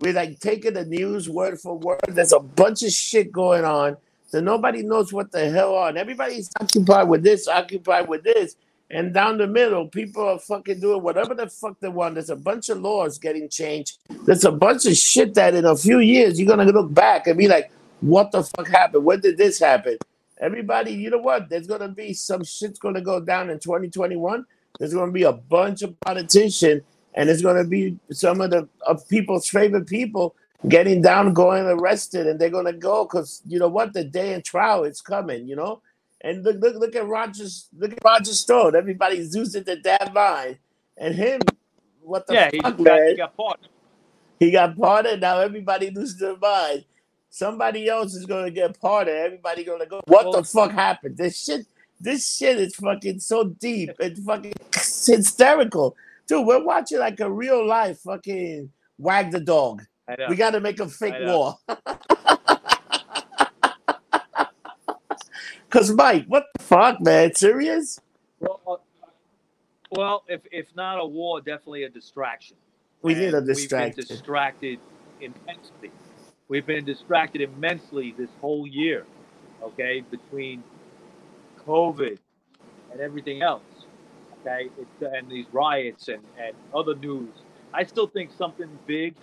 We're 0.01 0.13
like 0.13 0.39
taking 0.41 0.75
the 0.75 0.85
news 0.85 1.29
word 1.29 1.59
for 1.61 1.77
word. 1.77 2.01
There's 2.09 2.33
a 2.33 2.39
bunch 2.39 2.83
of 2.83 2.93
shit 2.93 3.33
going 3.33 3.65
on, 3.65 3.97
so 4.27 4.41
nobody 4.41 4.83
knows 4.83 5.13
what 5.13 5.31
the 5.31 5.51
hell 5.51 5.75
on. 5.75 5.97
Everybody's 5.97 6.51
occupied 6.61 7.09
with 7.09 7.23
this, 7.23 7.47
occupied 7.49 8.09
with 8.09 8.25
this, 8.25 8.57
and 8.91 9.13
down 9.13 9.39
the 9.39 9.47
middle, 9.47 9.89
people 9.89 10.23
are 10.29 10.39
fucking 10.39 10.81
doing 10.81 11.03
whatever 11.03 11.35
the 11.35 11.49
fuck 11.49 11.79
they 11.81 11.89
want. 11.89 12.15
There's 12.15 12.31
a 12.31 12.37
bunch 12.37 12.69
of 12.69 12.81
laws 12.81 13.19
getting 13.19 13.49
changed. 13.49 13.99
There's 14.25 14.45
a 14.45 14.53
bunch 14.53 14.87
of 14.87 14.97
shit 14.97 15.35
that 15.35 15.55
in 15.55 15.65
a 15.65 15.77
few 15.77 15.99
years 15.99 16.39
you're 16.39 16.49
gonna 16.49 16.71
look 16.71 16.93
back 16.93 17.27
and 17.27 17.37
be 17.37 17.49
like, 17.49 17.71
"What 18.01 18.31
the 18.31 18.45
fuck 18.45 18.69
happened? 18.69 19.05
When 19.05 19.21
did 19.21 19.39
this 19.39 19.59
happen?" 19.59 19.99
Everybody, 20.39 20.93
you 20.93 21.11
know 21.11 21.19
what? 21.19 21.49
There's 21.49 21.67
gonna 21.67 21.89
be 21.89 22.13
some 22.13 22.45
shit's 22.45 22.79
gonna 22.79 23.01
go 23.01 23.21
down 23.21 23.51
in 23.51 23.59
2021. 23.59 24.45
There's 24.79 24.95
gonna 24.95 25.13
be 25.13 25.25
a 25.25 25.33
bunch 25.33 25.83
of 25.83 25.99
politicians, 26.01 26.83
and 27.15 27.29
it's 27.29 27.43
gonna 27.43 27.65
be 27.65 27.99
some 28.13 28.41
of 28.41 28.51
the 28.51 28.69
of 28.87 29.09
people's 29.09 29.49
favorite 29.49 29.87
people 29.87 30.37
getting 30.69 31.03
down, 31.03 31.33
going 31.33 31.65
arrested, 31.67 32.27
and 32.27 32.41
they're 32.41 32.51
gonna 32.51 32.73
go 32.73 33.05
because 33.05 33.43
you 33.47 33.59
know 33.59 33.69
what? 33.69 33.93
The 33.93 34.05
day 34.05 34.35
in 34.35 34.43
trial 34.43 34.85
is 34.85 35.01
coming. 35.01 35.47
You 35.47 35.57
know. 35.57 35.83
And 36.23 36.43
look, 36.43 36.57
look, 36.61 36.77
look 36.77 36.97
at 36.97 37.07
Rogers. 37.07 37.69
Look 37.77 37.93
at 37.93 37.99
Roger 38.05 38.33
Stone. 38.33 38.75
Everybody's 38.75 39.35
losing 39.35 39.63
their 39.65 39.77
damn 39.77 40.13
mind. 40.13 40.59
And 40.97 41.15
him, 41.15 41.41
what 42.01 42.27
the 42.27 42.35
yeah, 42.35 42.51
he 42.51 42.61
fuck, 42.61 42.77
got, 42.79 42.85
man? 42.85 43.09
he 43.09 43.17
got 43.17 43.37
part. 43.37 43.61
He 44.41 44.51
got 44.51 44.77
parted. 44.77 45.21
Now 45.21 45.41
everybody 45.41 45.91
loses 45.91 46.19
their 46.19 46.37
mind. 46.37 46.85
Somebody 47.31 47.89
else 47.89 48.15
is 48.15 48.25
gonna 48.25 48.51
get 48.51 48.81
parted. 48.81 49.15
Everybody 49.15 49.65
gonna 49.65 49.87
go. 49.87 50.01
What 50.07 50.33
the 50.33 50.43
fuck 50.43 50.73
happened? 50.73 51.17
This 51.17 51.45
shit. 51.45 51.67
This 51.99 52.37
shit 52.37 52.59
is 52.59 52.75
fucking 52.77 53.21
so 53.21 53.45
deep. 53.45 53.91
It's 53.99 54.21
fucking 54.21 54.53
hysterical, 54.75 55.97
dude. 56.27 56.47
We're 56.47 56.63
watching 56.63 56.99
like 56.99 57.21
a 57.21 57.31
real 57.31 57.67
life 57.67 58.01
fucking 58.01 58.71
wag 58.99 59.31
the 59.31 59.41
dog. 59.41 59.83
We 60.29 60.37
got 60.37 60.51
to 60.51 60.61
make 60.61 60.79
a 60.81 60.89
fake 60.89 61.15
war. 61.21 61.57
Cause 65.71 65.91
Mike, 65.91 66.27
what 66.29 66.45
the 66.57 66.63
fuck, 66.63 67.01
man? 67.01 67.35
Serious? 67.35 68.01
Well, 68.41 68.61
uh, 68.67 68.77
well, 69.91 70.25
if 70.29 70.41
if 70.53 70.67
not 70.77 70.99
a 71.01 71.05
war, 71.05 71.41
definitely 71.41 71.83
a 71.85 71.89
distraction. 71.89 72.57
We 73.03 73.15
need 73.15 73.35
a 73.35 73.39
And 73.39 73.47
We've 73.47 73.57
distraction. 73.57 74.05
been 74.07 74.17
distracted 74.17 74.79
immensely. 75.21 75.91
We've 76.49 76.67
been 76.67 76.85
distracted 76.85 77.41
immensely 77.43 78.15
this 78.17 78.31
whole 78.41 78.67
year. 78.67 79.05
Okay, 79.63 80.03
between 80.11 80.63
COVID 81.67 82.19
and 82.93 83.01
everything 83.01 83.43
else. 83.43 83.63
Okay, 84.41 84.71
it's, 84.79 85.03
and 85.15 85.29
these 85.31 85.47
riots 85.53 86.09
and 86.09 86.23
and 86.39 86.55
other 86.75 86.95
news. 86.95 87.35
I 87.75 87.85
still 87.85 88.07
think 88.07 88.31
something 88.33 88.69
big 88.87 89.15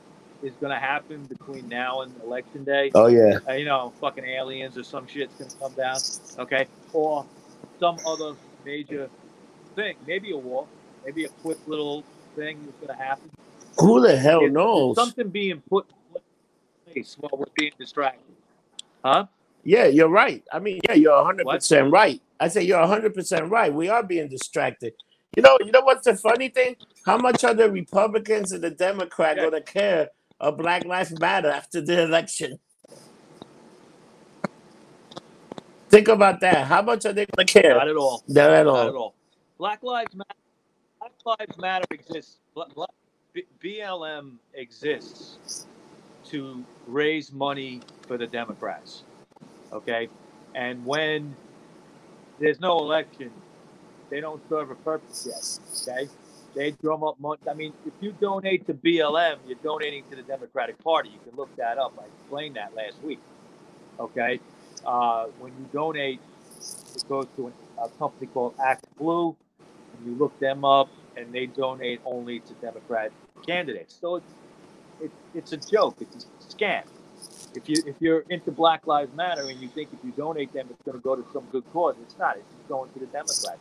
is 0.43 0.53
going 0.59 0.73
to 0.73 0.79
happen 0.79 1.23
between 1.25 1.67
now 1.69 2.01
and 2.01 2.11
election 2.23 2.63
day 2.63 2.91
Oh 2.95 3.07
yeah. 3.07 3.39
uh, 3.47 3.53
you 3.53 3.65
know, 3.65 3.93
fucking 4.01 4.25
aliens 4.25 4.77
or 4.77 4.83
some 4.83 5.07
shit's 5.07 5.33
gonna 5.35 5.51
come 5.59 5.73
down, 5.73 5.99
okay? 6.39 6.67
Or 6.93 7.25
some 7.79 7.97
other 8.05 8.33
major 8.65 9.09
thing, 9.75 9.95
maybe 10.05 10.31
a 10.31 10.37
war, 10.37 10.67
maybe 11.05 11.25
a 11.25 11.29
quick 11.29 11.57
little 11.67 12.03
thing 12.35 12.59
that's 12.65 12.77
gonna 12.85 12.97
happen. 13.03 13.29
Who 13.79 14.01
the 14.01 14.15
hell 14.17 14.41
there's 14.41 14.53
knows? 14.53 14.95
something 14.95 15.29
being 15.29 15.61
put 15.69 15.87
in 16.15 16.21
place 16.93 17.17
while 17.19 17.31
we're 17.37 17.45
being 17.55 17.71
distracted, 17.79 18.35
huh? 19.03 19.25
Yeah, 19.63 19.85
you're 19.85 20.09
right. 20.09 20.43
I 20.51 20.59
mean, 20.59 20.79
yeah, 20.87 20.95
you're 20.95 21.11
100% 21.13 21.91
right. 21.91 22.21
I 22.39 22.49
say 22.49 22.63
you're 22.63 22.85
100% 22.85 23.49
right. 23.49 23.73
We 23.73 23.87
are 23.89 24.03
being 24.03 24.27
distracted. 24.27 24.93
You 25.35 25.41
know, 25.43 25.57
you 25.61 25.71
know 25.71 25.81
what's 25.81 26.05
the 26.05 26.15
funny 26.15 26.49
thing? 26.49 26.75
How 27.05 27.17
much 27.17 27.43
are 27.45 27.53
the 27.53 27.71
Republicans 27.71 28.51
and 28.51 28.63
the 28.63 28.69
Democrats 28.71 29.37
Yeah. 29.37 29.49
going 29.49 29.63
to 29.63 29.71
care 29.71 30.09
of 30.43 30.57
Black 30.59 30.85
Lives 30.85 31.19
Matter 31.19 31.49
after 31.49 31.81
the 31.81 32.03
election. 32.03 32.59
Think 35.89 36.09
about 36.09 36.41
that. 36.41 36.67
How 36.67 36.81
much 36.83 37.05
are 37.05 37.13
they 37.13 37.27
going 37.27 37.47
to 37.47 37.53
care? 37.61 37.75
Not 37.75 37.89
at 37.89 37.97
all. 37.97 38.23
Not 38.27 38.51
at 38.51 38.67
Not 38.71 38.87
at 38.87 38.95
all. 38.95 38.95
all. 38.95 39.15
Black 39.59 39.83
Lives 39.83 40.15
Matter. 40.15 40.39
Black 40.99 41.39
Lives 41.39 41.57
Matter 41.57 41.85
exists. 41.91 42.39
Bla- 42.55 42.69
Bla- 42.75 42.87
BLM 43.63 44.37
exists 44.55 45.67
to 46.25 46.65
raise 46.87 47.31
money 47.33 47.81
for 48.07 48.17
the 48.17 48.27
Democrats. 48.27 49.03
Okay, 49.73 50.09
and 50.55 50.85
when 50.85 51.37
there's 52.39 52.59
no 52.59 52.79
election, 52.79 53.31
they 54.09 54.21
don't 54.21 54.41
serve 54.49 54.71
a 54.71 54.75
purpose 54.75 55.27
yet. 55.27 55.45
Okay, 55.95 56.09
they 56.55 56.71
drum 56.71 57.03
up 57.03 57.19
money. 57.19 57.39
I 57.49 57.53
mean, 57.53 57.73
if 57.85 57.93
you 58.01 58.13
donate 58.19 58.65
to 58.67 58.73
BLM, 58.73 59.37
you're 59.47 59.57
donating 59.63 60.03
to 60.09 60.15
the 60.15 60.21
Democratic 60.23 60.81
Party. 60.83 61.09
You 61.09 61.19
can 61.27 61.37
look 61.37 61.55
that 61.57 61.77
up. 61.77 61.93
I 61.99 62.05
explained 62.05 62.55
that 62.55 62.75
last 62.75 63.01
week. 63.03 63.19
Okay, 63.99 64.39
uh, 64.85 65.25
when 65.39 65.51
you 65.53 65.67
donate, 65.71 66.19
it 66.95 67.03
goes 67.07 67.27
to 67.35 67.51
a 67.81 67.89
company 67.89 68.27
called 68.27 68.55
Act 68.63 68.85
Blue, 68.97 69.35
and 69.97 70.05
you 70.05 70.15
look 70.15 70.37
them 70.39 70.65
up, 70.65 70.89
and 71.15 71.31
they 71.31 71.45
donate 71.45 72.01
only 72.05 72.39
to 72.39 72.53
Democrat 72.55 73.11
candidates. 73.45 73.95
So 73.99 74.15
it's 74.15 74.33
it's, 75.01 75.15
it's 75.33 75.51
a 75.53 75.57
joke. 75.57 75.97
It's 75.99 76.25
a 76.25 76.55
scam. 76.55 76.83
If 77.55 77.69
you 77.69 77.83
if 77.85 77.95
you're 77.99 78.23
into 78.29 78.51
Black 78.51 78.87
Lives 78.87 79.15
Matter 79.15 79.43
and 79.43 79.59
you 79.59 79.69
think 79.69 79.89
if 79.93 79.99
you 80.03 80.11
donate 80.11 80.53
them, 80.53 80.67
it's 80.69 80.81
going 80.83 80.97
to 80.97 81.03
go 81.03 81.15
to 81.15 81.25
some 81.33 81.45
good 81.51 81.63
cause, 81.71 81.95
it's 82.01 82.17
not. 82.17 82.37
It's 82.37 82.45
going 82.67 82.91
to 82.93 82.99
the 82.99 83.05
Democrats. 83.07 83.59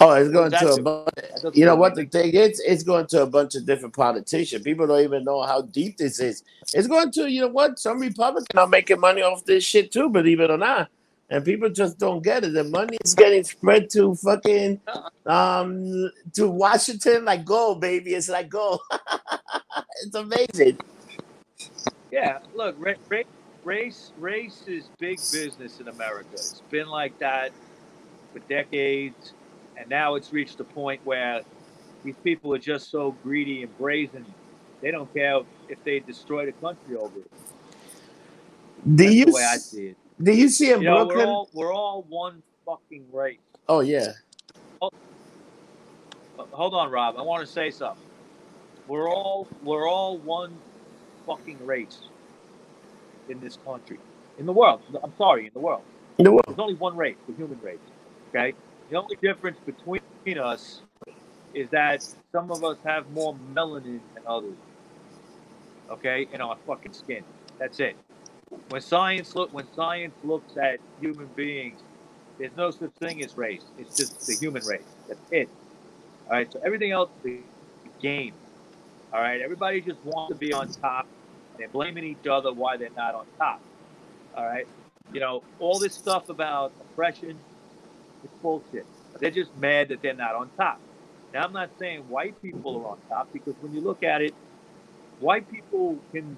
Oh, 0.00 0.12
it's 0.12 0.30
going 0.30 0.50
to 0.50 0.72
a 0.72 0.82
bunch. 0.82 1.08
That 1.42 1.56
You 1.56 1.64
know 1.64 1.76
what 1.76 1.94
the 1.94 2.04
thing 2.04 2.34
is? 2.34 2.60
It's 2.60 2.82
going 2.82 3.06
to 3.08 3.22
a 3.22 3.26
bunch 3.26 3.54
of 3.54 3.64
different 3.64 3.94
politicians. 3.94 4.62
People 4.62 4.86
don't 4.86 5.02
even 5.02 5.24
know 5.24 5.42
how 5.42 5.62
deep 5.62 5.96
this 5.96 6.20
is. 6.20 6.42
It's 6.74 6.86
going 6.86 7.10
to, 7.12 7.30
you 7.30 7.42
know 7.42 7.48
what? 7.48 7.78
Some 7.78 8.00
Republicans 8.00 8.58
are 8.58 8.66
making 8.66 9.00
money 9.00 9.22
off 9.22 9.44
this 9.44 9.64
shit 9.64 9.92
too, 9.92 10.10
believe 10.10 10.40
it 10.40 10.50
or 10.50 10.58
not. 10.58 10.88
And 11.30 11.44
people 11.44 11.70
just 11.70 11.98
don't 11.98 12.22
get 12.22 12.44
it. 12.44 12.52
The 12.52 12.64
money 12.64 12.98
is 13.04 13.14
getting 13.14 13.42
spread 13.42 13.90
to 13.90 14.14
fucking 14.16 14.80
um 15.26 16.10
to 16.34 16.48
Washington 16.48 17.24
like 17.24 17.44
gold, 17.44 17.80
baby. 17.80 18.14
It's 18.14 18.28
like 18.28 18.48
gold. 18.48 18.80
it's 20.02 20.14
amazing. 20.14 20.78
Yeah, 22.12 22.38
look, 22.54 22.76
ra- 22.78 22.94
ra- 23.10 23.22
race 23.64 24.12
race 24.16 24.62
is 24.68 24.88
big 25.00 25.18
business 25.32 25.80
in 25.80 25.88
America. 25.88 26.28
It's 26.34 26.62
been 26.70 26.86
like 26.86 27.18
that 27.18 27.52
for 28.32 28.40
decades, 28.48 29.34
and 29.76 29.88
now 29.88 30.14
it's 30.14 30.32
reached 30.32 30.60
a 30.60 30.64
point 30.64 31.00
where 31.04 31.42
these 32.04 32.16
people 32.24 32.54
are 32.54 32.58
just 32.58 32.90
so 32.90 33.12
greedy 33.22 33.62
and 33.62 33.76
brazen. 33.78 34.26
They 34.82 34.90
don't 34.90 35.12
care 35.14 35.40
if 35.68 35.82
they 35.84 36.00
destroy 36.00 36.46
the 36.46 36.52
country 36.52 36.96
over 36.96 37.18
it. 37.20 37.30
Do 38.94 39.04
That's 39.04 39.14
you 39.14 39.24
the 39.24 39.32
way 39.32 39.44
I 39.44 39.56
see 39.58 39.86
it. 39.88 39.96
do 40.22 40.32
you 40.32 40.48
see 40.48 40.72
in 40.72 40.82
You 40.82 40.86
know, 40.86 41.04
we're 41.06 41.14
Brooklyn? 41.14 41.28
all 41.28 41.50
we're 41.52 41.72
all 41.72 42.04
one 42.08 42.42
fucking 42.64 43.06
race. 43.12 43.38
Oh 43.68 43.80
yeah. 43.80 44.12
Oh, 44.82 44.90
but 46.36 46.48
Hold 46.52 46.74
on, 46.74 46.90
Rob. 46.90 47.16
I 47.18 47.22
want 47.22 47.46
to 47.46 47.52
say 47.52 47.70
something. 47.70 48.04
We're 48.86 49.08
all 49.10 49.48
we're 49.62 49.88
all 49.88 50.18
one 50.18 50.62
fucking 51.26 51.64
race 51.64 52.10
in 53.28 53.40
this 53.40 53.58
country, 53.64 53.98
in 54.38 54.46
the 54.46 54.52
world. 54.52 54.82
I'm 55.02 55.14
sorry, 55.18 55.46
in 55.46 55.52
the 55.54 55.60
world. 55.60 55.82
In 56.18 56.24
the 56.24 56.32
world. 56.32 56.44
There's 56.46 56.58
only 56.58 56.74
one 56.74 56.96
race, 56.96 57.16
the 57.26 57.34
human 57.34 57.60
race. 57.60 57.78
Okay. 58.34 58.54
The 58.90 58.96
only 58.96 59.16
difference 59.16 59.58
between 59.66 60.00
us 60.38 60.82
is 61.54 61.68
that 61.70 62.06
some 62.32 62.50
of 62.50 62.62
us 62.62 62.76
have 62.84 63.10
more 63.10 63.34
melanin 63.52 64.00
than 64.14 64.22
others. 64.26 64.56
Okay, 65.90 66.28
in 66.32 66.40
our 66.40 66.56
fucking 66.66 66.92
skin. 66.92 67.24
That's 67.58 67.80
it. 67.80 67.96
When 68.68 68.80
science 68.80 69.34
look 69.34 69.52
when 69.52 69.66
science 69.74 70.14
looks 70.22 70.56
at 70.56 70.78
human 71.00 71.26
beings, 71.34 71.80
there's 72.38 72.56
no 72.56 72.70
such 72.70 72.90
thing 73.00 73.24
as 73.24 73.36
race. 73.36 73.64
It's 73.78 73.96
just 73.96 74.26
the 74.26 74.34
human 74.34 74.64
race. 74.64 74.82
That's 75.08 75.20
it. 75.30 75.48
All 76.26 76.32
right. 76.32 76.52
So 76.52 76.60
everything 76.64 76.92
else 76.92 77.10
is 77.24 77.40
a 77.84 78.02
game. 78.02 78.34
All 79.12 79.20
right. 79.20 79.40
Everybody 79.40 79.80
just 79.80 79.98
wants 80.04 80.32
to 80.32 80.38
be 80.38 80.52
on 80.52 80.70
top. 80.72 81.06
They're 81.58 81.68
blaming 81.68 82.04
each 82.04 82.26
other 82.26 82.52
why 82.52 82.76
they're 82.76 82.90
not 82.96 83.14
on 83.14 83.26
top. 83.38 83.60
All 84.36 84.44
right. 84.44 84.66
You 85.12 85.20
know, 85.20 85.42
all 85.58 85.78
this 85.78 85.94
stuff 85.94 86.28
about 86.28 86.72
oppression, 86.80 87.38
it's 88.26 88.42
bullshit. 88.42 88.86
They're 89.20 89.30
just 89.30 89.56
mad 89.56 89.88
that 89.88 90.02
they're 90.02 90.14
not 90.14 90.34
on 90.34 90.50
top. 90.56 90.80
Now, 91.32 91.44
I'm 91.44 91.52
not 91.52 91.70
saying 91.78 92.00
white 92.08 92.40
people 92.42 92.82
are 92.84 92.90
on 92.92 92.98
top 93.08 93.32
because 93.32 93.54
when 93.60 93.72
you 93.72 93.80
look 93.80 94.02
at 94.02 94.20
it, 94.22 94.34
white 95.20 95.50
people 95.50 95.98
can, 96.12 96.36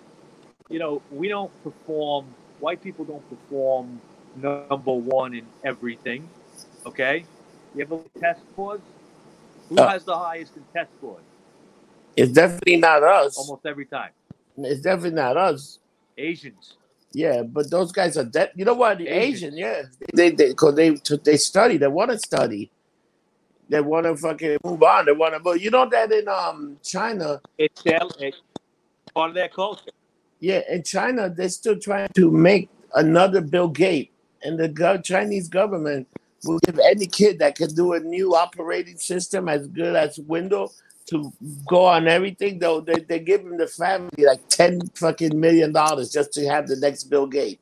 you 0.69 0.79
know, 0.79 1.03
we 1.11 1.29
don't 1.29 1.53
perform, 1.65 2.27
white 2.61 2.83
people 2.83 3.05
don't 3.05 3.29
perform 3.29 4.01
number 4.37 4.93
one 4.93 5.35
in 5.35 5.47
everything. 5.65 6.29
Okay? 6.87 7.25
You 7.75 7.83
ever 7.83 7.99
test 8.21 8.41
scores? 8.53 8.81
Who 9.69 9.77
Uh, 9.79 9.89
has 9.89 10.05
the 10.05 10.17
highest 10.17 10.57
in 10.57 10.65
test 10.73 10.91
scores? 10.99 11.23
It's 12.17 12.33
definitely 12.33 12.77
not 12.77 13.03
us. 13.03 13.37
Almost 13.37 13.67
every 13.67 13.87
time. 13.87 14.11
It's 14.57 14.81
definitely 14.81 15.17
not 15.17 15.37
us. 15.37 15.79
Asians. 16.17 16.75
Yeah, 17.13 17.43
but 17.43 17.71
those 17.71 17.91
guys 17.93 18.17
are 18.19 18.25
dead. 18.25 18.53
You 18.55 18.65
know 18.65 18.75
what? 18.75 18.99
The 18.99 19.09
Asians. 19.09 19.55
Asian, 19.55 19.57
yeah, 19.57 19.83
they 20.13 20.31
they 20.31 20.49
because 20.49 20.75
they 20.75 20.91
they 21.25 21.37
study. 21.39 21.77
They 21.79 21.89
want 21.89 22.11
to 22.11 22.19
study. 22.19 22.71
They 23.71 23.81
want 23.81 24.07
to 24.07 24.17
fucking 24.17 24.59
move 24.65 24.83
on. 24.83 25.07
They 25.07 25.13
want 25.13 25.35
to. 25.35 25.41
But 25.41 25.61
you 25.61 25.71
know 25.71 25.89
that 25.89 26.13
in 26.13 26.29
um 26.29 26.79
China, 26.83 27.41
It's, 27.57 27.83
it's 27.85 28.37
part 29.15 29.31
of 29.31 29.35
their 29.35 29.49
culture. 29.49 29.91
yeah, 30.41 30.61
in 30.71 30.83
China 30.83 31.31
they're 31.31 31.49
still 31.49 31.79
trying 31.79 32.09
to 32.15 32.31
make 32.31 32.69
another 32.95 33.41
Bill 33.41 33.69
Gates, 33.69 34.13
and 34.43 34.59
the 34.59 34.69
go- 34.69 35.01
Chinese 35.01 35.49
government 35.49 36.07
will 36.45 36.59
give 36.61 36.79
any 36.79 37.07
kid 37.07 37.39
that 37.41 37.57
can 37.57 37.75
do 37.75 37.95
a 37.95 38.01
new 38.01 38.35
operating 38.35 38.97
system 38.99 39.49
as 39.49 39.67
good 39.67 39.97
as 39.97 40.19
Windows 40.21 40.81
to 41.09 41.33
go 41.67 41.85
on 41.85 42.09
everything. 42.09 42.59
Though 42.59 42.81
they 42.81 43.01
they 43.01 43.19
give 43.21 43.45
them 43.45 43.59
the 43.59 43.67
family 43.67 44.25
like 44.25 44.47
ten 44.49 44.81
fucking 44.95 45.39
million 45.39 45.73
dollars 45.73 46.13
just 46.13 46.33
to 46.35 46.47
have 46.49 46.67
the 46.69 46.77
next 46.77 47.05
Bill 47.05 47.27
Gates. 47.27 47.61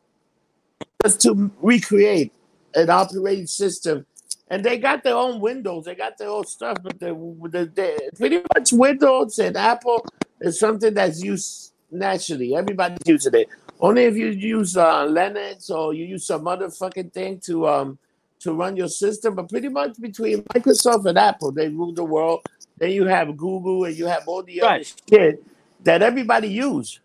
just 1.02 1.20
to 1.22 1.50
recreate 1.62 2.32
an 2.74 2.90
operating 2.90 3.46
system. 3.46 4.06
And 4.48 4.64
they 4.64 4.78
got 4.78 5.02
their 5.02 5.16
own 5.16 5.40
Windows, 5.40 5.84
they 5.84 5.94
got 5.94 6.18
their 6.18 6.28
own 6.28 6.46
stuff, 6.46 6.78
but 6.82 7.00
the, 7.00 7.08
the, 7.50 7.70
the 7.74 8.10
pretty 8.16 8.42
much 8.54 8.72
Windows 8.72 9.38
and 9.40 9.56
Apple 9.56 10.06
is 10.40 10.58
something 10.60 10.94
that's 10.94 11.22
used 11.22 11.72
naturally. 11.90 12.54
Everybody's 12.54 12.98
using 13.04 13.34
it. 13.34 13.48
Only 13.80 14.04
if 14.04 14.16
you 14.16 14.28
use 14.28 14.76
uh, 14.76 15.06
Linux 15.06 15.70
or 15.70 15.94
you 15.94 16.04
use 16.04 16.26
some 16.26 16.46
other 16.46 16.70
fucking 16.70 17.10
thing 17.10 17.40
to 17.40 17.66
um 17.66 17.98
to 18.40 18.52
run 18.54 18.76
your 18.76 18.88
system. 18.88 19.34
But 19.34 19.48
pretty 19.48 19.68
much 19.68 20.00
between 20.00 20.42
Microsoft 20.54 21.06
and 21.06 21.18
Apple, 21.18 21.52
they 21.52 21.68
rule 21.68 21.92
the 21.92 22.04
world. 22.04 22.40
Then 22.78 22.90
you 22.90 23.06
have 23.06 23.36
Google 23.36 23.84
and 23.84 23.96
you 23.96 24.06
have 24.06 24.26
all 24.26 24.42
the 24.42 24.62
other 24.62 24.84
shit 24.84 25.42
that 25.84 26.02
everybody 26.02 26.48
use. 26.48 27.00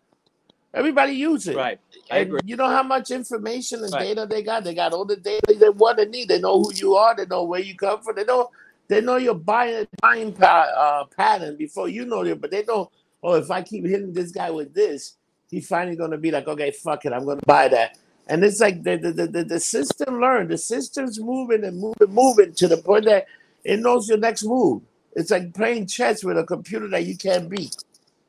Everybody 0.74 1.14
use 1.14 1.48
it. 1.48 1.56
Right. 1.56 1.80
And 2.10 2.42
you 2.46 2.56
know 2.56 2.70
how 2.70 2.84
much 2.84 3.12
information 3.12 3.84
and 3.84 3.94
Right. 3.94 4.16
data 4.16 4.26
they 4.30 4.42
got? 4.42 4.64
They 4.64 4.74
got 4.74 4.94
all 4.94 5.06
the 5.06 5.18
data 5.18 5.54
they 5.54 5.70
want 5.70 5.98
to 6.00 6.06
need. 6.06 6.30
They 6.30 6.40
know 6.40 6.60
who 6.62 6.74
you 6.74 6.96
are. 6.96 7.16
They 7.16 7.26
know 7.26 7.44
where 7.44 7.62
you 7.62 7.76
come 7.76 8.02
from. 8.02 8.16
They 8.16 8.26
know 8.26 8.50
they 8.88 9.00
know 9.00 9.16
your 9.16 9.36
buying 9.36 9.88
buying 10.02 10.36
uh, 10.42 11.06
pattern 11.16 11.56
before 11.56 11.88
you 11.88 12.06
know 12.06 12.24
it. 12.24 12.42
But 12.42 12.52
they 12.52 12.64
know, 12.64 12.92
oh, 13.24 13.36
if 13.36 13.50
I 13.50 13.62
keep 13.62 13.86
hitting 13.86 14.12
this 14.14 14.32
guy 14.32 14.52
with 14.52 14.74
this, 14.74 15.16
he's 15.50 15.68
finally 15.68 15.96
gonna 15.96 16.18
be 16.18 16.32
like, 16.32 16.48
okay, 16.48 16.72
fuck 16.72 17.06
it, 17.06 17.14
I'm 17.14 17.26
gonna 17.26 17.42
buy 17.46 17.70
that. 17.70 17.98
And 18.28 18.44
it's 18.44 18.60
like 18.60 18.84
the, 18.84 18.98
the, 18.98 19.28
the, 19.28 19.44
the 19.44 19.60
system 19.60 20.22
learned. 20.22 20.50
The 20.50 20.58
system's 20.58 21.20
moving 21.20 21.64
and 21.66 21.80
moving, 21.80 22.14
moving 22.14 22.54
to 22.54 22.68
the 22.68 22.78
point 22.78 23.06
that 23.06 23.26
it 23.64 23.80
knows 23.80 24.08
your 24.08 24.18
next 24.18 24.44
move. 24.44 24.82
It's 25.14 25.32
like 25.32 25.54
playing 25.54 25.88
chess 25.88 26.24
with 26.24 26.38
a 26.38 26.44
computer 26.44 26.88
that 26.90 27.06
you 27.06 27.18
can't 27.18 27.50
beat. 27.50 27.76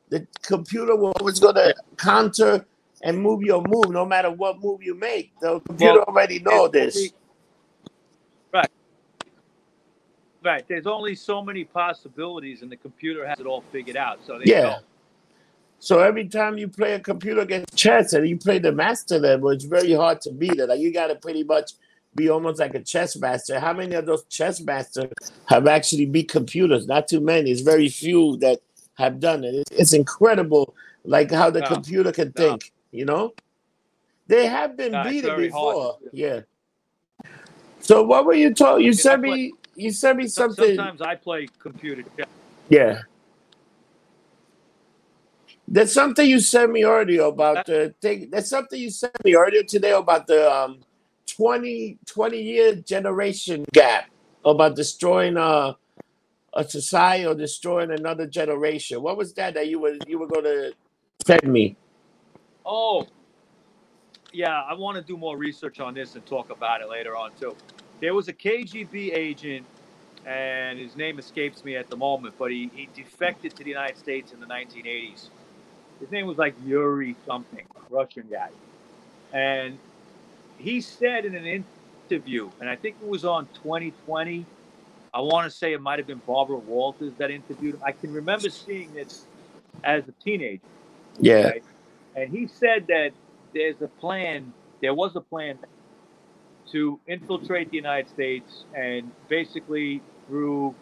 The 0.09 0.27
computer 0.41 0.95
will 0.95 1.13
always 1.19 1.39
gonna 1.39 1.73
counter 1.97 2.65
and 3.03 3.19
move 3.19 3.41
your 3.41 3.63
move, 3.67 3.89
no 3.89 4.05
matter 4.05 4.31
what 4.31 4.59
move 4.61 4.83
you 4.83 4.95
make. 4.95 5.31
The 5.41 5.59
computer 5.61 5.93
Well, 5.99 6.03
already 6.03 6.39
know 6.39 6.67
this. 6.67 6.95
only- 6.95 7.13
Right. 8.53 8.69
Right. 10.43 10.67
There's 10.67 10.87
only 10.87 11.15
so 11.15 11.41
many 11.41 11.63
possibilities, 11.63 12.61
and 12.61 12.71
the 12.71 12.77
computer 12.77 13.25
has 13.25 13.39
it 13.39 13.45
all 13.45 13.63
figured 13.71 13.97
out. 13.97 14.19
So 14.25 14.39
they 14.39 14.51
Yeah. 14.51 14.61
know. 14.61 14.77
So 15.79 15.99
every 15.99 16.27
time 16.29 16.57
you 16.57 16.69
play 16.69 16.93
a 16.93 16.99
computer 16.99 17.41
against 17.41 17.75
chess 17.75 18.13
and 18.13 18.27
you 18.27 18.37
play 18.37 18.57
the 18.59 18.71
master 18.71 19.19
level, 19.19 19.49
it's 19.49 19.65
very 19.65 19.91
hard 19.93 20.21
to 20.21 20.31
beat 20.31 20.57
it. 20.59 20.67
Like 20.69 20.79
you 20.79 20.93
got 20.93 21.07
to 21.07 21.15
pretty 21.15 21.43
much 21.43 21.73
be 22.15 22.29
almost 22.29 22.59
like 22.59 22.75
a 22.75 22.79
chess 22.79 23.15
master. 23.15 23.59
How 23.59 23.73
many 23.73 23.95
of 23.95 24.05
those 24.05 24.23
chess 24.25 24.61
masters 24.61 25.11
have 25.45 25.67
actually 25.67 26.05
beat 26.05 26.29
computers? 26.29 26.87
Not 26.87 27.07
too 27.07 27.19
many. 27.19 27.51
It's 27.51 27.61
very 27.61 27.89
few 27.89 28.37
that 28.37 28.59
have 28.95 29.19
done 29.19 29.43
it. 29.43 29.67
It's, 29.71 29.93
incredible, 29.93 30.75
like 31.03 31.31
how 31.31 31.49
the 31.49 31.61
No. 31.61 31.67
computer 31.67 32.11
can 32.11 32.33
No. 32.35 32.43
think. 32.43 32.71
You 32.91 33.05
know, 33.05 33.33
they 34.27 34.45
have 34.45 34.77
been 34.77 34.91
No, 34.91 35.03
beaten 35.03 35.31
very 35.31 35.49
hard 35.49 35.75
before. 35.75 35.97
Yeah. 36.11 36.41
So 37.79 38.03
what 38.03 38.25
were 38.25 38.35
you 38.35 38.53
told? 38.53 38.83
You 38.83 38.93
sent 38.93 39.21
me. 39.21 39.53
You 39.75 39.91
sent 39.91 40.17
me 40.19 40.27
something. 40.27 40.75
Sometimes 40.75 41.01
I 41.01 41.15
play 41.15 41.47
computer 41.59 42.03
chess. 42.15 42.27
Yeah. 42.69 43.01
There's 45.67 45.91
something 45.91 46.29
you 46.29 46.39
sent 46.39 46.71
me 46.71 46.83
earlier 46.83 47.23
about 47.23 47.65
the 47.65 47.95
thing. 47.99 48.29
There's 48.29 48.47
something 48.47 48.79
you 48.79 48.91
sent 48.91 49.15
me 49.25 49.35
earlier 49.35 49.63
today 49.63 49.91
about 49.91 50.27
the 50.27 50.51
um 50.53 50.81
20, 51.35 51.97
20 52.05 52.41
year 52.41 52.75
generation 52.75 53.65
gap 53.73 54.09
about 54.45 54.75
destroying 54.75 55.37
a 55.37 55.77
a 56.55 56.63
society 56.67 57.25
or 57.25 57.33
destroying 57.33 57.91
another 57.91 58.27
generation. 58.27 59.01
What 59.01 59.17
was 59.17 59.33
that 59.33 59.55
that 59.55 59.67
you 59.67 59.79
were 59.79 59.97
you 60.07 60.19
were 60.19 60.27
going 60.27 60.43
to 60.43 60.73
send 61.25 61.51
me? 61.51 61.75
Oh, 62.65 63.07
yeah, 64.31 64.61
I 64.61 64.73
want 64.73 64.97
to 64.97 65.03
do 65.03 65.17
more 65.17 65.37
research 65.37 65.79
on 65.79 65.93
this 65.93 66.15
and 66.15 66.25
talk 66.25 66.49
about 66.49 66.81
it 66.81 66.89
later 66.89 67.15
on 67.15 67.31
too. 67.39 67.55
There 68.01 68.13
was 68.13 68.27
a 68.27 68.33
KGB 68.33 69.15
agent, 69.15 69.65
and 70.25 70.79
his 70.79 70.95
name 70.95 71.19
escapes 71.19 71.63
me 71.63 71.75
at 71.75 71.89
the 71.89 71.97
moment, 71.97 72.35
but 72.37 72.51
he, 72.51 72.69
he 72.73 72.89
defected 72.95 73.55
to 73.55 73.63
the 73.63 73.69
United 73.69 73.97
States 73.97 74.31
in 74.33 74.39
the 74.39 74.45
1980s. 74.45 75.29
His 75.99 76.11
name 76.11 76.27
was 76.27 76.37
like 76.37 76.55
Yuri 76.65 77.15
something, 77.25 77.65
Russian 77.89 78.27
guy. 78.29 78.49
And 79.31 79.77
he 80.57 80.81
said 80.81 81.25
in 81.25 81.35
an 81.35 81.65
interview, 82.09 82.49
and 82.59 82.69
I 82.69 82.75
think 82.75 82.97
it 83.01 83.07
was 83.07 83.25
on 83.25 83.47
2020, 83.63 84.45
I 85.13 85.21
want 85.21 85.49
to 85.49 85.55
say 85.55 85.73
it 85.73 85.81
might 85.81 85.99
have 85.99 86.07
been 86.07 86.21
Barbara 86.25 86.57
Walters 86.57 87.13
that 87.17 87.31
interviewed 87.31 87.75
him. 87.75 87.81
I 87.85 87.91
can 87.91 88.13
remember 88.13 88.49
seeing 88.49 88.93
this 88.93 89.25
as 89.83 90.03
a 90.07 90.11
teenager. 90.23 90.61
Yeah. 91.19 91.49
right? 91.49 91.63
And 92.15 92.31
he 92.31 92.47
said 92.47 92.87
that 92.87 93.11
there's 93.53 93.81
a 93.81 93.87
plan, 93.87 94.53
there 94.81 94.93
was 94.93 95.15
a 95.15 95.21
plan 95.21 95.59
to 96.71 96.99
infiltrate 97.07 97.69
the 97.69 97.77
United 97.77 98.09
States 98.09 98.65
and 98.73 99.11
basically 99.29 100.01
through 100.27 100.75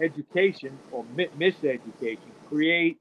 education 0.00 0.78
or 0.92 1.04
mi- 1.14 1.28
miseducation 1.38 2.18
create 2.48 2.98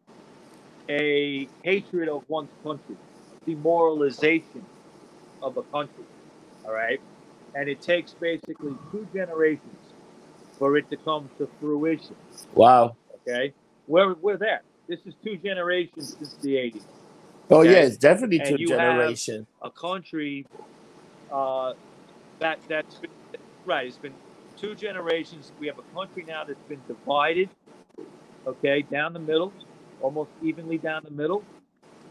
a 0.89 1.47
hatred 1.63 2.09
of 2.09 2.23
one's 2.27 2.49
country, 2.63 2.97
demoralization 3.45 4.65
of 5.41 5.57
a 5.57 5.63
country. 5.63 6.07
All 6.65 6.73
right. 6.73 6.99
And 7.55 7.69
it 7.69 7.81
takes 7.81 8.15
basically 8.19 8.79
two 8.91 9.07
generations 9.13 9.81
for 10.59 10.77
it 10.77 10.89
to 10.91 10.97
come 10.97 11.31
to 11.39 11.49
fruition. 11.59 12.17
Wow. 12.53 12.97
Okay. 13.27 13.53
We're, 13.87 14.15
we're 14.15 14.37
there. 14.37 14.63
This 14.89 14.99
is 15.05 15.15
two 15.23 15.37
generations 15.37 16.11
since 16.19 16.33
the 16.41 16.51
80s. 16.55 16.85
Oh 17.51 17.61
Okay. 17.61 17.63
yeah, 17.63 17.83
it's 17.83 17.97
definitely 17.97 18.39
And 18.39 18.57
two 18.57 18.59
generations. 18.59 19.47
a 19.61 19.71
country 19.71 20.47
uh, 21.31 21.73
that 22.41 22.59
that's 22.69 22.95
been, 23.01 23.09
right. 23.65 23.87
It's 23.87 23.99
been 23.99 24.17
two 24.59 24.75
generations. 24.75 25.53
We 25.59 25.67
have 25.67 25.77
a 25.79 25.95
country 25.97 26.25
now 26.27 26.43
that's 26.47 26.63
been 26.69 26.83
divided. 26.87 27.51
Okay, 28.47 28.83
down 28.83 29.13
the 29.13 29.19
middle, 29.19 29.55
almost 29.99 30.31
evenly 30.41 30.77
down 30.79 31.03
the 31.05 31.11
middle, 31.11 31.47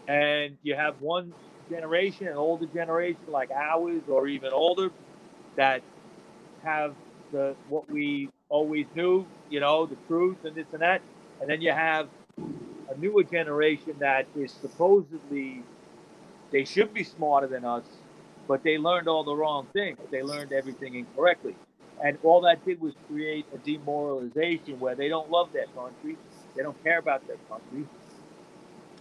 and 0.08 0.58
you 0.62 0.76
have 0.76 0.96
one 1.00 1.34
generation, 1.70 2.28
an 2.28 2.36
older 2.36 2.66
generation 2.66 3.20
like 3.28 3.50
ours, 3.50 4.02
or 4.08 4.26
even 4.26 4.52
older, 4.52 4.90
that 5.56 5.82
have 6.62 6.94
the 7.32 7.54
what 7.68 7.88
we 7.90 8.28
always 8.48 8.86
knew, 8.94 9.26
you 9.50 9.60
know, 9.60 9.86
the 9.86 9.96
truth 10.06 10.38
and 10.44 10.54
this 10.54 10.66
and 10.72 10.82
that, 10.82 11.02
and 11.40 11.50
then 11.50 11.60
you 11.60 11.72
have 11.72 12.08
a 12.90 12.98
newer 12.98 13.22
generation 13.24 13.94
that 13.98 14.26
is 14.36 14.52
supposedly 14.52 15.62
they 16.52 16.64
should 16.64 16.94
be 16.94 17.04
smarter 17.04 17.46
than 17.46 17.64
us, 17.64 17.84
but 18.46 18.62
they 18.62 18.78
learned 18.78 19.08
all 19.08 19.24
the 19.24 19.34
wrong 19.34 19.66
things. 19.72 19.98
They 20.10 20.22
learned 20.22 20.52
everything 20.52 20.94
incorrectly. 20.94 21.56
And 22.02 22.18
all 22.22 22.42
that 22.42 22.64
did 22.64 22.80
was 22.80 22.94
create 23.10 23.46
a 23.54 23.58
demoralization 23.58 24.78
where 24.78 24.94
they 24.94 25.08
don't 25.08 25.30
love 25.30 25.52
their 25.52 25.66
country. 25.74 26.16
They 26.54 26.62
don't 26.62 26.80
care 26.84 26.98
about 26.98 27.26
their 27.26 27.38
country. 27.48 27.86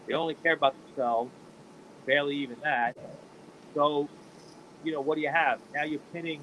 They 0.08 0.14
only 0.14 0.36
care 0.36 0.54
about 0.54 0.76
themselves, 0.86 1.32
barely 2.06 2.36
even 2.38 2.58
that. 2.64 2.96
So, 3.74 4.08
you 4.84 4.92
know, 4.92 5.02
what 5.02 5.16
do 5.16 5.22
you 5.22 5.30
have? 5.30 5.60
Now 5.74 5.84
you're 5.84 6.00
pinning 6.14 6.42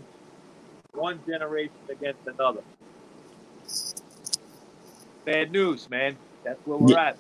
one 0.93 1.21
generation 1.27 1.75
against 1.91 2.21
another. 2.27 2.61
Bad 5.25 5.53
news, 5.53 5.89
man. 5.89 6.17
That's 6.45 6.59
where 6.67 6.77
we're 6.77 6.99
at. 6.99 7.17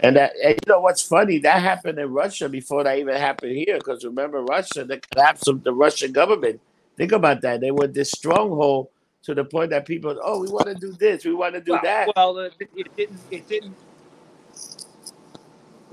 And 0.00 0.16
that, 0.16 0.32
and 0.44 0.54
you 0.54 0.72
know 0.72 0.80
what's 0.80 1.00
funny? 1.00 1.38
That 1.38 1.62
happened 1.62 1.98
in 1.98 2.12
Russia 2.12 2.48
before 2.48 2.84
that 2.84 2.98
even 2.98 3.16
happened 3.16 3.56
here. 3.56 3.78
Because 3.78 4.04
remember, 4.04 4.42
Russia, 4.42 4.84
the 4.84 4.98
collapse 4.98 5.46
of 5.48 5.64
the 5.64 5.72
Russian 5.72 6.12
government. 6.12 6.60
Think 6.96 7.12
about 7.12 7.42
that. 7.42 7.60
They 7.60 7.70
were 7.70 7.86
this 7.86 8.10
stronghold 8.10 8.88
to 9.22 9.34
the 9.34 9.44
point 9.44 9.70
that 9.70 9.86
people, 9.86 10.18
oh, 10.22 10.40
we 10.40 10.48
want 10.48 10.66
to 10.66 10.74
do 10.74 10.92
this, 10.92 11.24
we 11.24 11.34
want 11.34 11.54
to 11.54 11.60
do 11.60 11.72
well, 11.72 11.80
that. 11.82 12.08
Well, 12.14 12.38
uh, 12.38 12.50
it 12.76 12.96
didn't. 12.96 13.20
It 13.30 13.48
didn't. 13.48 13.74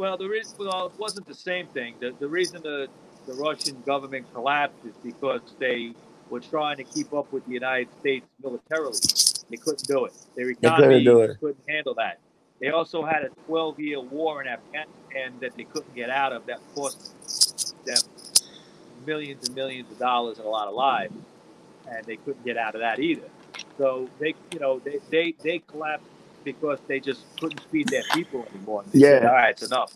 Well, 0.04 0.18
the 0.18 0.28
reason 0.28 0.58
Well, 0.60 0.88
it 0.88 0.99
wasn't 0.99 1.28
the 1.28 1.34
same 1.34 1.68
thing. 1.68 1.95
The 2.01 2.12
the 2.20 2.28
reason 2.28 2.62
the 2.62 2.89
the 3.26 3.36
Russian 3.36 3.82
government 3.86 4.26
collapsed 4.34 4.84
is 4.86 4.93
because 5.01 5.39
they 5.60 5.93
were 6.30 6.41
trying 6.41 6.76
to 6.76 6.84
keep 6.84 7.14
up 7.14 7.32
with 7.32 7.45
the 7.45 7.54
United 7.54 7.88
States 8.01 8.28
militarily. 8.43 8.99
They 9.49 9.56
couldn't 9.56 9.88
do 9.88 10.04
it. 10.04 10.14
Their 10.36 10.47
couldn't 10.47 10.66
economy 10.66 11.06
do 11.06 11.22
it. 11.22 11.39
couldn't 11.39 11.64
handle 11.70 11.93
that. 11.93 12.20
They 12.60 12.68
also 12.68 13.06
had 13.06 13.24
a 13.24 13.30
12-year 13.49 14.01
war 14.01 14.41
in 14.41 14.49
Afghanistan 14.49 15.39
that 15.39 15.56
they 15.56 15.64
couldn't 15.64 15.95
get 15.95 16.10
out 16.10 16.34
of. 16.34 16.47
That 16.47 16.60
cost 16.76 17.74
them 17.86 18.04
millions 19.06 19.47
and 19.47 19.56
millions 19.56 19.89
of 19.89 19.99
dollars 19.99 20.38
and 20.38 20.45
a 20.45 20.49
lot 20.49 20.68
of 20.68 20.74
lives, 20.74 21.16
and 21.89 22.04
they 22.06 22.18
couldn't 22.18 22.43
get 22.43 22.58
out 22.58 22.76
of 22.76 22.82
that 22.82 22.99
either. 22.99 23.30
So 23.78 24.10
they, 24.20 24.36
you 24.51 24.60
know, 24.60 24.80
they 24.80 24.99
they, 25.10 25.34
they 25.41 25.60
collapsed 25.60 26.10
because 26.44 26.80
they 26.88 27.00
just 27.00 27.22
couldn't 27.39 27.62
feed 27.72 27.88
their 27.89 28.04
people 28.14 28.46
anymore. 28.54 28.84
They 28.91 29.00
said, 29.00 29.24
Yeah. 29.24 29.30
all 29.30 29.36
right, 29.36 29.50
it's 29.52 29.64
enough. 29.64 29.94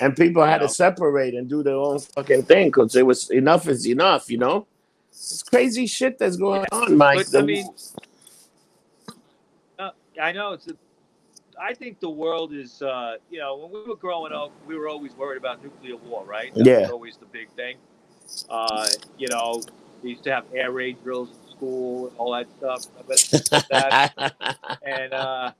And 0.00 0.16
people 0.16 0.44
had 0.44 0.60
know. 0.60 0.66
to 0.68 0.72
separate 0.72 1.34
and 1.34 1.48
do 1.48 1.62
their 1.62 1.74
own 1.74 1.98
fucking 1.98 2.42
thing 2.44 2.68
because 2.68 2.94
it 2.94 3.04
was 3.04 3.30
enough 3.30 3.66
is 3.68 3.86
enough, 3.86 4.30
you 4.30 4.38
know? 4.38 4.66
It's 5.10 5.42
crazy 5.42 5.86
shit 5.86 6.18
that's 6.18 6.36
going 6.36 6.64
on, 6.70 6.96
Mike. 6.96 7.26
But, 7.32 7.42
I 7.42 7.44
mean, 7.44 7.68
uh, 9.78 9.90
I 10.20 10.32
know 10.32 10.52
it's. 10.52 10.68
A, 10.68 10.74
I 11.60 11.74
think 11.74 11.98
the 11.98 12.10
world 12.10 12.52
is, 12.54 12.80
uh, 12.82 13.16
you 13.30 13.40
know, 13.40 13.56
when 13.56 13.82
we 13.82 13.88
were 13.88 13.96
growing 13.96 14.32
up, 14.32 14.52
we 14.66 14.76
were 14.76 14.88
always 14.88 15.12
worried 15.16 15.38
about 15.38 15.62
nuclear 15.62 15.96
war, 15.96 16.24
right? 16.24 16.54
That 16.54 16.64
Yeah. 16.64 16.80
was 16.82 16.90
always 16.90 17.16
the 17.16 17.26
big 17.26 17.50
thing. 17.56 17.78
Uh, 18.48 18.86
you 19.16 19.26
know, 19.28 19.60
we 20.02 20.10
used 20.10 20.22
to 20.24 20.30
have 20.32 20.44
air 20.54 20.70
raid 20.70 21.02
drills 21.02 21.30
in 21.30 21.50
school, 21.50 22.08
and 22.08 22.16
all 22.16 22.32
that 22.32 22.46
stuff. 22.58 22.86
That, 23.70 24.78
and 24.86 25.12
uh, 25.12 25.52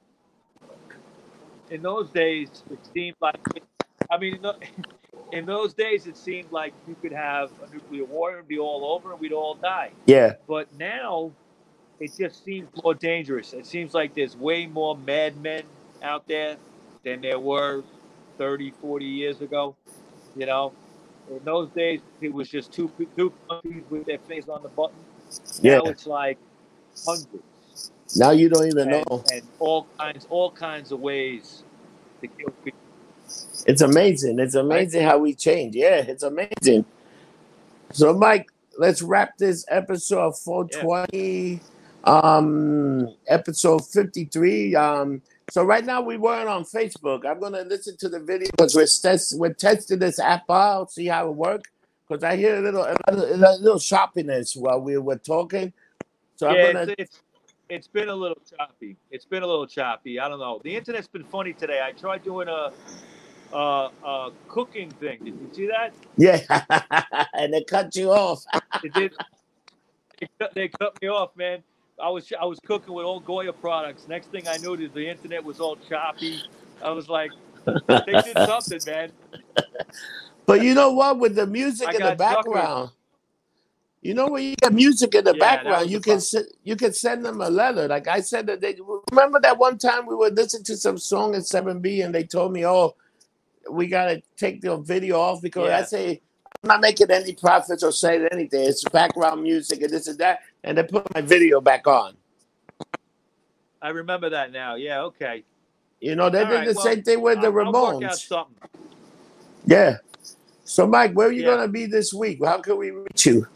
in 1.71 1.83
those 1.83 2.11
days, 2.11 2.49
it 2.71 2.79
seemed 2.95 3.17
like, 3.21 3.39
I 4.11 4.19
mean, 4.19 4.37
in, 4.37 4.43
tho- 4.43 4.59
in 5.33 5.47
those 5.47 5.75
days, 5.75 6.07
it 6.07 6.17
seemed 6.17 6.53
like 6.53 6.73
you 6.87 6.97
could 7.03 7.13
have 7.13 7.51
a 7.63 7.73
nuclear 7.75 8.05
war 8.05 8.39
and 8.39 8.49
be 8.49 8.59
all 8.59 8.85
over, 8.95 9.13
and 9.13 9.21
we'd 9.21 9.33
all 9.33 9.55
die. 9.55 9.91
yeah, 10.07 10.35
But 10.49 10.69
now, 10.79 11.33
it 12.01 12.13
just 12.19 12.45
seems 12.45 12.69
more 12.83 12.95
dangerous. 12.95 13.53
It 13.53 13.67
seems 13.67 13.95
like 13.95 14.15
there's 14.15 14.37
way 14.37 14.67
more 14.67 14.97
madmen 14.97 15.65
out 16.03 16.27
there 16.29 16.57
than 17.05 17.21
there 17.21 17.39
were 17.41 17.83
30, 18.39 18.71
40 18.73 19.05
years 19.07 19.41
ago. 19.41 19.77
You 20.37 20.47
know, 20.47 20.73
in 21.31 21.41
those 21.45 21.71
days, 21.71 22.01
it 22.21 22.33
was 22.33 22.49
just 22.49 22.73
two 22.73 22.91
two 23.17 23.33
with 23.91 24.07
their 24.07 24.19
face 24.19 24.49
on 24.49 24.63
the 24.63 24.69
button. 24.69 24.97
yeah. 25.61 25.79
Now 25.79 25.87
it's 25.91 26.07
like 26.07 26.39
hundreds 27.07 27.43
Now 28.17 28.31
you 28.31 28.49
don't 28.49 28.67
even 28.67 28.93
and, 28.93 29.05
know. 29.09 29.25
and 29.33 29.43
all 29.59 29.87
kinds, 29.99 30.27
all 30.31 30.51
kinds 30.51 30.93
of 30.93 31.01
ways 31.01 31.63
to 32.21 32.29
kill 32.29 32.51
people. 32.65 32.81
It's 33.67 33.83
amazing. 33.83 34.39
It's 34.39 34.55
amazing 34.55 35.03
how 35.05 35.19
we 35.19 35.35
change. 35.35 35.75
Yeah, 35.75 35.97
it's 35.97 36.23
amazing. 36.23 36.85
So, 37.93 38.15
Mike, 38.15 38.51
let's 38.79 39.03
wrap 39.03 39.37
this 39.37 39.65
episode 39.69 40.21
of 40.21 40.39
420, 40.39 41.61
um, 42.05 43.15
episode 43.27 43.87
53. 43.87 44.75
Um, 44.75 45.23
so 45.51 45.65
right 45.65 45.85
now 45.85 46.03
we 46.03 46.17
weren't 46.19 46.49
on 46.49 46.65
Facebook. 46.65 47.25
I'm 47.25 47.41
gonna 47.41 47.63
listen 47.63 47.97
to 47.99 48.09
the 48.09 48.21
video 48.21 48.51
because 48.51 48.75
we're 48.75 48.87
test 48.87 49.39
we're 49.39 49.55
testing 49.55 49.99
this 49.99 50.19
app 50.19 50.51
out, 50.51 50.93
see 50.93 51.07
how 51.07 51.29
it 51.29 51.35
works. 51.35 51.71
Because 52.07 52.23
I 52.23 52.37
hear 52.37 52.57
a 52.57 52.61
little 52.61 52.83
a 52.83 53.13
little, 53.13 53.35
a 53.35 53.57
little 53.57 53.79
shoppiness 53.79 54.57
while 54.57 54.81
we 54.81 54.99
were 54.99 55.17
talking. 55.17 55.73
So 56.37 56.53
yeah, 56.53 56.67
I'm 56.67 56.73
gonna 56.73 56.93
it's, 56.93 56.95
it's 56.99 57.21
it's 57.69 57.89
been 57.89 58.09
a 58.09 58.15
little 58.15 58.41
choppy. 58.57 58.97
It's 59.11 59.25
been 59.25 59.43
a 59.43 59.47
little 59.47 59.67
choppy. 59.67 60.19
I 60.19 60.29
don't 60.29 60.39
know. 60.39 60.61
The 60.65 60.75
internet's 60.75 61.09
been 61.09 61.25
funny 61.25 61.53
today. 61.53 61.81
I 61.85 61.93
tried 61.93 62.25
doing 62.25 62.49
a 62.49 62.73
a, 63.53 63.91
a 64.05 64.31
cooking 64.49 64.91
thing. 64.91 65.25
Did 65.25 65.35
you 65.41 65.51
see 65.53 65.69
that? 65.69 65.93
yeah, 66.17 67.25
and 67.35 67.53
they 67.53 67.65
cut 67.65 67.95
you 67.97 68.13
off. 68.13 68.45
It 68.85 68.93
did. 68.93 69.13
They 70.21 70.29
cut, 70.39 70.55
they 70.55 70.69
cut 70.69 71.03
me 71.03 71.09
off, 71.09 71.35
man. 71.37 71.63
I 72.01 72.11
was 72.11 72.33
I 72.41 72.45
was 72.45 72.61
cooking 72.61 72.95
with 72.95 73.05
old 73.05 73.25
Goya 73.25 73.53
products. 73.53 74.07
Next 74.07 74.29
thing 74.29 74.47
I 74.47 74.57
knew, 74.59 74.77
the 74.77 75.09
internet 75.09 75.43
was 75.43 75.61
all 75.61 75.77
choppy. 75.89 76.43
I 76.83 76.91
was 76.91 77.09
like, 77.09 77.33
they 77.67 78.23
did 78.23 78.37
something, 78.37 78.81
man. 78.87 79.13
But 80.47 80.63
you 80.63 80.73
know 80.73 80.93
what? 80.93 81.19
With 81.19 81.35
the 81.35 81.47
music 81.47 81.89
I 81.89 81.93
in 81.93 82.03
the 82.03 82.17
background, 82.17 82.91
You 84.01 84.15
know 84.15 84.29
when 84.29 84.45
you 84.45 84.55
get 84.57 84.73
music 84.73 85.15
in 85.15 85.25
the 85.25 85.35
Yeah, 85.35 85.41
background, 85.41 85.91
you 85.91 85.99
the 85.99 86.05
can 86.05 86.21
se- 86.21 86.53
you 86.63 86.77
can 86.77 86.93
send 86.93 87.25
them 87.25 87.41
a 87.41 87.51
letter. 87.51 87.89
Like 87.89 88.07
I 88.07 88.21
said 88.21 88.47
that 88.47 88.61
they 88.61 88.77
remember 89.11 89.41
that 89.41 89.59
one 89.59 89.77
time 89.77 90.07
we 90.07 90.15
were 90.15 90.31
listening 90.31 90.65
to 90.65 90.77
some 90.77 90.99
song 90.99 91.35
in 91.35 91.43
seven 91.43 91.81
B 91.81 92.03
and 92.03 92.15
they 92.15 92.23
told 92.23 92.53
me, 92.53 92.65
"Oh, 92.65 92.95
we 93.71 93.89
gotta 93.89 94.23
take 94.37 94.61
the 94.61 94.77
video 94.77 95.19
off 95.19 95.43
because 95.43 95.71
I 95.71 95.83
say 95.83 96.23
I'm 96.63 96.69
not 96.69 96.81
making 96.81 97.11
any 97.11 97.35
profits 97.35 97.83
or 97.83 97.91
saying 97.91 98.29
anything. 98.31 98.65
It's 98.69 98.85
background 98.85 99.43
music 99.43 99.83
and 99.83 99.93
this 99.93 100.07
and 100.07 100.19
that." 100.19 100.41
And 100.63 100.79
they 100.79 100.85
put 100.85 101.13
my 101.15 101.21
video 101.21 101.61
back 101.61 101.89
on. 101.89 102.17
I 103.83 103.89
remember 103.91 104.31
that 104.31 104.53
now. 104.53 104.77
Yeah, 104.77 105.03
okay. 105.03 105.45
You 106.01 106.15
know, 106.15 106.31
they 106.31 106.45
All 106.45 106.51
did 106.51 106.59
right, 106.59 106.69
the 106.69 106.75
well, 106.75 106.85
same 106.85 107.03
thing 107.03 107.21
with 107.21 107.41
the 107.41 107.49
I'll, 107.49 107.59
out 107.59 107.75
Ramones. 107.75 108.47
Yeah. 109.67 109.99
So, 110.65 110.87
Mike, 110.87 111.15
where 111.15 111.29
are 111.29 111.33
you 111.33 111.43
Yeah. 111.43 111.57
gonna 111.57 111.69
be 111.69 111.87
this 111.87 112.15
week? 112.15 112.45
How 112.45 112.59
can 112.61 112.77
we 112.77 112.91
reach 112.91 113.27
you? 113.27 113.47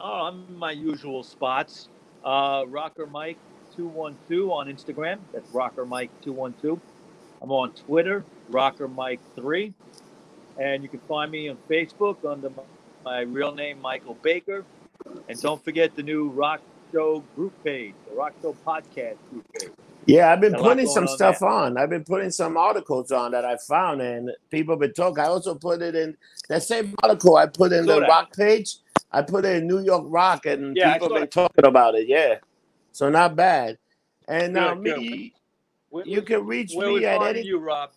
Oh, 0.00 0.26
I'm 0.26 0.44
in 0.48 0.56
my 0.56 0.70
usual 0.70 1.22
spots. 1.22 1.88
Uh, 2.24 2.64
Rocker 2.68 3.06
Mike 3.06 3.38
two 3.74 3.86
one 3.88 4.16
two 4.28 4.52
on 4.52 4.68
Instagram. 4.68 5.18
That's 5.32 5.50
Rocker 5.52 5.84
Mike 5.84 6.10
two 6.22 6.32
one 6.32 6.54
two. 6.60 6.80
I'm 7.42 7.50
on 7.50 7.72
Twitter, 7.72 8.24
Rocker 8.48 8.88
Mike 8.88 9.20
three, 9.34 9.72
and 10.58 10.82
you 10.82 10.88
can 10.88 11.00
find 11.00 11.30
me 11.30 11.48
on 11.48 11.56
Facebook 11.68 12.24
under 12.30 12.50
my, 12.50 12.62
my 13.04 13.20
real 13.20 13.52
name, 13.52 13.80
Michael 13.80 14.14
Baker. 14.22 14.64
And 15.28 15.40
don't 15.40 15.62
forget 15.64 15.94
the 15.96 16.02
new 16.02 16.28
Rock 16.28 16.60
Show 16.92 17.22
group 17.34 17.52
page, 17.64 17.94
the 18.08 18.16
Rock 18.16 18.34
Show 18.42 18.56
podcast 18.66 19.16
group 19.30 19.46
page. 19.54 19.70
Yeah, 20.06 20.32
I've 20.32 20.40
been 20.40 20.54
putting 20.54 20.86
some 20.86 21.04
on 21.04 21.08
stuff 21.08 21.40
there. 21.40 21.48
on. 21.48 21.76
I've 21.76 21.90
been 21.90 22.04
putting 22.04 22.30
some 22.30 22.56
articles 22.56 23.12
on 23.12 23.32
that 23.32 23.44
I 23.44 23.56
found, 23.58 24.00
and 24.00 24.30
people 24.50 24.72
have 24.74 24.80
been 24.80 24.94
talking. 24.94 25.22
I 25.22 25.26
also 25.26 25.54
put 25.54 25.82
it 25.82 25.94
in 25.94 26.16
that 26.48 26.62
same 26.62 26.94
article 27.02 27.36
I 27.36 27.46
put 27.46 27.72
in 27.72 27.84
the 27.84 28.00
that. 28.00 28.08
rock 28.08 28.34
page. 28.34 28.76
I 29.10 29.22
put 29.22 29.44
it 29.44 29.56
in 29.56 29.66
New 29.66 29.80
York 29.80 30.04
Rock, 30.06 30.46
and 30.46 30.76
Yeah, 30.76 30.92
people 30.94 31.08
have 31.08 31.14
been 31.14 31.20
that. 31.22 31.30
talking 31.30 31.64
about 31.64 31.94
it. 31.94 32.08
Yeah, 32.08 32.36
so 32.92 33.08
not 33.08 33.36
bad. 33.36 33.78
And 34.26 34.54
Good, 34.54 34.62
uh, 34.62 34.74
me, 34.74 35.34
Where, 35.90 36.06
you 36.06 36.22
can 36.22 36.44
reach 36.46 36.74
me 36.74 37.04
at 37.06 37.22
any. 37.22 37.42
you, 37.42 37.58
Rob? 37.58 37.90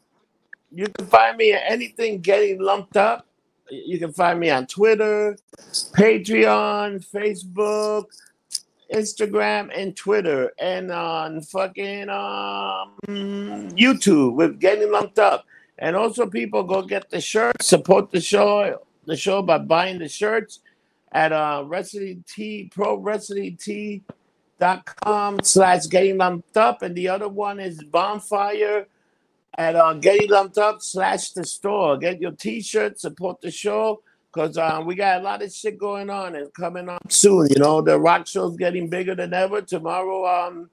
You 0.71 0.87
can 0.87 1.05
find 1.07 1.35
me 1.37 1.51
at 1.51 1.63
anything 1.69 2.21
getting 2.21 2.61
lumped 2.61 2.95
up. 2.95 3.27
You 3.69 3.99
can 3.99 4.13
find 4.13 4.39
me 4.39 4.49
on 4.49 4.67
Twitter, 4.67 5.37
Patreon, 5.93 7.05
Facebook, 7.09 8.05
Instagram, 8.93 9.69
and 9.75 9.95
Twitter, 9.95 10.51
and 10.59 10.91
on 10.91 11.41
fucking 11.41 12.09
um, 12.09 12.95
YouTube 13.07 14.35
with 14.35 14.59
getting 14.59 14.91
lumped 14.91 15.19
up. 15.19 15.45
And 15.77 15.95
also, 15.95 16.25
people 16.27 16.63
go 16.63 16.81
get 16.83 17.09
the 17.09 17.19
shirts, 17.19 17.65
support 17.67 18.11
the 18.11 18.21
show, 18.21 18.81
the 19.05 19.15
show 19.17 19.41
by 19.41 19.57
buying 19.57 19.99
the 19.99 20.07
shirts 20.09 20.59
at 21.11 21.31
uh, 21.31 21.63
Wrestling 21.65 22.23
T 22.27 22.69
Pro 22.73 22.97
Wrestling 22.97 23.57
T 23.57 24.01
dot 24.59 24.85
com 24.85 25.39
slash 25.43 25.87
getting 25.87 26.17
lumped 26.17 26.55
up, 26.55 26.81
and 26.81 26.95
the 26.95 27.09
other 27.09 27.27
one 27.27 27.59
is 27.59 27.83
Bonfire 27.83 28.87
at 29.57 29.75
uh, 29.75 29.93
Getting 29.95 30.29
Lumped 30.29 30.57
Up 30.57 30.81
slash 30.81 31.31
the 31.31 31.43
store. 31.43 31.97
Get 31.97 32.21
your 32.21 32.31
t-shirt, 32.31 32.99
support 32.99 33.41
the 33.41 33.51
show, 33.51 34.01
because 34.31 34.57
uh, 34.57 34.81
we 34.85 34.95
got 34.95 35.19
a 35.19 35.23
lot 35.23 35.41
of 35.41 35.51
shit 35.51 35.77
going 35.77 36.09
on 36.09 36.35
and 36.35 36.53
coming 36.53 36.87
up 36.87 37.11
soon. 37.11 37.47
You 37.49 37.59
know, 37.59 37.81
the 37.81 37.99
rock 37.99 38.27
show's 38.27 38.55
getting 38.55 38.87
bigger 38.87 39.13
than 39.13 39.33
ever. 39.33 39.61
Tomorrow, 39.61 40.25
um, 40.25 40.69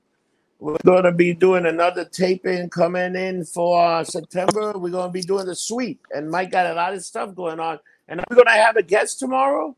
we're 0.60 0.76
going 0.84 1.04
to 1.04 1.12
be 1.12 1.34
doing 1.34 1.66
another 1.66 2.04
taping 2.04 2.68
coming 2.68 3.16
in 3.16 3.44
for 3.44 3.84
uh, 3.84 4.04
September. 4.04 4.78
We're 4.78 4.90
going 4.90 5.08
to 5.08 5.12
be 5.12 5.22
doing 5.22 5.46
the 5.46 5.56
Sweet 5.56 5.98
and 6.14 6.30
Mike 6.30 6.52
got 6.52 6.66
a 6.66 6.74
lot 6.74 6.94
of 6.94 7.02
stuff 7.04 7.34
going 7.34 7.58
on. 7.58 7.80
And 8.06 8.20
we're 8.28 8.36
going 8.36 8.46
to 8.46 8.62
have 8.62 8.76
a 8.76 8.82
guest 8.82 9.18
tomorrow. 9.18 9.76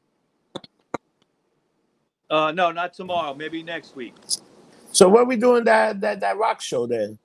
Uh, 2.30 2.52
no, 2.52 2.70
not 2.70 2.94
tomorrow. 2.94 3.34
Maybe 3.34 3.62
next 3.62 3.96
week. 3.96 4.14
So 4.92 5.08
when 5.08 5.26
we 5.26 5.36
doing 5.36 5.64
that 5.64 6.00
that 6.00 6.20
that 6.20 6.38
rock 6.38 6.60
show 6.60 6.86
then? 6.86 7.18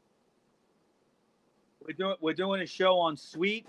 We're 1.85 1.93
doing 1.93 2.15
we're 2.19 2.33
doing 2.33 2.61
a 2.61 2.65
show 2.65 2.97
on 2.97 3.15
Sweet, 3.15 3.65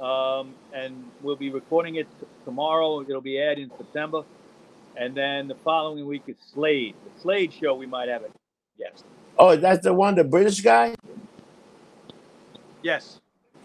um, 0.00 0.54
and 0.72 1.04
we'll 1.22 1.36
be 1.36 1.50
recording 1.50 1.96
it 1.96 2.06
t- 2.20 2.26
tomorrow. 2.44 3.00
It'll 3.00 3.20
be 3.20 3.38
aired 3.38 3.58
in 3.58 3.70
September, 3.76 4.22
and 4.96 5.16
then 5.16 5.48
the 5.48 5.56
following 5.56 6.06
week 6.06 6.22
is 6.28 6.36
Slade. 6.52 6.94
The 7.04 7.20
Slade 7.20 7.52
show 7.52 7.74
we 7.74 7.86
might 7.86 8.08
have 8.08 8.22
it. 8.22 8.32
guest. 8.78 9.04
Oh, 9.36 9.56
that's 9.56 9.82
the 9.82 9.92
one, 9.92 10.14
the 10.14 10.24
British 10.24 10.60
guy. 10.60 10.94
Yes. 12.82 13.20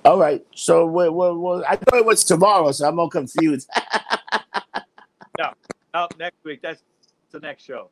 All 0.05 0.17
right. 0.19 0.43
So 0.55 0.87
we 0.87 1.09
we 1.09 1.31
we 1.31 1.63
I 1.65 1.75
thought 1.75 1.99
it 1.99 2.05
was 2.05 2.23
tomorrow, 2.23 2.71
so 2.71 2.87
I'm 2.87 2.99
all 2.99 3.09
confused. 3.09 3.69
no, 5.37 5.53
no, 5.93 6.07
next 6.17 6.43
week. 6.43 6.61
That's 6.63 6.81
the 7.33 7.39
next 7.39 7.65
show. 7.65 7.89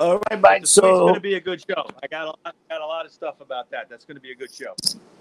All 0.00 0.20
right, 0.28 0.40
Mike. 0.40 0.66
So 0.66 0.82
going 0.82 1.14
to 1.14 1.20
be 1.20 1.34
a 1.34 1.40
good 1.40 1.60
show. 1.60 1.86
I 2.02 2.08
got 2.08 2.24
a 2.24 2.26
lot, 2.26 2.56
got 2.68 2.80
a 2.80 2.86
lot 2.86 3.06
of 3.06 3.12
stuff 3.12 3.40
about 3.40 3.70
that. 3.70 3.88
That's 3.88 4.04
going 4.04 4.16
to 4.16 4.20
be 4.20 4.32
a 4.32 4.34
good 4.34 4.52
show. 4.52 4.74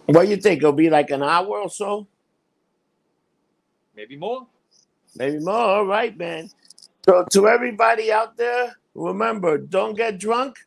what 0.08 0.24
do 0.24 0.30
you 0.30 0.38
think? 0.38 0.60
It'll 0.60 0.72
be 0.72 0.90
like 0.90 1.12
an 1.12 1.22
hour 1.22 1.60
or 1.60 1.70
so, 1.70 2.08
Maybe 3.96 4.16
more. 4.16 4.48
maybe 5.16 5.38
more. 5.40 5.54
All 5.54 5.86
right, 5.86 6.18
man. 6.18 6.50
So 7.06 7.24
to 7.32 7.48
everybody 7.48 8.12
out 8.12 8.36
there, 8.38 8.76
remember, 8.96 9.60
don't 9.60 9.96
get 9.96 10.18
drunk. 10.18 10.58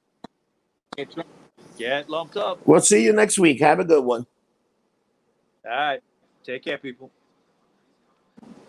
Get 0.96 1.12
drunk. 1.12 1.28
Get 1.76 2.08
lumped 2.08 2.36
up. 2.36 2.60
We'll 2.64 2.80
see 2.80 3.02
you 3.02 3.12
next 3.12 3.38
week. 3.38 3.60
Have 3.60 3.80
a 3.80 3.84
good 3.84 4.04
one. 4.04 4.24
All 5.64 5.72
right. 5.72 6.00
Take 6.44 6.62
care, 6.62 6.78
people. 6.78 7.10